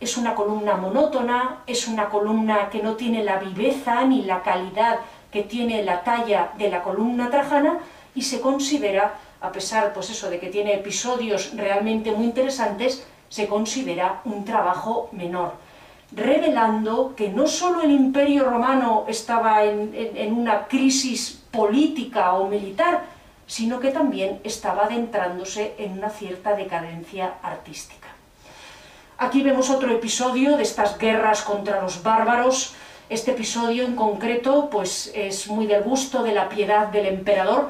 Es 0.00 0.16
una 0.16 0.34
columna 0.34 0.76
monótona, 0.76 1.58
es 1.66 1.86
una 1.86 2.08
columna 2.08 2.70
que 2.70 2.82
no 2.82 2.94
tiene 2.94 3.22
la 3.22 3.38
viveza 3.38 4.02
ni 4.04 4.22
la 4.22 4.42
calidad 4.42 4.98
que 5.32 5.42
tiene 5.42 5.82
la 5.82 6.04
talla 6.04 6.52
de 6.58 6.70
la 6.70 6.82
columna 6.82 7.30
trajana 7.30 7.78
y 8.14 8.22
se 8.22 8.40
considera, 8.40 9.14
a 9.40 9.50
pesar 9.50 9.92
pues 9.92 10.10
eso, 10.10 10.30
de 10.30 10.38
que 10.38 10.48
tiene 10.48 10.74
episodios 10.74 11.56
realmente 11.56 12.12
muy 12.12 12.26
interesantes, 12.26 13.04
se 13.28 13.48
considera 13.48 14.20
un 14.24 14.44
trabajo 14.44 15.08
menor 15.12 15.54
revelando 16.14 17.14
que 17.16 17.28
no 17.28 17.46
solo 17.46 17.80
el 17.82 17.90
imperio 17.90 18.44
romano 18.44 19.04
estaba 19.08 19.64
en, 19.64 20.32
una 20.32 20.66
crisis 20.66 21.42
política 21.50 22.34
o 22.34 22.48
militar, 22.48 23.04
sino 23.46 23.80
que 23.80 23.90
también 23.90 24.40
estaba 24.44 24.84
adentrándose 24.84 25.74
en 25.78 25.92
una 25.92 26.10
cierta 26.10 26.54
decadencia 26.54 27.34
artística. 27.42 28.08
Aquí 29.18 29.42
vemos 29.42 29.70
otro 29.70 29.90
episodio 29.90 30.56
de 30.56 30.62
estas 30.62 30.98
guerras 30.98 31.42
contra 31.42 31.80
los 31.80 32.02
bárbaros. 32.02 32.74
Este 33.12 33.32
episodio 33.32 33.84
en 33.84 33.94
concreto 33.94 34.70
pues, 34.70 35.12
es 35.14 35.46
muy 35.48 35.66
del 35.66 35.82
gusto 35.82 36.22
de 36.22 36.32
la 36.32 36.48
piedad 36.48 36.86
del 36.86 37.04
emperador. 37.04 37.68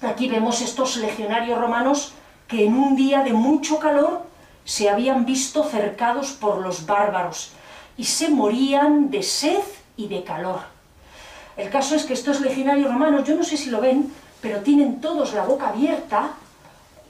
Aquí 0.00 0.28
vemos 0.28 0.60
estos 0.62 0.96
legionarios 0.96 1.60
romanos 1.60 2.12
que 2.48 2.64
en 2.64 2.74
un 2.74 2.96
día 2.96 3.22
de 3.22 3.32
mucho 3.32 3.78
calor 3.78 4.22
se 4.64 4.90
habían 4.90 5.26
visto 5.26 5.62
cercados 5.62 6.32
por 6.32 6.58
los 6.58 6.86
bárbaros 6.86 7.52
y 7.96 8.02
se 8.02 8.30
morían 8.30 9.12
de 9.12 9.22
sed 9.22 9.62
y 9.96 10.08
de 10.08 10.24
calor. 10.24 10.62
El 11.56 11.70
caso 11.70 11.94
es 11.94 12.04
que 12.04 12.14
estos 12.14 12.40
legionarios 12.40 12.92
romanos, 12.92 13.22
yo 13.24 13.36
no 13.36 13.44
sé 13.44 13.56
si 13.56 13.70
lo 13.70 13.80
ven, 13.80 14.12
pero 14.40 14.58
tienen 14.62 15.00
todos 15.00 15.34
la 15.34 15.44
boca 15.44 15.68
abierta, 15.68 16.30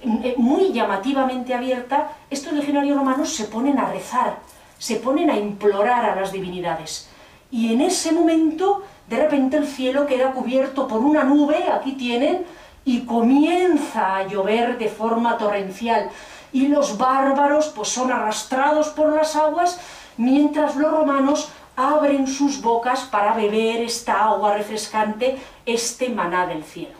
eh, 0.02 0.34
muy 0.36 0.70
llamativamente 0.70 1.54
abierta, 1.54 2.12
estos 2.28 2.52
legionarios 2.52 2.98
romanos 2.98 3.34
se 3.34 3.44
ponen 3.44 3.78
a 3.78 3.90
rezar, 3.90 4.36
se 4.78 4.96
ponen 4.96 5.30
a 5.30 5.38
implorar 5.38 6.04
a 6.04 6.14
las 6.14 6.30
divinidades. 6.30 7.08
Y 7.52 7.72
en 7.72 7.82
ese 7.82 8.10
momento, 8.10 8.82
de 9.08 9.16
repente 9.16 9.58
el 9.58 9.68
cielo 9.68 10.06
queda 10.06 10.32
cubierto 10.32 10.88
por 10.88 11.00
una 11.00 11.22
nube, 11.22 11.70
aquí 11.70 11.92
tienen, 11.92 12.44
y 12.84 13.02
comienza 13.02 14.16
a 14.16 14.26
llover 14.26 14.78
de 14.78 14.88
forma 14.88 15.38
torrencial 15.38 16.08
y 16.52 16.68
los 16.68 16.98
bárbaros 16.98 17.68
pues 17.68 17.88
son 17.88 18.10
arrastrados 18.10 18.88
por 18.88 19.12
las 19.12 19.36
aguas, 19.36 19.78
mientras 20.16 20.76
los 20.76 20.90
romanos 20.90 21.50
abren 21.76 22.26
sus 22.26 22.60
bocas 22.60 23.00
para 23.00 23.34
beber 23.34 23.82
esta 23.82 24.24
agua 24.24 24.54
refrescante, 24.54 25.38
este 25.64 26.08
maná 26.08 26.46
del 26.46 26.64
cielo. 26.64 26.94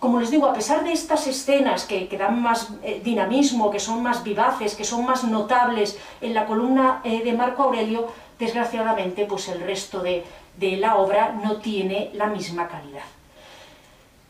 Como 0.00 0.20
les 0.20 0.30
digo, 0.30 0.46
a 0.46 0.52
pesar 0.52 0.84
de 0.84 0.92
estas 0.92 1.26
escenas 1.26 1.84
que, 1.84 2.06
dan 2.18 2.42
más 2.42 2.68
eh, 2.82 3.00
dinamismo, 3.02 3.70
que 3.70 3.80
son 3.80 4.02
más 4.02 4.22
vivaces, 4.22 4.74
que 4.74 4.84
son 4.84 5.06
más 5.06 5.24
notables 5.24 5.98
en 6.20 6.34
la 6.34 6.46
columna 6.46 7.00
eh, 7.04 7.22
de 7.24 7.32
Marco 7.32 7.62
Aurelio, 7.62 8.08
desgraciadamente 8.44 9.24
pues 9.24 9.48
el 9.48 9.60
resto 9.60 10.00
de, 10.00 10.24
de 10.56 10.76
la 10.76 10.96
obra 10.96 11.32
no 11.42 11.56
tiene 11.56 12.10
la 12.14 12.26
misma 12.26 12.68
calidad. 12.68 13.08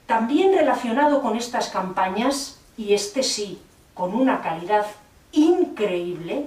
También 0.07 0.53
relacionado 0.53 1.23
con 1.23 1.37
estas 1.37 1.69
campañas, 1.69 2.59
y 2.77 2.95
este 2.95 3.23
sí, 3.23 3.61
con 3.95 4.15
una 4.15 4.43
calidad 4.43 4.87
increíble, 5.33 6.47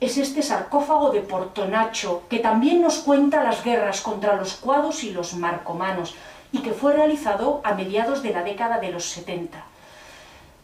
es 0.00 0.18
este 0.18 0.42
sarcófago 0.42 1.10
de 1.10 1.20
Portonacho, 1.20 2.24
que 2.28 2.38
también 2.40 2.82
nos 2.82 2.98
cuenta 2.98 3.44
las 3.44 3.62
guerras 3.64 4.00
contra 4.00 4.36
los 4.36 4.54
cuados 4.54 5.04
y 5.04 5.10
los 5.10 5.34
marcomanos, 5.34 6.14
y 6.52 6.58
que 6.58 6.72
fue 6.72 6.92
realizado 6.92 7.60
a 7.64 7.74
mediados 7.74 8.22
de 8.22 8.30
la 8.30 8.42
década 8.42 8.78
de 8.78 8.90
los 8.90 9.04
70. 9.04 9.64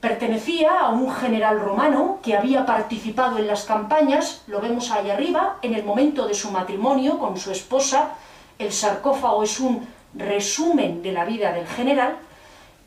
Pertenecía 0.03 0.80
a 0.80 0.88
un 0.88 1.12
general 1.14 1.61
romano 1.61 2.18
que 2.24 2.36
había 2.36 2.66
participado 2.66 3.38
en 3.38 3.46
las 3.46 3.62
campañas, 3.66 4.42
lo 4.48 4.61
vemos 4.61 4.90
ahí 4.90 5.09
arriba, 5.09 5.59
en 5.62 5.74
el 5.74 5.84
momento 5.84 6.26
de 6.26 6.34
su 6.34 6.50
matrimonio 6.50 7.20
con 7.20 7.36
su 7.36 7.53
esposa. 7.53 8.14
El 8.59 8.72
sarcófago 8.72 9.44
es 9.44 9.61
un 9.61 9.86
resumen 10.14 11.05
de 11.05 11.12
la 11.12 11.24
vida 11.24 11.53
del 11.53 11.68
general, 11.68 12.16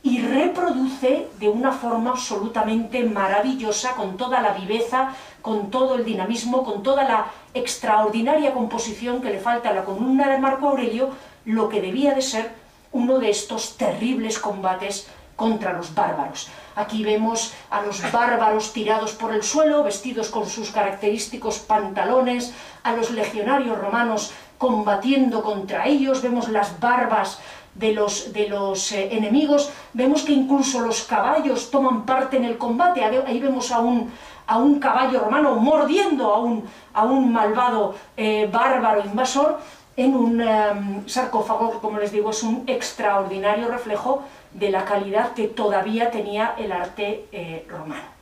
y 0.04 0.20
reproduce 0.20 1.30
de 1.40 1.48
una 1.48 1.72
forma 1.72 2.10
absolutamente 2.10 3.02
maravillosa, 3.06 3.96
con 3.96 4.18
toda 4.18 4.42
la 4.42 4.52
viveza, 4.52 5.16
con 5.42 5.72
todo 5.72 5.96
el 5.96 6.04
dinamismo, 6.04 6.66
con 6.66 6.84
toda 6.84 7.06
la 7.06 7.28
extraordinaria 7.54 8.54
composición 8.54 9.22
que 9.22 9.32
le 9.32 9.40
falta 9.40 9.70
a 9.70 9.74
la 9.74 9.86
columna 9.86 10.30
de 10.30 10.38
Marco 10.38 10.68
Aurelio, 10.68 11.12
lo 11.46 11.70
que 11.70 11.80
debía 11.80 12.14
de 12.14 12.22
ser 12.22 12.52
uno 12.92 13.20
de 13.20 13.30
estos 13.30 13.78
terribles 13.78 14.38
combates 14.38 15.08
contra 15.36 15.74
los 15.74 15.94
bárbaros. 15.94 16.50
Aquí 16.76 17.04
vemos 17.04 17.54
a 17.70 17.82
los 17.82 18.02
bárbaros 18.12 18.74
tirados 18.74 19.14
por 19.14 19.34
el 19.34 19.44
suelo, 19.44 19.84
vestidos 19.84 20.30
con 20.30 20.48
sus 20.48 20.72
característicos 20.72 21.60
pantalones, 21.60 22.54
a 22.84 22.94
los 22.94 23.12
legionarios 23.12 23.78
romanos 23.78 24.34
combatiendo 24.58 25.44
contra 25.44 25.86
ellos, 25.88 26.22
vemos 26.22 26.48
las 26.48 26.80
barbas 26.80 27.40
de 27.74 27.92
los, 27.92 28.32
de 28.32 28.48
los 28.48 28.92
eh, 28.94 29.10
enemigos, 29.12 29.70
vemos 29.94 30.24
que 30.24 30.32
incluso 30.32 30.80
los 30.80 31.04
caballos 31.04 31.70
toman 31.70 32.06
parte 32.06 32.38
en 32.38 32.46
el 32.46 32.58
combate, 32.58 33.04
ahí 33.04 33.40
vemos 33.40 33.72
a 33.72 33.80
un, 33.80 34.12
a 34.48 34.58
un 34.58 34.80
caballo 34.80 35.20
romano 35.20 35.56
mordiendo 35.56 36.34
a 36.34 36.40
un, 36.40 36.64
a 36.94 37.04
un 37.04 37.34
malvado 37.34 37.96
eh, 38.16 38.50
bárbaro 38.52 39.04
invasor 39.04 39.60
en 39.98 40.16
un 40.16 40.42
em, 40.42 41.08
sarcófago 41.08 41.72
que, 41.72 41.80
como 41.80 42.00
les 42.00 42.12
digo, 42.12 42.30
es 42.32 42.44
un 42.44 42.64
extraordinario 42.68 43.68
reflejo 43.68 44.24
de 44.56 44.70
la 44.70 44.86
calidad 44.86 45.34
que 45.34 45.48
todavía 45.48 46.10
tenía 46.10 46.56
el 46.58 46.72
arte 46.72 47.26
eh, 47.32 47.66
romano. 47.70 48.16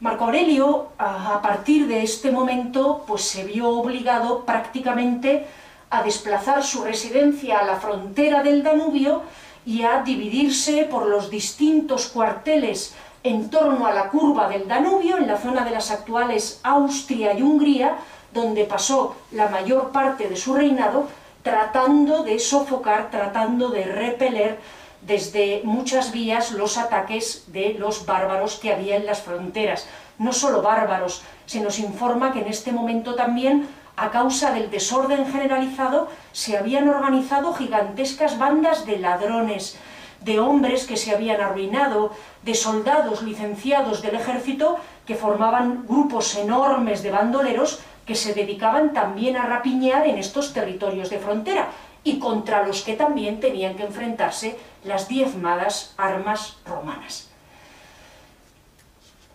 Marco 0.00 0.24
Aurelio, 0.24 0.88
a 0.98 1.40
partir 1.40 1.86
de 1.86 2.02
este 2.02 2.30
momento, 2.30 3.04
pues 3.06 3.22
se 3.22 3.44
vio 3.44 3.70
obligado 3.70 4.44
prácticamente 4.44 5.46
a 5.90 6.02
desplazar 6.02 6.64
su 6.64 6.82
residencia 6.82 7.60
a 7.60 7.64
la 7.64 7.76
frontera 7.76 8.42
del 8.42 8.62
Danubio 8.62 9.22
y 9.64 9.82
a 9.82 10.02
dividirse 10.02 10.84
por 10.84 11.06
los 11.06 11.30
distintos 11.30 12.08
cuarteles 12.08 12.94
en 13.22 13.48
torno 13.48 13.86
a 13.86 13.94
la 13.94 14.08
curva 14.08 14.48
del 14.48 14.66
Danubio, 14.66 15.16
en 15.16 15.28
la 15.28 15.38
zona 15.38 15.64
de 15.64 15.70
las 15.70 15.90
actuales 15.90 16.60
Austria 16.64 17.32
y 17.34 17.42
Hungría, 17.42 17.96
donde 18.34 18.64
pasó 18.64 19.14
la 19.30 19.48
mayor 19.48 19.92
parte 19.92 20.28
de 20.28 20.36
su 20.36 20.54
reinado, 20.54 21.06
tratando 21.42 22.22
de 22.22 22.38
sofocar, 22.38 23.10
tratando 23.10 23.70
de 23.70 23.84
repeler 23.84 24.58
desde 25.02 25.62
muchas 25.64 26.12
vías 26.12 26.52
los 26.52 26.78
ataques 26.78 27.44
de 27.48 27.74
los 27.74 28.06
bárbaros 28.06 28.58
que 28.58 28.72
había 28.72 28.96
en 28.96 29.06
las 29.06 29.22
fronteras. 29.22 29.86
No 30.18 30.32
solo 30.32 30.62
bárbaros, 30.62 31.22
se 31.46 31.60
nos 31.60 31.78
informa 31.78 32.32
que 32.32 32.40
en 32.40 32.46
este 32.46 32.70
momento 32.70 33.14
también 33.14 33.68
a 33.96 34.10
causa 34.10 34.52
del 34.52 34.70
desorden 34.70 35.30
generalizado, 35.30 36.08
se 36.32 36.56
habían 36.56 36.88
organizado 36.88 37.52
gigantescas 37.52 38.38
bandas 38.38 38.86
de 38.86 38.98
ladrones, 38.98 39.76
de 40.20 40.38
hombres 40.38 40.86
que 40.86 40.96
se 40.96 41.12
habían 41.14 41.40
arruinado, 41.40 42.12
de 42.42 42.54
soldados 42.54 43.22
licenciados 43.22 44.00
del 44.02 44.14
ejército 44.14 44.78
que 45.06 45.16
formaban 45.16 45.84
grupos 45.86 46.36
enormes 46.36 47.02
de 47.02 47.10
bandoleros 47.10 47.80
que 48.06 48.14
se 48.14 48.34
dedicaban 48.34 48.92
también 48.92 49.36
a 49.36 49.46
rapiñar 49.46 50.06
en 50.06 50.18
estos 50.18 50.52
territorios 50.52 51.10
de 51.10 51.18
frontera 51.18 51.68
y 52.04 52.18
contra 52.18 52.66
los 52.66 52.82
que 52.82 52.94
también 52.94 53.40
tenían 53.40 53.76
que 53.76 53.84
enfrentarse 53.84 54.58
las 54.84 55.08
diezmadas 55.08 55.94
armas 55.96 56.56
romanas. 56.66 57.28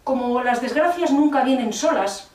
Como 0.04 0.42
las 0.42 0.62
desgracias 0.62 1.12
nunca 1.12 1.44
vienen 1.44 1.74
solas, 1.74 2.30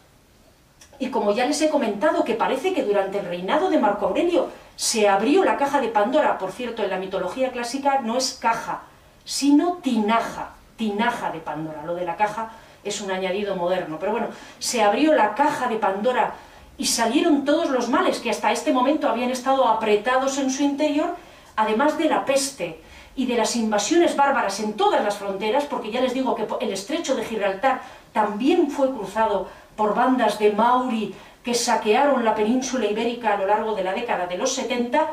y 0.99 1.11
como 1.11 1.33
ya 1.33 1.47
les 1.47 1.61
he 1.61 1.69
comentado 1.69 2.23
que 2.23 2.35
parece 2.35 2.73
que 2.73 2.85
durante 2.85 3.19
el 3.19 3.27
reinado 3.27 3.71
de 3.71 3.79
Marco 3.79 4.07
Aurelio 4.07 4.51
se 4.77 5.09
abrió 5.09 5.45
la 5.45 5.57
caja 5.57 5.81
de 5.81 5.89
Pandora, 5.89 6.39
por 6.39 6.53
cierto, 6.53 6.83
en 6.83 6.91
la 6.91 6.99
mitología 6.99 7.51
clásica 7.51 8.01
no 8.01 8.17
es 8.17 8.35
caja, 8.35 8.83
sino 9.25 9.79
tinaja, 9.83 10.51
tinaja 10.77 11.31
de 11.31 11.41
Pandora. 11.41 11.83
Lo 11.85 11.95
de 11.95 12.05
la 12.05 12.17
caja 12.17 12.53
es 12.85 13.01
un 13.01 13.11
añadido 13.11 13.57
moderno, 13.57 13.99
pero 13.99 14.13
bueno, 14.13 14.29
se 14.59 14.83
abrió 14.83 15.15
la 15.15 15.35
caja 15.35 15.69
de 15.69 15.77
Pandora 15.77 16.35
y 16.79 16.87
salieron 16.87 17.45
todos 17.45 17.71
los 17.71 17.89
males 17.89 18.21
que 18.21 18.31
hasta 18.31 18.53
este 18.53 18.73
momento 18.73 19.09
habían 19.09 19.31
estado 19.31 19.69
apretados 19.69 20.39
en 20.39 20.51
su 20.51 20.63
interior, 20.63 21.15
además 21.57 21.99
de 21.99 22.07
la 22.07 22.25
peste 22.25 22.81
y 23.15 23.27
de 23.27 23.37
las 23.37 23.57
invasiones 23.57 24.17
bárbaras 24.17 24.59
en 24.61 24.73
todas 24.73 25.05
las 25.05 25.17
fronteras, 25.17 25.65
porque 25.65 25.91
ya 25.91 26.01
les 26.01 26.15
digo 26.15 26.35
que 26.35 26.47
el 26.61 26.73
estrecho 26.73 27.15
de 27.15 27.25
Gibraltar 27.25 27.83
también 28.13 28.71
fue 28.71 28.91
cruzado 28.91 29.49
por 29.77 29.95
bandas 29.95 30.39
de 30.39 30.53
Mauri 30.53 31.15
que 31.45 31.55
saquearon 31.55 32.25
la 32.25 32.35
península 32.35 32.87
ibérica 32.87 33.35
a 33.35 33.37
lo 33.37 33.47
largo 33.47 33.75
de 33.75 33.85
la 33.85 33.93
década 33.93 34.27
de 34.27 34.39
los 34.39 34.53
70, 34.53 35.09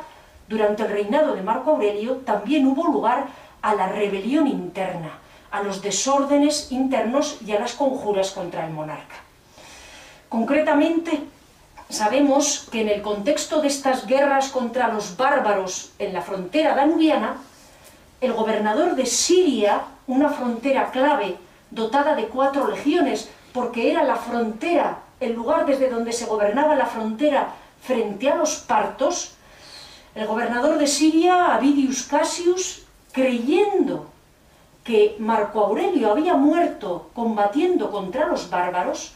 durante 0.47 0.83
el 0.83 0.89
reinado 0.89 1.35
de 1.35 1.43
Marco 1.43 1.71
Aurelio 1.71 2.17
también 2.17 2.65
hubo 2.67 2.85
lugar 2.85 3.27
a 3.61 3.75
la 3.75 3.87
rebelión 3.87 4.47
interna, 4.47 5.19
a 5.51 5.63
los 5.63 5.81
desórdenes 5.81 6.71
internos 6.71 7.37
y 7.45 7.51
a 7.53 7.59
las 7.59 7.73
conjuras 7.73 8.31
contra 8.31 8.65
el 8.65 8.73
monarca. 8.73 9.15
Concretamente, 10.29 11.21
sabemos 11.89 12.67
que 12.71 12.81
en 12.81 12.89
el 12.89 13.01
contexto 13.01 13.61
de 13.61 13.67
estas 13.67 14.05
guerras 14.05 14.49
contra 14.49 14.89
los 14.89 15.17
bárbaros 15.17 15.91
en 15.97 16.13
la 16.13 16.21
frontera 16.21 16.75
danubiana, 16.75 17.37
el 18.21 18.33
gobernador 18.33 18.95
de 18.95 19.05
Siria, 19.05 19.81
una 20.07 20.29
frontera 20.29 20.91
clave 20.91 21.37
dotada 21.71 22.15
de 22.15 22.27
cuatro 22.27 22.67
legiones, 22.67 23.29
porque 23.53 23.91
era 23.91 24.03
la 24.03 24.15
frontera, 24.15 24.99
el 25.19 25.33
lugar 25.33 25.65
desde 25.65 25.89
donde 25.89 26.13
se 26.13 26.25
gobernaba 26.25 26.75
la 26.75 26.85
frontera 26.85 27.53
frente 27.81 28.29
a 28.29 28.35
los 28.35 28.57
partos, 28.57 29.33
el 30.15 30.27
gobernador 30.27 30.77
de 30.77 30.87
Siria, 30.87 31.53
Avidius 31.55 32.03
Cassius, 32.03 32.83
creyendo 33.11 34.08
que 34.83 35.15
Marco 35.19 35.61
Aurelio 35.65 36.11
había 36.11 36.35
muerto 36.35 37.09
combatiendo 37.13 37.91
contra 37.91 38.27
los 38.27 38.49
bárbaros, 38.49 39.13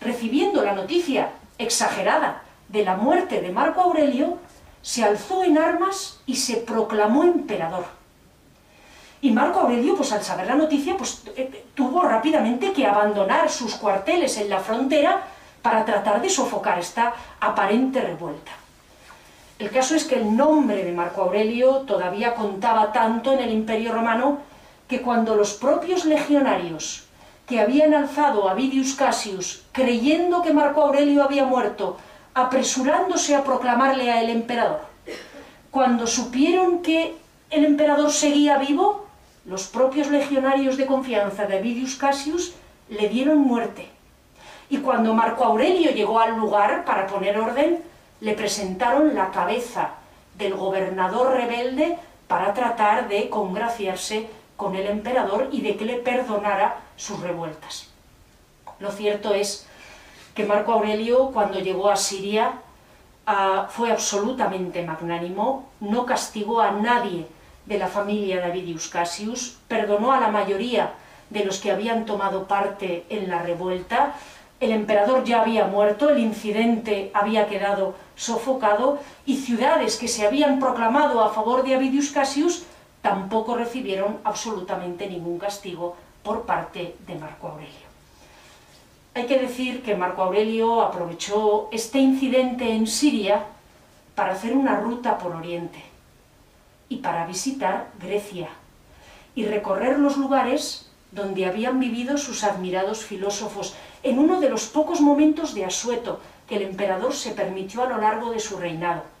recibiendo 0.00 0.62
la 0.62 0.72
noticia 0.72 1.30
exagerada 1.58 2.42
de 2.68 2.84
la 2.84 2.96
muerte 2.96 3.40
de 3.40 3.50
Marco 3.50 3.80
Aurelio, 3.80 4.38
se 4.82 5.04
alzó 5.04 5.42
en 5.42 5.58
armas 5.58 6.20
y 6.26 6.36
se 6.36 6.58
proclamó 6.58 7.24
emperador. 7.24 7.84
Y 9.20 9.30
Marco 9.30 9.60
Aurelio, 9.60 9.96
pues 9.96 10.12
al 10.12 10.22
saber 10.22 10.46
la 10.46 10.54
noticia, 10.54 10.96
pues 10.96 11.22
eh, 11.36 11.64
tuvo 11.74 12.02
rápidamente 12.02 12.72
que 12.72 12.86
abandonar 12.86 13.50
sus 13.50 13.74
cuarteles 13.74 14.36
en 14.36 14.50
la 14.50 14.60
frontera 14.60 15.24
para 15.62 15.84
tratar 15.84 16.20
de 16.20 16.28
sofocar 16.28 16.78
esta 16.78 17.14
aparente 17.40 18.00
revuelta. 18.00 18.52
El 19.58 19.70
caso 19.70 19.94
es 19.94 20.04
que 20.04 20.16
el 20.16 20.36
nombre 20.36 20.84
de 20.84 20.92
Marco 20.92 21.22
Aurelio 21.22 21.78
todavía 21.78 22.34
contaba 22.34 22.92
tanto 22.92 23.32
en 23.32 23.40
el 23.40 23.50
Imperio 23.50 23.92
Romano 23.92 24.38
que 24.88 25.02
cuando 25.02 25.34
los 25.34 25.54
propios 25.54 26.04
legionarios 26.04 27.04
que 27.46 27.60
habían 27.60 27.94
alzado 27.94 28.48
a 28.48 28.54
Vidius 28.54 28.94
Cassius, 28.94 29.62
creyendo 29.72 30.42
que 30.42 30.52
Marco 30.52 30.82
Aurelio 30.82 31.22
había 31.22 31.44
muerto, 31.44 31.96
apresurándose 32.34 33.34
a 33.34 33.44
proclamarle 33.44 34.10
a 34.10 34.20
el 34.20 34.30
emperador, 34.30 34.80
cuando 35.70 36.06
supieron 36.06 36.82
que 36.82 37.14
el 37.50 37.64
emperador 37.64 38.10
seguía 38.10 38.58
vivo, 38.58 39.06
los 39.44 39.66
propios 39.66 40.08
legionarios 40.08 40.76
de 40.76 40.86
confianza 40.86 41.46
de 41.46 41.60
Vidius 41.60 41.94
Cassius 41.96 42.54
le 42.88 43.08
dieron 43.08 43.38
muerte. 43.38 43.88
Y 44.68 44.78
cuando 44.78 45.14
Marco 45.14 45.44
Aurelio 45.44 45.92
llegó 45.92 46.18
al 46.18 46.36
lugar 46.36 46.84
para 46.84 47.06
poner 47.06 47.38
orden, 47.38 47.80
le 48.20 48.32
presentaron 48.32 49.14
la 49.14 49.30
cabeza 49.30 49.90
del 50.36 50.54
gobernador 50.54 51.34
rebelde 51.34 51.96
para 52.26 52.52
tratar 52.54 53.08
de 53.08 53.28
congraciarse 53.28 54.28
con 54.56 54.74
el 54.74 54.86
emperador 54.86 55.48
y 55.52 55.60
de 55.60 55.76
que 55.76 55.84
le 55.84 55.96
perdonara 55.96 56.80
sus 56.96 57.20
revueltas. 57.20 57.88
Lo 58.78 58.90
cierto 58.90 59.34
es 59.34 59.66
que 60.34 60.44
Marco 60.44 60.72
Aurelio, 60.72 61.30
cuando 61.32 61.60
llegó 61.60 61.90
a 61.90 61.96
Siria, 61.96 62.52
ah, 63.26 63.66
fue 63.70 63.90
absolutamente 63.90 64.84
magnánimo, 64.84 65.68
no 65.80 66.04
castigó 66.06 66.60
a 66.60 66.70
nadie 66.70 67.26
de 67.64 67.78
la 67.78 67.88
familia 67.88 68.36
de 68.36 68.44
Avidius 68.44 68.88
Cassius, 68.88 69.58
perdonó 69.68 70.12
a 70.12 70.20
la 70.20 70.28
mayoría 70.28 70.92
de 71.30 71.44
los 71.44 71.58
que 71.58 71.72
habían 71.72 72.06
tomado 72.06 72.46
parte 72.46 73.04
en 73.08 73.28
la 73.28 73.42
revuelta, 73.42 74.14
el 74.60 74.70
emperador 74.70 75.24
ya 75.24 75.42
había 75.42 75.66
muerto, 75.66 76.08
el 76.08 76.18
incidente 76.18 77.10
había 77.12 77.46
quedado 77.46 77.94
sofocado 78.14 78.98
y 79.26 79.36
ciudades 79.36 79.96
que 79.96 80.08
se 80.08 80.26
habían 80.26 80.60
proclamado 80.60 81.22
a 81.22 81.30
favor 81.30 81.62
de 81.62 81.74
Avidius 81.74 82.10
Cassius 82.10 82.64
tampoco 83.06 83.54
recibieron 83.54 84.18
absolutamente 84.24 85.08
ningún 85.08 85.38
castigo 85.38 85.94
por 86.24 86.42
parte 86.42 86.96
de 87.06 87.14
Marco 87.14 87.46
Aurelio. 87.46 87.86
Hay 89.14 89.26
que 89.26 89.38
decir 89.38 89.84
que 89.84 89.94
Marco 89.94 90.22
Aurelio 90.22 90.82
aprovechó 90.82 91.68
este 91.70 92.00
incidente 92.00 92.68
en 92.68 92.88
Siria 92.88 93.44
para 94.16 94.32
hacer 94.32 94.56
una 94.56 94.80
ruta 94.80 95.18
por 95.18 95.36
Oriente 95.36 95.80
y 96.88 96.96
para 96.96 97.28
visitar 97.28 97.92
Grecia 98.02 98.48
y 99.36 99.44
recorrer 99.44 100.00
los 100.00 100.16
lugares 100.16 100.90
donde 101.12 101.46
habían 101.46 101.78
vivido 101.78 102.18
sus 102.18 102.42
admirados 102.42 103.04
filósofos 103.04 103.76
en 104.02 104.18
uno 104.18 104.40
de 104.40 104.50
los 104.50 104.66
pocos 104.66 105.00
momentos 105.00 105.54
de 105.54 105.64
asueto 105.64 106.18
que 106.48 106.56
el 106.56 106.62
emperador 106.62 107.14
se 107.14 107.30
permitió 107.30 107.84
a 107.84 107.88
lo 107.88 107.98
largo 107.98 108.32
de 108.32 108.40
su 108.40 108.56
reinado 108.58 109.15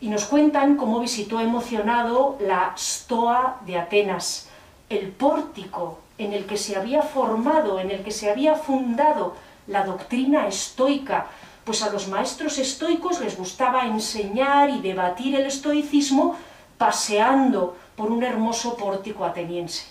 y 0.00 0.08
nos 0.08 0.26
cuentan 0.26 0.76
cómo 0.76 1.00
visitó 1.00 1.40
emocionado 1.40 2.36
la 2.40 2.74
Stoa 2.76 3.60
de 3.66 3.78
Atenas, 3.78 4.48
el 4.88 5.08
pórtico 5.08 5.98
en 6.18 6.32
el 6.32 6.46
que 6.46 6.56
se 6.56 6.76
había 6.76 7.02
formado, 7.02 7.80
en 7.80 7.90
el 7.90 8.02
que 8.02 8.10
se 8.10 8.30
había 8.30 8.54
fundado 8.54 9.34
la 9.66 9.84
doctrina 9.84 10.46
estoica, 10.46 11.26
pues 11.64 11.82
a 11.82 11.90
los 11.90 12.08
maestros 12.08 12.58
estoicos 12.58 13.20
les 13.20 13.36
gustaba 13.36 13.86
enseñar 13.86 14.70
y 14.70 14.80
debatir 14.80 15.34
el 15.34 15.46
estoicismo 15.46 16.36
paseando 16.78 17.76
por 17.96 18.10
un 18.10 18.22
hermoso 18.22 18.76
pórtico 18.76 19.24
ateniense. 19.24 19.84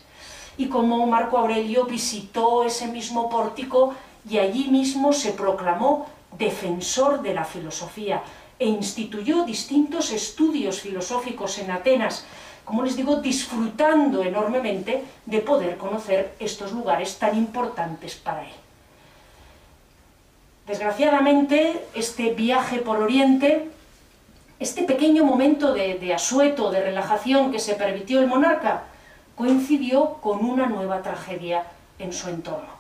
Y 0.58 0.68
como 0.68 1.06
Marco 1.06 1.38
Aurelio 1.38 1.86
visitó 1.86 2.64
ese 2.64 2.88
mismo 2.88 3.30
pórtico 3.30 3.94
y 4.30 4.38
allí 4.38 4.70
mismo 4.70 5.12
se 5.12 5.32
proclamó 5.32 6.08
defensor 6.38 7.22
de 7.22 7.34
la 7.34 7.44
filosofía, 7.44 8.24
e 8.60 8.66
instituyó 8.66 9.44
distintos 9.44 10.12
estudios 10.12 10.82
filosóficos 10.82 11.60
en 11.60 11.72
Atenas, 11.72 12.26
como 12.64 12.84
les 12.84 12.96
digo, 12.96 13.18
disfrutando 13.18 14.24
enormemente 14.24 15.04
de 15.26 15.40
poder 15.40 15.78
conocer 15.78 16.36
estos 16.40 16.72
lugares 16.72 17.18
tan 17.18 17.38
importantes 17.38 18.16
para 18.16 18.44
él. 18.44 18.54
Desgraciadamente, 20.66 21.86
este 21.94 22.34
viaje 22.34 22.80
por 22.80 22.98
Oriente, 22.98 23.70
este 24.60 24.84
pequeño 24.84 25.24
momento 25.24 25.74
de, 25.74 26.00
de 26.00 26.14
asueto, 26.14 26.72
de 26.72 26.82
relajación 26.82 27.52
que 27.52 27.60
se 27.60 27.76
permitió 27.76 28.20
el 28.20 28.28
monarca, 28.28 28.86
coincidió 29.36 30.14
con 30.22 30.44
una 30.44 30.66
nueva 30.66 31.04
tragedia 31.04 31.64
en 32.00 32.14
su 32.14 32.30
entorno. 32.30 32.74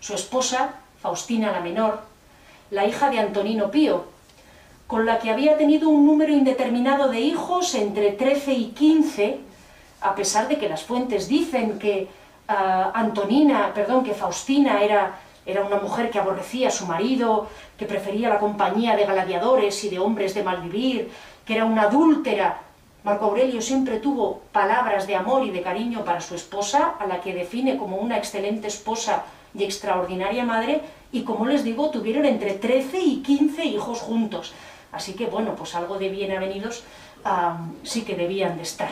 Su 0.00 0.14
esposa, 0.14 0.76
Faustina 1.02 1.52
la 1.52 1.60
Menor, 1.60 2.00
la 2.70 2.86
hija 2.86 3.10
de 3.10 3.18
Antonino 3.18 3.70
Pío, 3.70 4.17
con 4.88 5.04
la 5.04 5.18
que 5.18 5.30
había 5.30 5.58
tenido 5.58 5.90
un 5.90 6.06
número 6.06 6.32
indeterminado 6.32 7.10
de 7.10 7.20
hijos, 7.20 7.74
entre 7.74 8.12
13 8.12 8.52
y 8.54 8.64
15, 8.68 9.38
a 10.00 10.14
pesar 10.14 10.48
de 10.48 10.56
que 10.56 10.66
las 10.68 10.82
fuentes 10.82 11.28
dicen 11.28 11.78
que 11.78 12.08
ah, 12.48 12.90
Antonina, 12.94 13.70
perdón, 13.74 14.02
que 14.02 14.14
Faustina 14.14 14.82
era, 14.82 15.20
era 15.44 15.62
una 15.62 15.76
mujer 15.76 16.10
que 16.10 16.18
aborrecía 16.18 16.68
a 16.68 16.70
su 16.70 16.86
marido, 16.86 17.48
que 17.76 17.84
prefería 17.84 18.30
la 18.30 18.38
compañía 18.38 18.96
de 18.96 19.04
gladiadores 19.04 19.84
y 19.84 19.90
de 19.90 19.98
hombres 19.98 20.32
de 20.32 20.42
malvivir, 20.42 21.10
que 21.44 21.54
era 21.56 21.66
una 21.66 21.82
adúltera. 21.82 22.62
Marco 23.04 23.26
Aurelio 23.26 23.60
siempre 23.60 23.98
tuvo 23.98 24.40
palabras 24.52 25.06
de 25.06 25.16
amor 25.16 25.44
y 25.44 25.50
de 25.50 25.60
cariño 25.60 26.02
para 26.02 26.22
su 26.22 26.34
esposa, 26.34 26.94
a 26.98 27.06
la 27.06 27.20
que 27.20 27.34
define 27.34 27.76
como 27.76 27.98
una 27.98 28.16
excelente 28.16 28.68
esposa 28.68 29.24
y 29.54 29.64
extraordinaria 29.64 30.46
madre, 30.46 30.80
y 31.12 31.24
como 31.24 31.44
les 31.44 31.62
digo, 31.62 31.90
tuvieron 31.90 32.24
entre 32.24 32.54
13 32.54 32.98
y 33.00 33.22
15 33.22 33.64
hijos 33.66 34.00
juntos. 34.00 34.54
Así 34.92 35.14
que, 35.14 35.26
bueno, 35.26 35.54
pues 35.54 35.74
algo 35.74 35.98
de 35.98 36.08
bienvenidos 36.08 36.84
sí 37.82 38.02
que 38.02 38.14
debían 38.14 38.56
de 38.56 38.62
estar. 38.62 38.90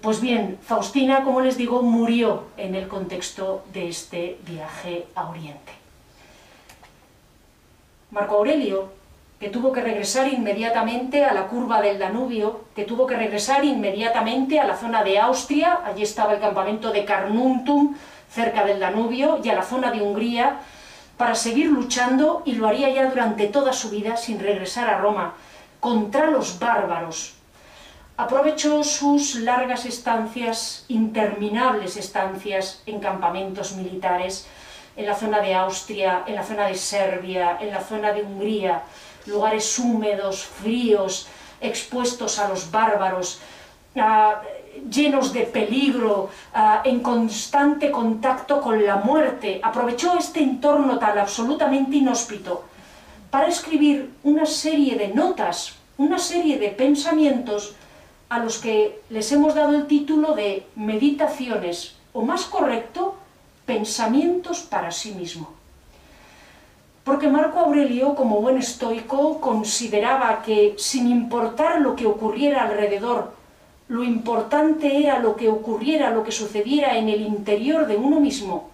Pues 0.00 0.20
bien, 0.20 0.58
Faustina, 0.62 1.24
como 1.24 1.40
les 1.40 1.58
digo, 1.58 1.82
murió 1.82 2.44
en 2.56 2.74
el 2.74 2.88
contexto 2.88 3.64
de 3.72 3.88
este 3.88 4.38
viaje 4.46 5.06
a 5.14 5.28
Oriente. 5.28 5.72
Marco 8.10 8.36
Aurelio, 8.36 8.88
que 9.38 9.48
tuvo 9.48 9.72
que 9.72 9.80
regresar 9.80 10.32
inmediatamente 10.32 11.24
a 11.24 11.34
la 11.34 11.46
curva 11.48 11.80
del 11.80 11.98
Danubio, 11.98 12.64
que 12.74 12.84
tuvo 12.84 13.06
que 13.06 13.16
regresar 13.16 13.64
inmediatamente 13.64 14.58
a 14.58 14.66
la 14.66 14.76
zona 14.76 15.02
de 15.04 15.18
Austria, 15.18 15.80
allí 15.84 16.02
estaba 16.02 16.34
el 16.34 16.40
campamento 16.40 16.92
de 16.92 17.04
Carnuntum, 17.04 17.94
cerca 18.30 18.64
del 18.64 18.80
Danubio, 18.80 19.40
y 19.42 19.48
a 19.48 19.54
la 19.54 19.62
zona 19.62 19.90
de 19.90 20.02
Hungría, 20.02 20.60
para 21.20 21.34
seguir 21.34 21.66
luchando, 21.66 22.40
y 22.46 22.52
lo 22.54 22.66
haría 22.66 22.88
ya 22.88 23.04
durante 23.10 23.46
toda 23.48 23.74
su 23.74 23.90
vida 23.90 24.16
sin 24.16 24.40
regresar 24.40 24.88
a 24.88 24.96
Roma, 24.96 25.34
contra 25.78 26.30
los 26.30 26.58
bárbaros. 26.58 27.34
Aprovechó 28.16 28.82
sus 28.82 29.34
largas 29.34 29.84
estancias, 29.84 30.86
interminables 30.88 31.98
estancias 31.98 32.82
en 32.86 33.00
campamentos 33.00 33.72
militares, 33.72 34.46
en 34.96 35.04
la 35.04 35.14
zona 35.14 35.42
de 35.42 35.54
Austria, 35.54 36.24
en 36.26 36.36
la 36.36 36.42
zona 36.42 36.68
de 36.68 36.74
Serbia, 36.74 37.58
en 37.60 37.70
la 37.70 37.82
zona 37.82 38.14
de 38.14 38.22
Hungría, 38.22 38.80
lugares 39.26 39.78
húmedos, 39.78 40.46
fríos, 40.46 41.28
expuestos 41.60 42.38
a 42.38 42.48
los 42.48 42.70
bárbaros. 42.70 43.42
Llenos 44.88 45.32
de 45.32 45.42
peligro, 45.42 46.30
ah, 46.54 46.82
en 46.84 47.00
constante 47.00 47.90
contacto 47.90 48.60
con 48.60 48.84
la 48.84 48.96
muerte, 48.96 49.60
aprovechó 49.62 50.16
este 50.18 50.40
entorno 50.40 50.98
tan 50.98 51.18
absolutamente 51.18 51.96
inhóspito 51.96 52.64
para 53.30 53.46
escribir 53.46 54.10
una 54.24 54.46
serie 54.46 54.96
de 54.96 55.08
notas, 55.08 55.76
una 55.98 56.18
serie 56.18 56.58
de 56.58 56.68
pensamientos 56.68 57.74
a 58.28 58.38
los 58.38 58.58
que 58.58 59.02
les 59.10 59.30
hemos 59.32 59.54
dado 59.54 59.76
el 59.76 59.86
título 59.86 60.34
de 60.34 60.66
meditaciones, 60.76 61.96
o 62.12 62.22
más 62.22 62.44
correcto, 62.44 63.16
pensamientos 63.66 64.60
para 64.60 64.90
sí 64.90 65.12
mismo. 65.12 65.52
Porque 67.04 67.28
Marco 67.28 67.58
Aurelio, 67.60 68.14
como 68.14 68.40
buen 68.40 68.58
estoico, 68.58 69.40
consideraba 69.40 70.42
que 70.42 70.74
sin 70.78 71.08
importar 71.08 71.80
lo 71.80 71.96
que 71.96 72.06
ocurriera 72.06 72.62
alrededor, 72.62 73.32
lo 73.90 74.04
importante 74.04 74.98
era 74.98 75.18
lo 75.18 75.34
que 75.34 75.48
ocurriera, 75.48 76.12
lo 76.12 76.22
que 76.22 76.30
sucediera 76.30 76.96
en 76.96 77.08
el 77.08 77.22
interior 77.22 77.88
de 77.88 77.96
uno 77.96 78.20
mismo. 78.20 78.70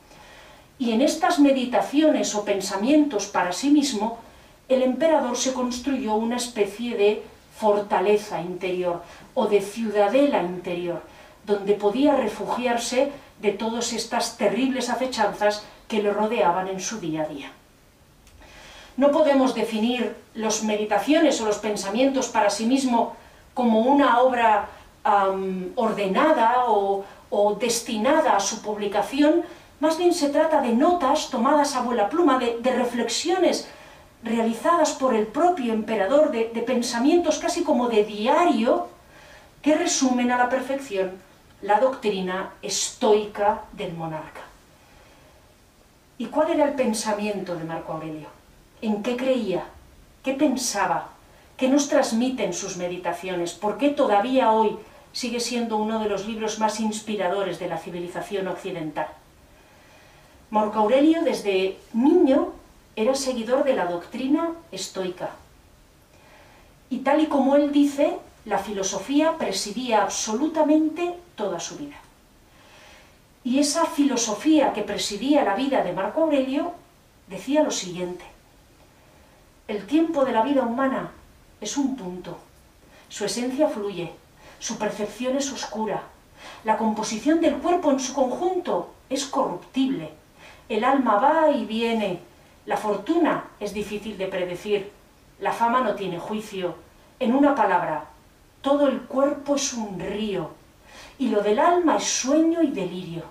Y 0.79 0.93
en 0.93 1.01
estas 1.01 1.39
meditaciones 1.39 2.35
o 2.35 2.45
pensamientos 2.45 3.25
para 3.25 3.53
sí 3.53 3.71
mismo, 3.71 4.19
el 4.69 4.83
emperador 4.83 5.39
se 5.39 5.55
construyó 5.55 6.17
una 6.17 6.37
especie 6.37 6.99
de 6.99 7.23
fortaleza 7.57 8.43
interior 8.43 9.03
o 9.33 9.47
de 9.47 9.62
ciudadela 9.62 10.43
interior, 10.43 11.01
donde 11.47 11.73
podía 11.73 12.14
refugiarse 12.14 13.11
de 13.41 13.53
todas 13.53 13.95
estas 13.95 14.37
terribles 14.37 14.91
acechanzas 14.91 15.64
que 15.89 16.03
le 16.03 16.12
rodeaban 16.12 16.69
en 16.69 16.81
su 16.81 17.01
día 17.01 17.23
a 17.23 17.29
día. 17.29 17.51
No 18.99 19.11
podemos 19.12 19.55
definir 19.55 20.14
las 20.35 20.62
meditaciones 20.62 21.41
o 21.41 21.47
los 21.47 21.57
pensamientos 21.57 22.29
para 22.29 22.51
sí 22.51 22.67
mismo 22.67 23.17
como 23.55 23.81
una 23.81 24.21
obra 24.21 24.69
ordenada 25.77 26.65
o, 26.69 27.05
destinada 27.61 28.37
a 28.37 28.41
su 28.41 28.63
publicación, 28.63 29.43
más 29.81 29.99
bien 29.99 30.13
se 30.13 30.31
trata 30.31 30.61
de 30.61 30.73
notas 30.73 31.31
tomadas 31.31 31.77
a 31.77 31.83
vuela 31.83 32.09
pluma, 32.09 32.39
de, 32.39 32.73
reflexiones 32.73 33.69
realizadas 34.23 34.93
por 34.93 35.15
el 35.15 35.27
propio 35.27 35.73
emperador, 35.73 36.31
de, 36.31 36.51
de 36.53 36.63
pensamientos 36.63 37.39
casi 37.39 37.63
como 37.63 37.89
de 37.89 38.05
diario, 38.05 38.89
que 39.63 39.75
resumen 39.75 40.33
a 40.33 40.39
la 40.39 40.49
perfección 40.49 41.13
la 41.63 41.81
doctrina 41.81 42.53
estoica 42.63 43.63
del 43.73 43.93
monarca. 43.95 44.43
¿Y 46.19 46.27
cuál 46.27 46.51
era 46.51 46.65
el 46.65 46.75
pensamiento 46.75 47.55
de 47.57 47.65
Marco 47.65 47.93
Aurelio? 47.93 48.29
¿En 48.81 49.03
qué 49.03 49.17
creía? 49.17 49.65
¿Qué 50.23 50.33
pensaba? 50.33 51.11
¿Qué 51.57 51.69
nos 51.69 51.89
transmiten 51.89 52.53
sus 52.53 52.77
meditaciones? 52.77 53.53
¿Por 53.53 53.77
qué 53.79 53.91
todavía 53.91 54.51
hoy 54.51 54.77
sigue 55.17 55.41
siendo 55.41 55.79
uno 55.79 55.99
de 55.99 56.11
los 56.11 56.27
libros 56.27 56.59
más 56.59 56.79
inspiradores 56.79 57.59
de 57.59 57.69
la 57.69 57.79
civilización 57.79 58.49
occidental? 58.49 59.09
Marco 60.51 60.81
Aurelio 60.81 61.23
desde 61.23 61.79
niño 61.95 62.53
era 62.97 63.14
seguidor 63.14 63.64
de 63.64 63.73
la 63.73 63.87
doctrina 63.87 64.53
estoica. 64.71 65.31
Y 66.91 66.99
tal 66.99 67.23
y 67.23 67.29
como 67.29 67.57
él 67.57 67.73
dice, 67.73 68.19
la 68.45 68.59
filosofía 68.59 69.39
presidía 69.39 70.03
absolutamente 70.03 71.14
toda 71.35 71.61
su 71.61 71.79
vida. 71.79 71.97
Y 73.43 73.59
esa 73.59 73.87
filosofía 73.87 74.75
que 74.75 74.83
presidía 74.83 75.45
la 75.45 75.55
vida 75.55 75.83
de 75.83 75.95
Marco 75.95 76.25
Aurelio 76.25 76.75
decía 77.27 77.62
lo 77.62 77.71
siguiente. 77.71 78.27
El 79.67 79.87
tiempo 79.87 80.27
de 80.27 80.33
la 80.33 80.43
vida 80.43 80.61
humana 80.61 81.11
es 81.62 81.79
un 81.79 81.97
punto. 81.97 82.37
Su 83.09 83.25
esencia 83.25 83.69
fluye, 83.69 84.12
su 84.59 84.79
percepción 84.79 85.37
es 85.37 85.53
oscura, 85.53 86.03
la 86.65 86.77
composición 86.77 87.41
del 87.41 87.57
cuerpo 87.57 87.91
en 87.91 88.01
su 88.01 88.15
conjunto 88.15 88.91
es 89.09 89.27
corruptible, 89.27 90.11
el 90.69 90.85
alma 90.85 91.17
va 91.17 91.51
y 91.51 91.65
viene, 91.65 92.21
la 92.67 92.77
fortuna 92.77 93.45
es 93.61 93.73
difícil 93.73 94.19
de 94.19 94.27
predecir, 94.27 94.91
la 95.41 95.53
fama 95.53 95.81
no 95.81 95.95
tiene 95.95 96.19
juicio. 96.19 96.75
En 97.19 97.35
una 97.35 97.55
palabra, 97.55 98.05
todo 98.61 98.89
el 98.89 99.03
cuerpo 99.03 99.55
es 99.55 99.73
un 99.73 99.99
río 100.01 100.51
y 101.19 101.29
lo 101.29 101.43
del 101.43 101.59
alma 101.59 101.97
es 101.97 102.05
sueño 102.05 102.63
y 102.63 102.69
delirio. 102.69 103.23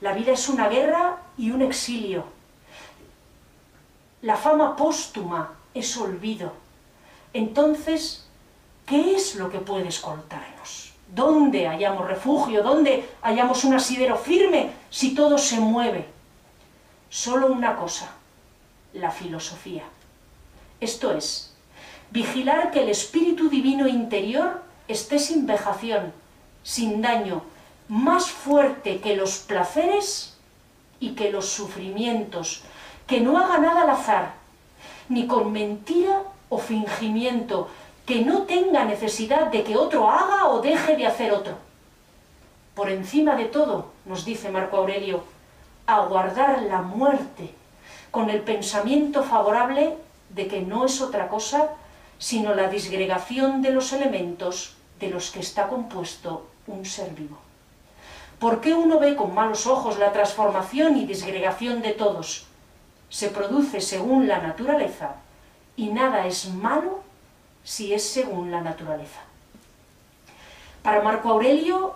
La 0.00 0.12
vida 0.12 0.32
es 0.32 0.48
una 0.48 0.68
guerra 0.68 1.18
y 1.36 1.50
un 1.50 1.62
exilio 1.62 2.24
la 4.22 4.36
fama 4.36 4.76
póstuma 4.76 5.54
es 5.72 5.96
olvido. 5.96 6.52
Entonces, 7.32 8.26
¿qué 8.90 9.14
es 9.14 9.36
lo 9.36 9.48
que 9.48 9.60
puede 9.60 9.86
escoltarnos? 9.86 10.92
¿Dónde 11.14 11.68
hallamos 11.68 12.08
refugio? 12.08 12.64
¿Dónde 12.64 13.08
hallamos 13.22 13.62
un 13.62 13.74
asidero 13.74 14.18
firme 14.18 14.72
si 14.90 15.14
todo 15.14 15.38
se 15.38 15.60
mueve? 15.60 16.06
Solo 17.08 17.46
una 17.46 17.76
cosa, 17.76 18.10
la 18.92 19.12
filosofía. 19.12 19.84
Esto 20.80 21.12
es, 21.12 21.54
vigilar 22.10 22.72
que 22.72 22.82
el 22.82 22.88
espíritu 22.88 23.48
divino 23.48 23.86
interior 23.86 24.60
esté 24.88 25.20
sin 25.20 25.46
vejación, 25.46 26.12
sin 26.64 27.00
daño, 27.00 27.42
más 27.88 28.28
fuerte 28.28 29.00
que 29.00 29.14
los 29.14 29.38
placeres 29.38 30.36
y 30.98 31.10
que 31.10 31.30
los 31.30 31.48
sufrimientos, 31.48 32.62
que 33.06 33.20
no 33.20 33.38
haga 33.38 33.58
nada 33.58 33.82
al 33.82 33.90
azar, 33.90 34.34
ni 35.08 35.28
con 35.28 35.52
mentira 35.52 36.22
o 36.48 36.58
fingimiento, 36.58 37.68
que 38.10 38.24
no 38.24 38.42
tenga 38.42 38.84
necesidad 38.84 39.52
de 39.52 39.62
que 39.62 39.76
otro 39.76 40.10
haga 40.10 40.48
o 40.48 40.60
deje 40.60 40.96
de 40.96 41.06
hacer 41.06 41.30
otro. 41.30 41.54
Por 42.74 42.90
encima 42.90 43.36
de 43.36 43.44
todo, 43.44 43.92
nos 44.04 44.24
dice 44.24 44.50
Marco 44.50 44.78
Aurelio, 44.78 45.22
aguardar 45.86 46.62
la 46.62 46.82
muerte, 46.82 47.54
con 48.10 48.28
el 48.28 48.40
pensamiento 48.40 49.22
favorable 49.22 49.94
de 50.30 50.48
que 50.48 50.60
no 50.60 50.86
es 50.86 51.00
otra 51.00 51.28
cosa 51.28 51.68
sino 52.18 52.52
la 52.56 52.68
disgregación 52.68 53.62
de 53.62 53.70
los 53.70 53.92
elementos 53.92 54.74
de 54.98 55.08
los 55.08 55.30
que 55.30 55.38
está 55.38 55.68
compuesto 55.68 56.48
un 56.66 56.84
ser 56.84 57.10
vivo. 57.14 57.38
¿Por 58.40 58.60
qué 58.60 58.74
uno 58.74 58.98
ve 58.98 59.14
con 59.14 59.32
malos 59.34 59.68
ojos 59.68 60.00
la 60.00 60.10
transformación 60.10 60.98
y 60.98 61.06
disgregación 61.06 61.80
de 61.80 61.92
todos? 61.92 62.48
se 63.10 63.28
produce 63.28 63.80
según 63.80 64.28
la 64.28 64.38
naturaleza 64.38 65.16
y 65.76 65.88
nada 65.88 66.26
es 66.26 66.48
malo 66.48 67.02
si 67.64 67.92
es 67.92 68.08
según 68.08 68.50
la 68.50 68.60
naturaleza. 68.60 69.20
Para 70.82 71.02
Marco 71.02 71.30
Aurelio, 71.30 71.94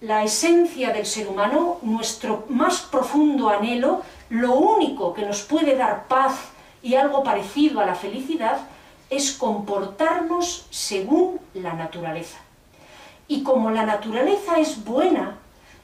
la 0.00 0.24
esencia 0.24 0.92
del 0.92 1.04
ser 1.04 1.28
humano, 1.28 1.78
nuestro 1.82 2.46
más 2.48 2.80
profundo 2.80 3.50
anhelo, 3.50 4.02
lo 4.30 4.54
único 4.54 5.12
que 5.12 5.26
nos 5.26 5.42
puede 5.42 5.76
dar 5.76 6.06
paz 6.08 6.34
y 6.82 6.94
algo 6.94 7.22
parecido 7.22 7.80
a 7.80 7.86
la 7.86 7.94
felicidad, 7.94 8.60
es 9.10 9.32
comportarnos 9.32 10.66
según 10.70 11.40
la 11.52 11.74
naturaleza. 11.74 12.38
Y 13.28 13.42
como 13.42 13.70
la 13.70 13.84
naturaleza 13.84 14.58
es 14.58 14.82
buena 14.84 15.36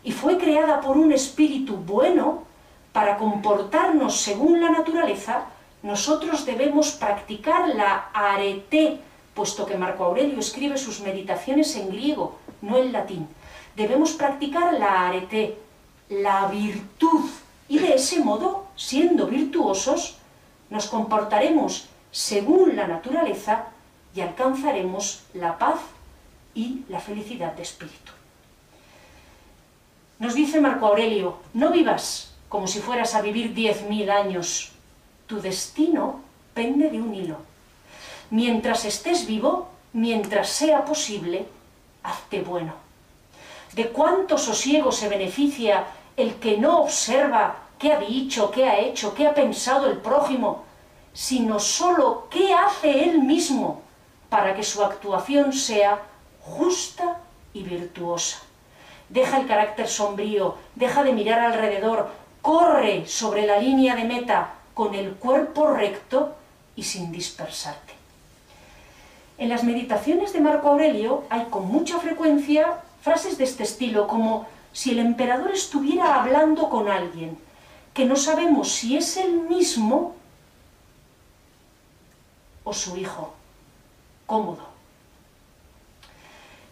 y 0.03 0.13
fue 0.13 0.39
creada 0.39 0.81
por 0.81 0.97
un 0.97 1.13
espíritu 1.13 1.77
bueno, 1.77 2.45
para 2.93 3.19
comportarnos 3.19 4.17
según 4.21 4.61
la 4.61 4.71
naturaleza, 4.71 5.43
nosotros 5.87 6.45
debemos 6.45 6.91
practicar 6.91 7.69
la 7.69 8.11
arete, 8.13 8.99
puesto 9.35 9.65
que 9.65 9.79
Marco 9.79 10.03
Aurelio 10.05 10.41
escribe 10.41 10.77
sus 10.77 10.99
meditaciones 11.01 11.77
en 11.77 11.89
griego, 11.91 12.41
no 12.61 12.77
en 12.77 12.91
latín. 12.91 13.29
Debemos 13.77 14.13
practicar 14.15 14.75
la 14.75 15.07
arete, 15.07 15.57
la 16.09 16.49
virtud, 16.49 17.31
y 17.69 17.79
de 17.79 17.95
ese 17.95 18.19
modo, 18.19 18.67
siendo 18.75 19.29
virtuosos, 19.29 20.17
nos 20.71 20.89
comportaremos 20.89 21.87
según 22.11 22.75
la 22.75 22.89
naturaleza 22.89 23.67
y 24.13 24.23
alcanzaremos 24.23 25.23
la 25.35 25.57
paz 25.57 25.79
y 26.53 26.83
la 26.89 26.99
felicidad 26.99 27.53
de 27.53 27.63
espíritu. 27.63 28.11
Nos 30.19 30.35
dice 30.35 30.61
Marco 30.61 30.87
Aurelio, 30.87 31.39
no 31.55 31.71
vivas 31.71 32.35
como 32.49 32.67
si 32.67 32.81
fueras 32.81 33.15
a 33.15 33.23
vivir 33.23 33.55
diez 33.55 33.89
mil 33.89 34.11
años. 34.11 34.73
Tu 35.27 35.41
destino 35.41 36.21
pende 36.55 36.89
de 36.89 37.01
un 37.01 37.15
hilo. 37.15 37.37
Mientras 38.31 38.85
estés 38.85 39.27
vivo, 39.27 39.69
mientras 39.93 40.49
sea 40.49 40.85
posible, 40.85 41.47
hazte 42.03 42.43
bueno. 42.43 42.75
¿De 43.73 43.89
cuánto 43.89 44.39
sosiego 44.39 44.93
se 44.93 45.09
beneficia 45.09 45.85
el 46.17 46.35
que 46.37 46.57
no 46.59 46.81
observa 46.83 47.57
qué 47.79 47.93
ha 47.93 47.99
dicho, 47.99 48.51
qué 48.51 48.69
ha 48.69 48.79
hecho, 48.79 49.15
qué 49.15 49.27
ha 49.27 49.35
pensado 49.35 49.87
el 49.91 49.99
prójimo, 49.99 50.65
sino 51.13 51.59
sólo 51.59 52.29
qué 52.31 52.55
hace 52.55 53.05
él 53.05 53.19
mismo 53.19 53.83
para 54.29 54.55
que 54.55 54.63
su 54.63 54.83
actuación 54.85 55.53
sea 55.53 56.03
justa 56.41 57.19
y 57.53 57.63
virtuosa? 57.65 58.39
Deja 59.09 59.39
el 59.39 59.47
carácter 59.47 59.89
sombrío, 59.89 60.57
deja 60.75 61.03
de 61.03 61.13
mirar 61.13 61.41
alrededor, 61.41 62.11
corre 62.43 63.07
sobre 63.07 63.47
la 63.47 63.59
línea 63.59 63.95
de 63.97 64.05
meta 64.05 64.53
con 64.77 64.95
el 64.95 65.15
cuerpo 65.15 65.69
recto 65.69 66.35
y 66.77 66.83
sin 66.83 67.11
dispersarte. 67.11 67.95
En 69.39 69.49
las 69.49 69.65
meditaciones 69.65 70.35
de 70.35 70.43
Marco 70.43 70.69
Aurelio 70.69 71.25
hay 71.31 71.47
con 71.47 71.67
mucha 71.67 71.99
frecuencia 71.99 72.83
frases 73.01 73.39
de 73.39 73.45
este 73.45 73.63
estilo, 73.63 74.07
como 74.07 74.47
si 74.75 74.91
el 74.91 74.99
emperador 74.99 75.51
estuviera 75.51 76.21
hablando 76.21 76.69
con 76.69 76.91
alguien, 76.91 77.39
que 77.95 78.05
no 78.05 78.17
sabemos 78.17 78.71
si 78.71 78.99
es 78.99 79.17
el 79.17 79.33
mismo 79.49 80.15
o 82.65 82.75
su 82.75 82.99
hijo, 82.99 83.33
cómodo. 84.27 84.69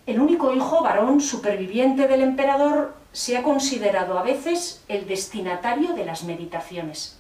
El 0.05 0.21
único 0.21 0.53
hijo 0.53 0.83
varón 0.83 1.23
superviviente 1.23 2.07
del 2.07 2.21
emperador 2.21 2.95
se 3.15 3.39
ha 3.39 3.43
considerado 3.43 4.19
a 4.19 4.23
veces 4.23 4.83
el 4.89 5.07
destinatario 5.07 5.95
de 5.95 6.05
las 6.05 6.25
meditaciones. 6.25 7.17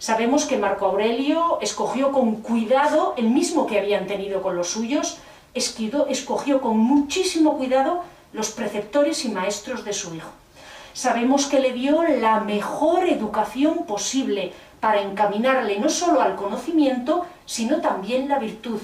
Sabemos 0.00 0.46
que 0.46 0.56
Marco 0.56 0.86
Aurelio 0.86 1.58
escogió 1.60 2.10
con 2.10 2.36
cuidado, 2.36 3.12
el 3.18 3.28
mismo 3.28 3.66
que 3.66 3.78
habían 3.78 4.06
tenido 4.06 4.40
con 4.40 4.56
los 4.56 4.70
suyos, 4.70 5.18
escogió 5.52 6.62
con 6.62 6.78
muchísimo 6.78 7.58
cuidado 7.58 8.02
los 8.32 8.50
preceptores 8.50 9.26
y 9.26 9.28
maestros 9.28 9.84
de 9.84 9.92
su 9.92 10.14
hijo. 10.14 10.30
Sabemos 10.94 11.44
que 11.44 11.60
le 11.60 11.74
dio 11.74 12.02
la 12.02 12.40
mejor 12.40 13.06
educación 13.10 13.84
posible 13.84 14.54
para 14.80 15.02
encaminarle 15.02 15.78
no 15.78 15.90
solo 15.90 16.22
al 16.22 16.34
conocimiento, 16.34 17.26
sino 17.44 17.82
también 17.82 18.26
la 18.26 18.38
virtud. 18.38 18.80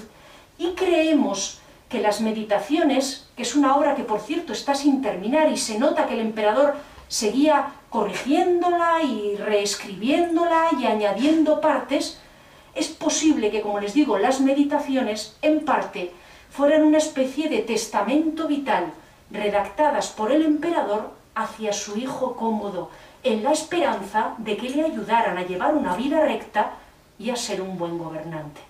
Y 0.59 0.73
creemos 0.73 1.57
que 1.89 1.99
las 1.99 2.21
meditaciones, 2.21 3.27
que 3.35 3.41
es 3.41 3.55
una 3.55 3.75
obra 3.75 3.95
que 3.95 4.03
por 4.03 4.19
cierto 4.19 4.53
está 4.53 4.75
sin 4.75 5.01
terminar 5.01 5.51
y 5.51 5.57
se 5.57 5.79
nota 5.79 6.05
que 6.05 6.13
el 6.13 6.19
emperador 6.19 6.75
seguía 7.07 7.73
corrigiéndola 7.89 9.01
y 9.03 9.35
reescribiéndola 9.35 10.69
y 10.79 10.85
añadiendo 10.85 11.61
partes, 11.61 12.19
es 12.75 12.89
posible 12.89 13.49
que, 13.49 13.61
como 13.61 13.79
les 13.79 13.93
digo, 13.93 14.17
las 14.17 14.39
meditaciones, 14.41 15.35
en 15.41 15.65
parte, 15.65 16.11
fueran 16.51 16.83
una 16.83 16.97
especie 16.97 17.49
de 17.49 17.59
testamento 17.59 18.47
vital, 18.47 18.91
redactadas 19.31 20.09
por 20.09 20.31
el 20.31 20.45
emperador 20.45 21.11
hacia 21.35 21.73
su 21.73 21.97
hijo 21.97 22.35
cómodo, 22.35 22.89
en 23.23 23.43
la 23.43 23.51
esperanza 23.51 24.35
de 24.37 24.57
que 24.57 24.69
le 24.69 24.83
ayudaran 24.83 25.37
a 25.37 25.45
llevar 25.45 25.75
una 25.75 25.95
vida 25.95 26.21
recta 26.21 26.73
y 27.19 27.29
a 27.29 27.35
ser 27.35 27.61
un 27.61 27.77
buen 27.77 27.97
gobernante. 27.97 28.61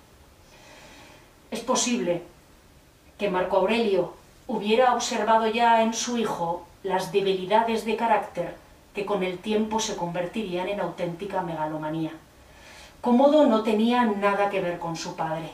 Es 1.51 1.59
posible 1.61 2.23
que 3.17 3.29
Marco 3.29 3.57
Aurelio 3.57 4.13
hubiera 4.47 4.93
observado 4.93 5.47
ya 5.47 5.81
en 5.81 5.93
su 5.93 6.17
hijo 6.17 6.66
las 6.84 7.11
debilidades 7.11 7.86
de 7.86 7.95
carácter 7.95 8.55
que 8.93 9.05
con 9.05 9.23
el 9.23 9.38
tiempo 9.38 9.80
se 9.80 9.95
convertirían 9.95 10.69
en 10.69 10.80
auténtica 10.80 11.41
megalomanía. 11.41 12.11
Cómodo 13.01 13.45
no 13.45 13.61
tenía 13.61 14.05
nada 14.05 14.49
que 14.49 14.61
ver 14.61 14.80
con 14.80 14.95
su 14.95 15.15
padre. 15.15 15.51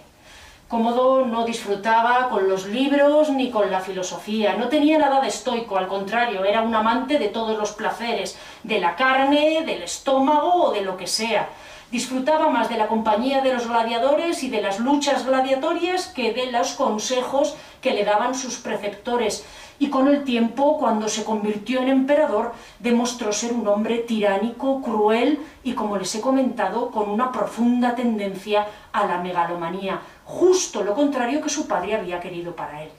Cómodo 0.70 1.26
no 1.26 1.46
disfrutaba 1.46 2.30
con 2.30 2.50
los 2.50 2.66
libros 2.66 3.30
ni 3.30 3.52
con 3.52 3.70
la 3.70 3.80
filosofía, 3.80 4.56
no 4.56 4.70
tenía 4.70 4.98
nada 4.98 5.22
de 5.22 5.28
estoico, 5.28 5.78
al 5.78 5.88
contrario, 5.88 6.46
era 6.46 6.62
un 6.62 6.74
amante 6.74 7.20
de 7.20 7.28
todos 7.28 7.58
los 7.58 7.74
placeres, 7.74 8.38
de 8.64 8.80
la 8.80 8.96
carne, 8.96 9.64
del 9.66 9.84
estómago 9.84 10.54
o 10.54 10.72
de 10.72 10.82
lo 10.82 10.98
que 10.98 11.06
sea. 11.06 11.50
Disfrutaba 11.92 12.50
más 12.50 12.70
de 12.70 12.78
la 12.78 12.88
compañía 12.88 13.42
de 13.42 13.54
los 13.54 13.68
gladiadores 13.68 14.42
y 14.42 14.50
de 14.50 14.64
las 14.64 14.80
luchas 14.80 15.28
gladiatorias 15.28 16.08
que 16.08 16.34
de 16.34 16.48
los 16.48 16.72
consejos 16.72 17.56
que 17.82 17.94
le 17.94 18.04
daban 18.04 18.34
sus 18.34 18.58
preceptores, 18.58 19.46
y 19.84 19.90
con 19.90 20.08
el 20.08 20.24
tiempo, 20.24 20.78
cuando 20.78 21.10
se 21.10 21.26
convirtió 21.26 21.82
en 21.82 21.90
emperador, 21.90 22.54
demostró 22.80 23.34
ser 23.34 23.52
un 23.52 23.68
hombre 23.68 23.98
tiránico, 23.98 24.82
cruel 24.82 25.40
y, 25.62 25.74
como 25.74 25.98
les 25.98 26.16
he 26.16 26.22
comentado, 26.22 26.90
con 26.90 27.10
una 27.10 27.34
profunda 27.34 27.94
tendencia 27.94 28.66
a 28.94 29.06
la 29.06 29.18
megalomanía, 29.18 30.00
justo 30.24 30.86
lo 30.86 30.94
contrario 30.94 31.42
que 31.42 31.50
su 31.50 31.68
padre 31.68 31.96
había 31.96 32.22
querido 32.22 32.56
para 32.56 32.82
él. 32.84 32.92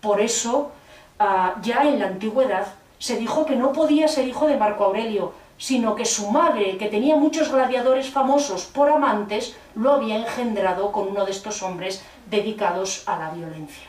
Por 0.00 0.22
eso, 0.22 0.70
ah, 1.18 1.56
ya 1.60 1.82
en 1.82 1.98
la 1.98 2.06
antigüedad, 2.06 2.68
se 2.98 3.18
dijo 3.18 3.44
que 3.44 3.56
no 3.56 3.74
podía 3.74 4.08
ser 4.08 4.26
hijo 4.26 4.46
de 4.46 4.56
Marco 4.56 4.84
Aurelio, 4.84 5.34
sino 5.58 5.94
que 5.94 6.06
su 6.06 6.30
madre, 6.30 6.78
que 6.78 6.88
tenía 6.88 7.16
muchos 7.16 7.52
gladiadores 7.52 8.08
famosos 8.08 8.64
por 8.64 8.88
amantes, 8.88 9.56
lo 9.74 9.92
había 9.92 10.16
engendrado 10.16 10.90
con 10.90 11.08
uno 11.08 11.26
de 11.26 11.32
estos 11.32 11.62
hombres 11.62 12.02
dedicados 12.30 13.02
a 13.06 13.18
la 13.18 13.28
violencia. 13.28 13.88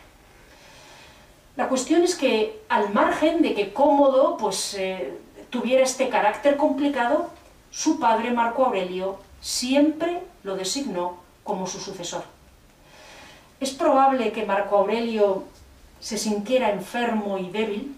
La 1.60 1.68
cuestión 1.68 2.04
es 2.04 2.16
que, 2.16 2.62
al 2.70 2.94
margen 2.94 3.42
de 3.42 3.54
que 3.54 3.74
Cómodo 3.74 4.38
pues, 4.38 4.76
eh, 4.76 5.12
tuviera 5.50 5.84
este 5.84 6.08
carácter 6.08 6.56
complicado, 6.56 7.32
su 7.70 8.00
padre 8.00 8.32
Marco 8.32 8.64
Aurelio 8.64 9.18
siempre 9.42 10.24
lo 10.44 10.56
designó 10.56 11.18
como 11.44 11.68
su 11.68 11.82
sucesor. 11.82 12.24
Es 13.60 13.72
probable 13.72 14.32
que 14.32 14.46
Marco 14.46 14.78
Aurelio 14.78 15.44
se 16.00 16.18
sintiera 16.18 16.72
enfermo 16.72 17.38
y 17.38 17.50
débil, 17.50 17.94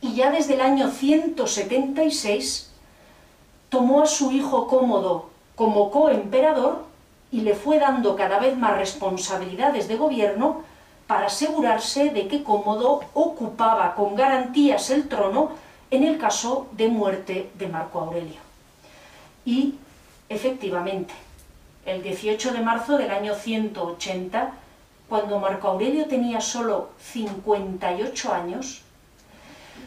y 0.00 0.14
ya 0.14 0.32
desde 0.32 0.54
el 0.54 0.60
año 0.62 0.90
176 0.90 2.72
tomó 3.68 4.02
a 4.02 4.06
su 4.06 4.32
hijo 4.32 4.66
Cómodo 4.66 5.30
como 5.54 5.92
coemperador 5.92 6.84
y 7.30 7.42
le 7.42 7.54
fue 7.54 7.78
dando 7.78 8.16
cada 8.16 8.40
vez 8.40 8.56
más 8.56 8.76
responsabilidades 8.76 9.86
de 9.86 9.94
gobierno 9.94 10.66
para 11.08 11.26
asegurarse 11.26 12.10
de 12.10 12.28
que 12.28 12.44
Cómodo 12.44 13.00
ocupaba 13.14 13.94
con 13.94 14.14
garantías 14.14 14.90
el 14.90 15.08
trono 15.08 15.50
en 15.90 16.04
el 16.04 16.18
caso 16.18 16.68
de 16.72 16.88
muerte 16.88 17.50
de 17.58 17.66
Marco 17.66 18.00
Aurelio. 18.00 18.38
Y, 19.46 19.76
efectivamente, 20.28 21.14
el 21.86 22.02
18 22.02 22.52
de 22.52 22.60
marzo 22.60 22.98
del 22.98 23.10
año 23.10 23.34
180, 23.34 24.52
cuando 25.08 25.40
Marco 25.40 25.68
Aurelio 25.68 26.04
tenía 26.04 26.42
solo 26.42 26.90
58 27.00 28.34
años, 28.34 28.82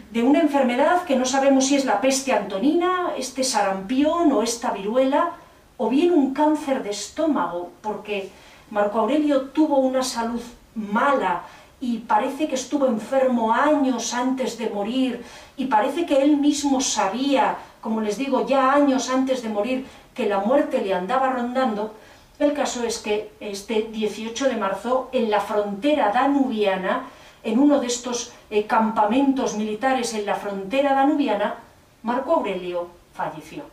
de 0.10 0.24
una 0.24 0.42
enfermedad 0.42 1.04
que 1.04 1.16
no 1.16 1.26
sabemos 1.26 1.68
si 1.68 1.76
es 1.76 1.86
la 1.86 2.02
peste 2.02 2.34
antonina, 2.34 3.14
este 3.16 3.44
sarampión 3.44 4.32
o 4.32 4.42
esta 4.42 4.72
viruela, 4.72 5.34
o 5.78 5.88
bien 5.88 6.12
un 6.14 6.34
cáncer 6.34 6.82
de 6.82 6.90
estómago, 6.90 7.70
porque 7.82 8.32
Marco 8.72 8.98
Aurelio 8.98 9.50
tuvo 9.50 9.78
una 9.78 10.02
salud 10.02 10.42
mala 10.76 11.44
y 11.80 12.00
parece 12.00 12.48
que 12.48 12.56
estuvo 12.56 12.86
enfermo 12.86 13.54
años 13.54 14.14
antes 14.14 14.58
de 14.58 14.70
morir 14.70 15.24
y 15.58 15.66
parece 15.66 16.06
que 16.06 16.22
él 16.22 16.38
mismo 16.38 16.80
sabía, 16.80 17.58
como 17.82 18.02
les 18.02 18.18
digo, 18.18 18.46
ya 18.46 18.72
años 18.74 19.10
antes 19.10 19.42
de 19.42 19.50
morir, 19.50 19.88
que 20.14 20.28
la 20.28 20.40
muerte 20.40 20.82
le 20.82 20.94
andaba 20.94 21.32
rondando, 21.32 21.94
el 22.40 22.54
caso 22.54 22.84
es 22.84 23.00
que 23.00 23.32
este 23.40 23.90
18 23.92 24.50
de 24.50 24.56
marzo, 24.58 25.10
en 25.12 25.30
la 25.30 25.40
frontera 25.40 26.12
danubiana, 26.12 27.08
en 27.44 27.60
uno 27.60 27.80
de 27.80 27.88
estos 27.88 28.34
eh, 28.50 28.66
campamentos 28.66 29.56
militares 29.56 30.14
en 30.14 30.26
la 30.26 30.36
frontera 30.36 30.94
danubiana, 30.94 31.56
Marco 32.04 32.34
Aurelio 32.34 32.88
falleció. 33.14 33.64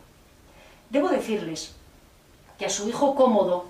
Debo 0.89 1.09
decirles 1.09 1.75
que 2.57 2.65
a 2.65 2.69
su 2.69 2.89
hijo 2.89 3.15
Cómodo, 3.15 3.65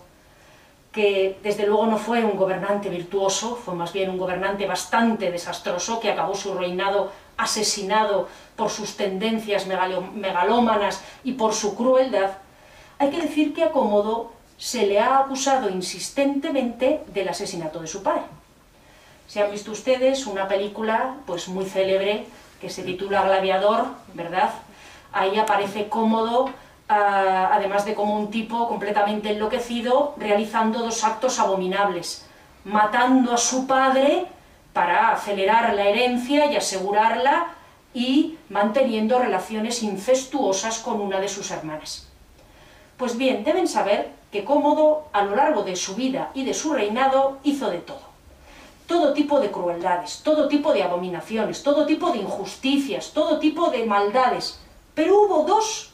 que 0.92 1.38
desde 1.44 1.68
luego 1.68 1.86
no 1.86 1.98
fue 1.98 2.24
un 2.24 2.36
gobernante 2.36 2.90
virtuoso, 2.90 3.56
fue 3.56 3.76
más 3.76 3.94
bien 3.94 4.10
un 4.10 4.18
gobernante 4.18 4.66
bastante 4.66 5.32
desastroso, 5.32 6.00
que 6.00 6.12
acabó 6.12 6.34
su 6.36 6.56
reinado 6.56 7.12
asesinado 7.38 8.28
por 8.56 8.70
sus 8.70 8.98
tendencias 8.98 9.66
megalómanas 9.68 11.02
y 11.24 11.34
por 11.34 11.54
su 11.54 11.76
crueldad, 11.76 12.32
hay 12.98 13.12
que 13.12 13.22
decir 13.22 13.54
que 13.54 13.64
a 13.64 13.72
Cómodo 13.72 14.34
se 14.58 14.86
le 14.86 15.00
ha 15.00 15.20
acusado 15.20 15.70
insistentemente 15.70 17.02
del 17.14 17.30
asesinato 17.30 17.80
de 17.80 17.88
su 17.88 18.04
padre. 18.04 18.24
Si 19.26 19.40
han 19.40 19.52
visto 19.52 19.72
ustedes 19.72 20.28
una 20.28 20.50
película 20.50 21.16
pues 21.26 21.48
muy 21.48 21.64
célebre 21.66 22.26
que 22.60 22.70
se 22.70 22.84
titula 22.84 23.24
Gladiador, 23.24 23.86
¿verdad? 24.14 24.50
Ahí 25.14 25.40
aparece 25.40 25.88
Cómodo 25.88 26.50
además 26.90 27.86
de 27.86 27.94
como 27.94 28.16
un 28.16 28.32
tipo 28.32 28.68
completamente 28.68 29.32
enloquecido, 29.32 30.16
realizando 30.18 30.80
dos 30.80 31.04
actos 31.04 31.40
abominables, 31.40 32.26
matando 32.66 33.32
a 33.32 33.38
su 33.38 33.68
padre 33.68 34.26
para 34.74 35.12
acelerar 35.12 35.74
la 35.76 35.88
herencia 35.88 36.52
y 36.52 36.56
asegurarla 36.56 37.48
y 37.94 38.38
manteniendo 38.50 39.20
relaciones 39.20 39.84
incestuosas 39.84 40.80
con 40.80 41.00
una 41.00 41.20
de 41.20 41.30
sus 41.30 41.52
hermanas. 41.52 42.08
Pues 42.98 43.18
bien, 43.18 43.44
deben 43.44 43.68
saber 43.68 44.12
que 44.32 44.44
Cómodo, 44.44 45.08
a 45.14 45.24
lo 45.24 45.36
largo 45.36 45.64
de 45.64 45.76
su 45.76 45.96
vida 45.96 46.32
y 46.34 46.44
de 46.44 46.54
su 46.54 46.74
reinado, 46.74 47.38
hizo 47.44 47.70
de 47.70 47.80
todo. 47.80 48.10
Todo 48.88 49.14
tipo 49.14 49.40
de 49.40 49.52
crueldades, 49.52 50.22
todo 50.24 50.48
tipo 50.48 50.74
de 50.74 50.84
abominaciones, 50.84 51.62
todo 51.62 51.86
tipo 51.86 52.12
de 52.12 52.20
injusticias, 52.20 53.12
todo 53.14 53.38
tipo 53.38 53.70
de 53.70 53.86
maldades. 53.86 54.60
Pero 54.96 55.22
hubo 55.22 55.44
dos 55.44 55.89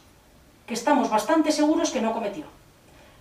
que 0.65 0.73
estamos 0.73 1.09
bastante 1.09 1.51
seguros 1.51 1.91
que 1.91 2.01
no 2.01 2.13
cometió. 2.13 2.45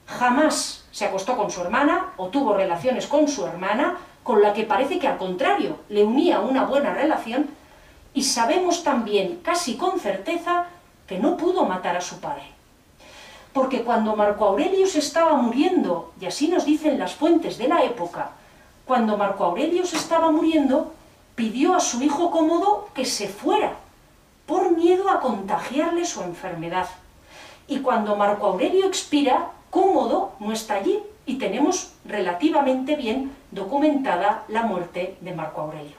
Jamás 0.07 0.85
se 0.93 1.05
acostó 1.05 1.37
con 1.37 1.51
su 1.51 1.61
hermana 1.61 2.13
o 2.17 2.29
tuvo 2.29 2.55
relaciones 2.55 3.07
con 3.07 3.29
su 3.29 3.47
hermana, 3.47 3.99
con 4.23 4.43
la 4.43 4.53
que 4.53 4.65
parece 4.65 4.99
que 4.99 5.09
al 5.09 5.19
contrario 5.19 5.79
le 5.89 6.05
unía 6.05 6.41
una 6.41 6.65
buena 6.65 6.95
relación, 6.95 7.49
y 8.15 8.23
sabemos 8.23 8.85
también, 8.85 9.41
casi 9.43 9.77
con 9.77 9.99
certeza, 9.99 10.67
que 11.07 11.19
no 11.19 11.37
pudo 11.37 11.65
matar 11.65 11.97
a 11.97 12.01
su 12.01 12.21
padre. 12.21 12.55
porque 13.55 13.85
cuando 13.85 14.17
Marco 14.17 14.45
Aurelio 14.47 14.85
se 14.87 14.99
estaba 14.99 15.35
muriendo, 15.37 16.13
y 16.21 16.27
así 16.27 16.49
nos 16.49 16.65
dicen 16.67 16.99
las 16.99 17.15
fuentes 17.15 17.57
de 17.57 17.69
la 17.69 17.85
época, 17.85 18.33
cuando 18.85 19.17
Marco 19.17 19.45
Aurelio 19.45 19.87
se 19.87 19.97
estaba 19.97 20.31
muriendo, 20.33 20.93
pidió 21.37 21.75
a 21.75 21.81
su 21.81 22.03
hijo 22.03 22.33
Cómodo 22.33 22.89
que 22.95 23.05
se 23.05 23.29
fuera, 23.29 23.75
por 24.45 24.77
miedo 24.77 25.09
a 25.09 25.21
contagiarle 25.21 26.05
su 26.05 26.21
enfermedad. 26.23 26.89
Y 27.69 27.79
cuando 27.79 28.17
Marco 28.17 28.47
Aurelio 28.47 28.87
expira, 28.87 29.51
Cómodo 29.71 30.33
no 30.39 30.53
está 30.53 30.75
allí, 30.75 31.01
y 31.27 31.37
tenemos 31.37 31.93
relativamente 32.05 32.97
bien 32.97 33.33
documentada 33.51 34.45
la 34.49 34.63
muerte 34.63 35.17
de 35.21 35.35
Marco 35.35 35.63
Aurelio. 35.63 35.97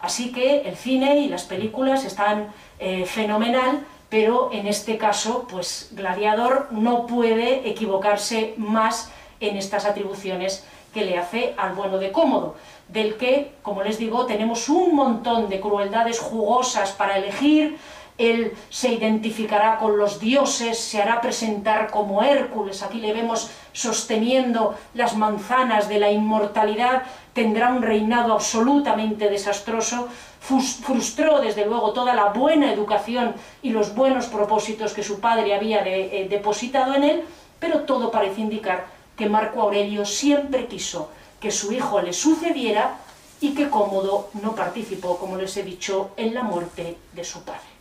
Así 0.00 0.32
que 0.32 0.62
el 0.62 0.76
cine 0.76 1.18
y 1.20 1.28
las 1.28 1.44
películas 1.44 2.04
están 2.04 2.52
eh, 2.78 3.04
fenomenal, 3.06 3.84
pero 4.08 4.50
en 4.52 4.66
este 4.66 4.98
caso, 4.98 5.46
pues 5.48 5.90
Gladiador 5.92 6.68
no 6.70 7.06
puede 7.06 7.68
equivocarse 7.68 8.54
más 8.56 9.10
en 9.40 9.56
estas 9.56 9.84
atribuciones 9.84 10.64
que 10.92 11.04
le 11.04 11.18
hace 11.18 11.54
al 11.56 11.74
bueno 11.74 11.98
de 11.98 12.12
Cómodo, 12.12 12.56
del 12.88 13.16
que, 13.16 13.52
como 13.62 13.82
les 13.82 13.98
digo, 13.98 14.26
tenemos 14.26 14.68
un 14.68 14.94
montón 14.94 15.48
de 15.48 15.60
crueldades 15.60 16.18
jugosas 16.18 16.92
para 16.92 17.16
elegir, 17.16 17.78
él 18.18 18.52
se 18.70 18.92
identificará 18.92 19.78
con 19.78 19.98
los 19.98 20.20
dioses, 20.20 20.78
se 20.78 21.00
hará 21.00 21.20
presentar 21.20 21.90
como 21.90 22.22
Hércules, 22.22 22.82
aquí 22.82 23.00
le 23.00 23.12
vemos 23.12 23.50
sosteniendo 23.72 24.74
las 24.94 25.16
manzanas 25.16 25.88
de 25.88 25.98
la 25.98 26.10
inmortalidad, 26.10 27.02
tendrá 27.32 27.72
un 27.72 27.82
reinado 27.82 28.34
absolutamente 28.34 29.30
desastroso, 29.30 30.08
frustró 30.40 31.40
desde 31.40 31.66
luego 31.66 31.92
toda 31.92 32.14
la 32.14 32.26
buena 32.26 32.72
educación 32.72 33.34
y 33.62 33.70
los 33.70 33.94
buenos 33.94 34.26
propósitos 34.26 34.92
que 34.92 35.02
su 35.02 35.20
padre 35.20 35.54
había 35.54 35.82
eh, 35.86 36.26
depositado 36.28 36.94
en 36.94 37.04
él, 37.04 37.24
pero 37.58 37.80
todo 37.80 38.10
parece 38.10 38.40
indicar 38.40 38.86
que 39.16 39.28
Marco 39.28 39.62
Aurelio 39.62 40.04
siempre 40.04 40.66
quiso 40.66 41.10
que 41.40 41.50
su 41.50 41.72
hijo 41.72 42.00
le 42.00 42.12
sucediera 42.12 42.98
y 43.40 43.54
que 43.54 43.68
Cómodo 43.68 44.30
no 44.40 44.54
participó, 44.54 45.18
como 45.18 45.36
les 45.36 45.56
he 45.56 45.64
dicho, 45.64 46.10
en 46.16 46.32
la 46.34 46.44
muerte 46.44 46.96
de 47.12 47.24
su 47.24 47.42
padre. 47.42 47.71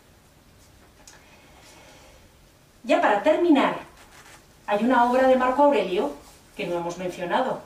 Ya 2.84 3.00
para 3.00 3.22
terminar, 3.22 3.76
hay 4.66 4.84
una 4.84 5.10
obra 5.10 5.28
de 5.28 5.36
Marco 5.36 5.64
Aurelio 5.64 6.12
que 6.58 6.66
no 6.66 6.78
hemos 6.78 6.98
mencionado. 6.98 7.60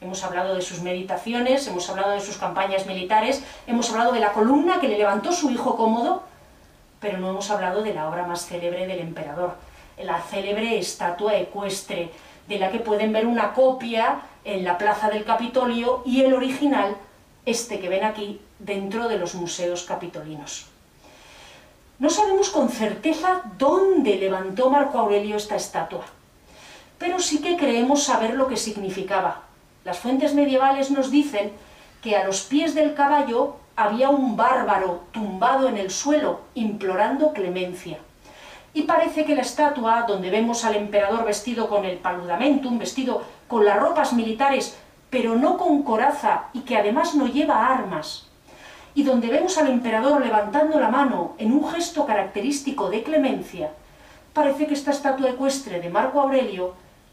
Hemos 0.00 0.24
hablado 0.24 0.56
de 0.56 0.62
sus 0.62 0.82
meditaciones, 0.82 1.66
hemos 1.68 1.88
hablado 1.88 2.10
de 2.10 2.20
sus 2.20 2.36
campañas 2.36 2.84
militares, 2.84 3.44
hemos 3.68 3.88
hablado 3.90 4.12
de 4.12 4.20
la 4.20 4.32
columna 4.32 4.80
que 4.80 4.88
le 4.88 4.98
levantó 4.98 5.32
su 5.32 5.50
hijo 5.50 5.76
cómodo, 5.76 6.24
pero 7.00 7.18
no 7.18 7.30
hemos 7.30 7.50
hablado 7.50 7.82
de 7.82 7.94
la 7.94 8.08
obra 8.08 8.26
más 8.26 8.46
célebre 8.46 8.88
del 8.88 8.98
emperador, 8.98 9.54
la 10.02 10.20
célebre 10.20 10.78
estatua 10.78 11.36
ecuestre, 11.36 12.10
de 12.48 12.58
la 12.58 12.70
que 12.70 12.80
pueden 12.80 13.12
ver 13.12 13.26
una 13.26 13.52
copia 13.52 14.20
en 14.44 14.64
la 14.64 14.78
plaza 14.78 15.10
del 15.10 15.24
Capitolio 15.24 16.02
y 16.04 16.22
el 16.22 16.34
original, 16.34 16.96
este 17.44 17.78
que 17.78 17.88
ven 17.88 18.04
aquí, 18.04 18.40
dentro 18.58 19.08
de 19.08 19.18
los 19.18 19.34
museos 19.34 19.84
capitolinos. 19.84 20.66
No 21.98 22.10
sabemos 22.10 22.50
con 22.50 22.68
certeza 22.68 23.40
dónde 23.56 24.16
levantó 24.16 24.68
Marco 24.68 24.98
Aurelio 24.98 25.36
esta 25.36 25.56
estatua, 25.56 26.04
pero 26.98 27.20
sí 27.20 27.40
que 27.40 27.56
creemos 27.56 28.02
saber 28.02 28.34
lo 28.34 28.48
que 28.48 28.58
significaba. 28.58 29.40
Las 29.82 29.98
fuentes 29.98 30.34
medievales 30.34 30.90
nos 30.90 31.10
dicen 31.10 31.52
que 32.02 32.14
a 32.14 32.26
los 32.26 32.42
pies 32.42 32.74
del 32.74 32.92
caballo 32.92 33.56
había 33.76 34.10
un 34.10 34.36
bárbaro 34.36 35.04
tumbado 35.10 35.70
en 35.70 35.78
el 35.78 35.90
suelo, 35.90 36.40
implorando 36.54 37.32
clemencia. 37.32 37.98
Y 38.74 38.82
parece 38.82 39.24
que 39.24 39.34
la 39.34 39.40
estatua, 39.40 40.04
donde 40.06 40.28
vemos 40.28 40.66
al 40.66 40.76
emperador 40.76 41.24
vestido 41.24 41.66
con 41.66 41.86
el 41.86 41.96
paludamentum, 41.96 42.78
vestido 42.78 43.22
con 43.48 43.64
las 43.64 43.80
ropas 43.80 44.12
militares, 44.12 44.76
pero 45.08 45.34
no 45.34 45.56
con 45.56 45.82
coraza 45.82 46.48
y 46.52 46.60
que 46.60 46.76
además 46.76 47.14
no 47.14 47.26
lleva 47.26 47.66
armas, 47.66 48.25
y 48.96 49.02
donde 49.02 49.28
vemos 49.28 49.58
al 49.58 49.68
emperador 49.68 50.24
levantando 50.24 50.80
la 50.80 50.88
mano 50.88 51.34
en 51.36 51.52
un 51.52 51.68
gesto 51.68 52.06
característico 52.06 52.88
de 52.88 53.02
clemencia, 53.02 53.70
parece 54.32 54.66
que 54.66 54.72
esta 54.72 54.90
estatua 54.90 55.28
ecuestre 55.28 55.80
de 55.80 55.90
Marco 55.90 56.18
Aurelio 56.18 56.72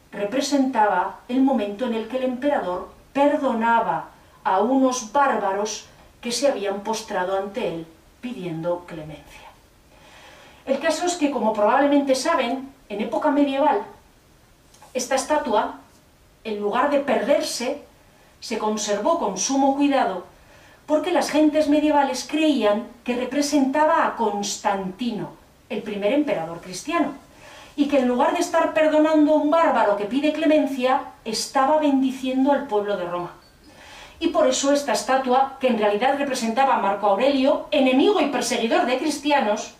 representaba 0.09 1.19
el 1.27 1.41
momento 1.41 1.85
en 1.85 1.95
el 1.95 2.07
que 2.07 2.17
el 2.17 2.23
emperador 2.23 2.87
perdonaba 3.11 4.11
a 4.45 4.61
unos 4.61 5.11
bárbaros 5.11 5.87
que 6.21 6.31
se 6.31 6.47
habían 6.47 6.83
postrado 6.83 7.37
ante 7.37 7.67
él 7.67 7.85
pidiendo 8.21 8.85
clemencia. 8.87 9.49
El 10.65 10.79
caso 10.79 11.05
es 11.05 11.15
que, 11.15 11.31
como 11.31 11.51
probablemente 11.51 12.15
saben, 12.15 12.69
en 12.87 13.01
época 13.01 13.29
medieval, 13.29 13.81
esta 14.93 15.15
estatua, 15.15 15.79
en 16.45 16.61
lugar 16.61 16.89
de 16.91 17.01
perderse, 17.01 17.83
se 18.39 18.57
conservó 18.57 19.19
con 19.19 19.37
sumo 19.37 19.75
cuidado 19.75 20.31
porque 20.85 21.11
las 21.11 21.29
gentes 21.29 21.69
medievales 21.69 22.27
creían 22.29 22.87
que 23.03 23.15
representaba 23.15 24.05
a 24.05 24.15
Constantino, 24.15 25.29
el 25.69 25.81
primer 25.81 26.13
emperador 26.13 26.59
cristiano, 26.61 27.13
y 27.75 27.87
que 27.87 27.99
en 27.99 28.07
lugar 28.07 28.33
de 28.33 28.39
estar 28.39 28.73
perdonando 28.73 29.33
a 29.33 29.37
un 29.37 29.49
bárbaro 29.49 29.97
que 29.97 30.05
pide 30.05 30.33
clemencia, 30.33 31.01
estaba 31.25 31.79
bendiciendo 31.79 32.51
al 32.51 32.67
pueblo 32.67 32.97
de 32.97 33.05
Roma. 33.05 33.31
Y 34.19 34.27
por 34.27 34.47
eso 34.47 34.71
esta 34.71 34.93
estatua, 34.93 35.57
que 35.59 35.67
en 35.67 35.79
realidad 35.79 36.17
representaba 36.17 36.75
a 36.75 36.81
Marco 36.81 37.07
Aurelio, 37.07 37.67
enemigo 37.71 38.21
y 38.21 38.27
perseguidor 38.27 38.85
de 38.85 38.97
cristianos, 38.97 39.73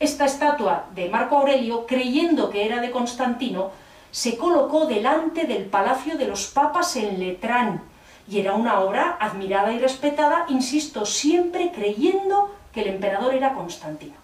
esta 0.00 0.24
estatua 0.24 0.86
de 0.94 1.08
Marco 1.08 1.36
Aurelio, 1.36 1.86
creyendo 1.86 2.50
que 2.50 2.64
era 2.64 2.80
de 2.80 2.90
Constantino, 2.90 3.70
se 4.10 4.36
colocó 4.36 4.86
delante 4.86 5.44
del 5.44 5.66
palacio 5.66 6.16
de 6.16 6.26
los 6.26 6.46
papas 6.46 6.96
en 6.96 7.20
Letrán, 7.20 7.82
y 8.30 8.38
era 8.38 8.54
una 8.54 8.78
obra 8.80 9.16
admirada 9.18 9.72
y 9.72 9.80
respetada, 9.80 10.46
insisto, 10.48 11.04
siempre 11.04 11.72
creyendo 11.72 12.54
que 12.72 12.82
el 12.82 12.88
emperador 12.88 13.34
era 13.34 13.54
Constantino. 13.54 14.14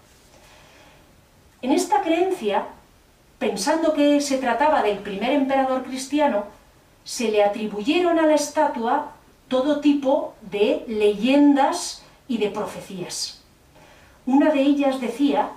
En 1.61 1.73
esta 1.73 2.01
creencia, 2.01 2.63
pensando 3.37 3.93
que 3.93 4.21
se 4.21 4.37
trataba 4.37 4.81
del 4.81 4.99
primer 4.99 5.31
emperador 5.31 5.83
cristiano, 5.83 6.45
se 7.03 7.29
le 7.29 7.43
atribuyeron 7.43 8.17
a 8.17 8.25
la 8.25 8.35
estatua 8.35 9.11
todo 9.49 9.81
tipo 9.81 10.35
de 10.41 10.85
leyendas 10.87 12.01
y 12.29 12.37
de 12.37 12.49
profecías. 12.49 13.41
Una 14.25 14.51
de 14.51 14.61
ellas 14.61 15.01
decía 15.01 15.49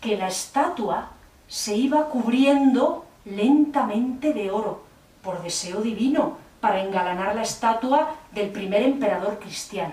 que 0.00 0.16
la 0.16 0.28
estatua 0.28 1.10
se 1.48 1.76
iba 1.76 2.08
cubriendo 2.08 3.04
lentamente 3.26 4.32
de 4.32 4.50
oro, 4.50 4.84
por 5.22 5.42
deseo 5.42 5.82
divino, 5.82 6.43
para 6.64 6.82
engalanar 6.82 7.36
la 7.36 7.42
estatua 7.42 8.14
del 8.32 8.48
primer 8.48 8.80
emperador 8.80 9.38
cristiano. 9.38 9.92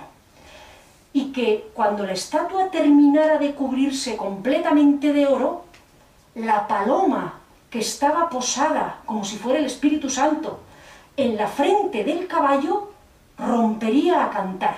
Y 1.12 1.34
que 1.34 1.70
cuando 1.74 2.06
la 2.06 2.14
estatua 2.14 2.72
terminara 2.72 3.38
de 3.40 3.54
cubrirse 3.54 4.16
completamente 4.16 5.12
de 5.12 5.28
oro, 5.28 5.66
la 6.34 6.70
paloma 6.70 7.42
que 7.70 7.80
estaba 7.80 8.30
posada, 8.30 9.02
como 9.06 9.26
si 9.26 9.36
fuera 9.36 9.60
el 9.60 9.66
Espíritu 9.66 10.10
Santo, 10.10 10.62
en 11.18 11.36
la 11.36 11.50
frente 11.50 12.06
del 12.06 12.26
caballo, 12.26 12.94
rompería 13.38 14.24
a 14.24 14.30
cantar. 14.30 14.78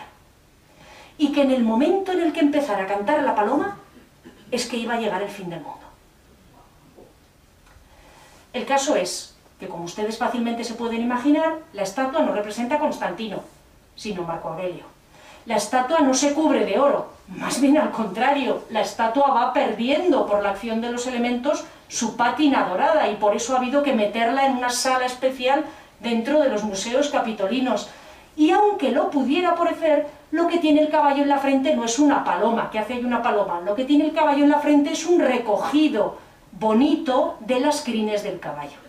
Y 1.19 1.31
que 1.31 1.43
en 1.43 1.51
el 1.51 1.63
momento 1.63 2.11
en 2.11 2.21
el 2.21 2.33
que 2.33 2.39
empezara 2.39 2.85
a 2.85 2.87
cantar 2.87 3.21
la 3.21 3.35
paloma, 3.35 3.77
es 4.49 4.65
que 4.65 4.77
iba 4.77 4.95
a 4.95 4.99
llegar 4.99 5.21
el 5.21 5.29
fin 5.29 5.51
del 5.51 5.61
mundo. 5.61 5.85
El 8.51 8.65
caso 8.65 8.95
es 8.95 9.32
que 9.63 9.69
como 9.69 9.85
ustedes 9.85 10.17
fácilmente 10.17 10.65
se 10.65 10.73
pueden 10.73 11.01
imaginar, 11.01 11.59
la 11.71 11.83
estatua 11.83 12.21
no 12.21 12.33
representa 12.33 12.75
a 12.75 12.79
Constantino, 12.79 13.39
sino 13.95 14.23
Marco 14.23 14.49
Aurelio. 14.49 14.83
La 15.45 15.55
estatua 15.55 15.99
no 15.99 16.13
se 16.13 16.33
cubre 16.33 16.65
de 16.65 16.79
oro, 16.79 17.07
más 17.29 17.61
bien 17.61 17.77
al 17.77 17.91
contrario, 17.91 18.63
la 18.69 18.81
estatua 18.81 19.29
va 19.29 19.53
perdiendo 19.53 20.25
por 20.25 20.43
la 20.43 20.49
acción 20.49 20.81
de 20.81 20.91
los 20.91 21.07
elementos 21.07 21.63
su 21.87 22.17
pátina 22.17 22.67
dorada 22.67 23.07
y 23.07 23.15
por 23.15 23.35
eso 23.35 23.53
ha 23.53 23.59
habido 23.59 23.83
que 23.83 23.93
meterla 23.93 24.45
en 24.45 24.57
una 24.57 24.69
sala 24.69 25.05
especial 25.05 25.63
dentro 26.01 26.41
de 26.41 26.49
los 26.49 26.63
museos 26.63 27.09
capitolinos. 27.09 27.89
Y 28.35 28.51
aunque 28.51 28.91
lo 28.91 29.09
pudiera 29.11 29.55
parecer, 29.55 30.07
lo 30.31 30.47
que 30.47 30.57
tiene 30.57 30.81
el 30.81 30.89
caballo 30.89 31.23
en 31.23 31.29
la 31.29 31.37
frente 31.37 31.73
no 31.73 31.85
es 31.85 31.99
una 31.99 32.25
paloma, 32.25 32.69
que 32.69 32.79
hace 32.79 32.95
ahí 32.95 33.05
una 33.05 33.21
paloma, 33.21 33.61
lo 33.61 33.75
que 33.75 33.85
tiene 33.85 34.05
el 34.05 34.13
caballo 34.13 34.43
en 34.43 34.49
la 34.49 34.59
frente 34.59 34.91
es 34.91 35.05
un 35.05 35.21
recogido 35.21 36.17
bonito 36.51 37.37
de 37.39 37.61
las 37.61 37.81
crines 37.81 38.23
del 38.23 38.39
caballo. 38.41 38.82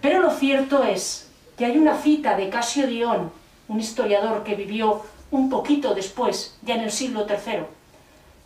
Pero 0.00 0.20
lo 0.20 0.30
cierto 0.30 0.84
es 0.84 1.28
que 1.56 1.66
hay 1.66 1.76
una 1.76 1.98
cita 1.98 2.36
de 2.36 2.48
Casio 2.48 2.86
Dion, 2.86 3.30
un 3.68 3.80
historiador 3.80 4.42
que 4.44 4.54
vivió 4.54 5.02
un 5.30 5.50
poquito 5.50 5.94
después, 5.94 6.56
ya 6.62 6.74
en 6.74 6.80
el 6.80 6.90
siglo 6.90 7.26
III, 7.28 7.64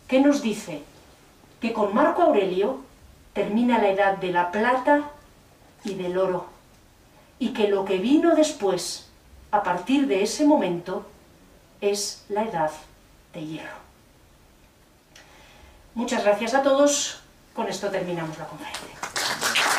que 0.07 0.19
nos 0.19 0.41
dice 0.41 0.83
que 1.61 1.73
con 1.73 1.95
Marco 1.95 2.21
Aurelio 2.21 2.81
termina 3.33 3.79
la 3.79 3.89
edad 3.89 4.17
de 4.17 4.31
la 4.31 4.51
plata 4.51 5.11
y 5.83 5.93
del 5.95 6.17
oro, 6.17 6.47
y 7.39 7.49
que 7.49 7.67
lo 7.67 7.85
que 7.85 7.97
vino 7.97 8.35
después, 8.35 9.07
a 9.51 9.63
partir 9.63 10.07
de 10.07 10.23
ese 10.23 10.45
momento, 10.45 11.05
es 11.81 12.25
la 12.29 12.43
edad 12.43 12.71
de 13.33 13.45
hierro. 13.45 13.85
Muchas 15.93 16.23
gracias 16.23 16.53
a 16.53 16.61
todos, 16.61 17.21
con 17.53 17.67
esto 17.67 17.89
terminamos 17.89 18.37
la 18.37 18.45
conferencia. 18.45 19.74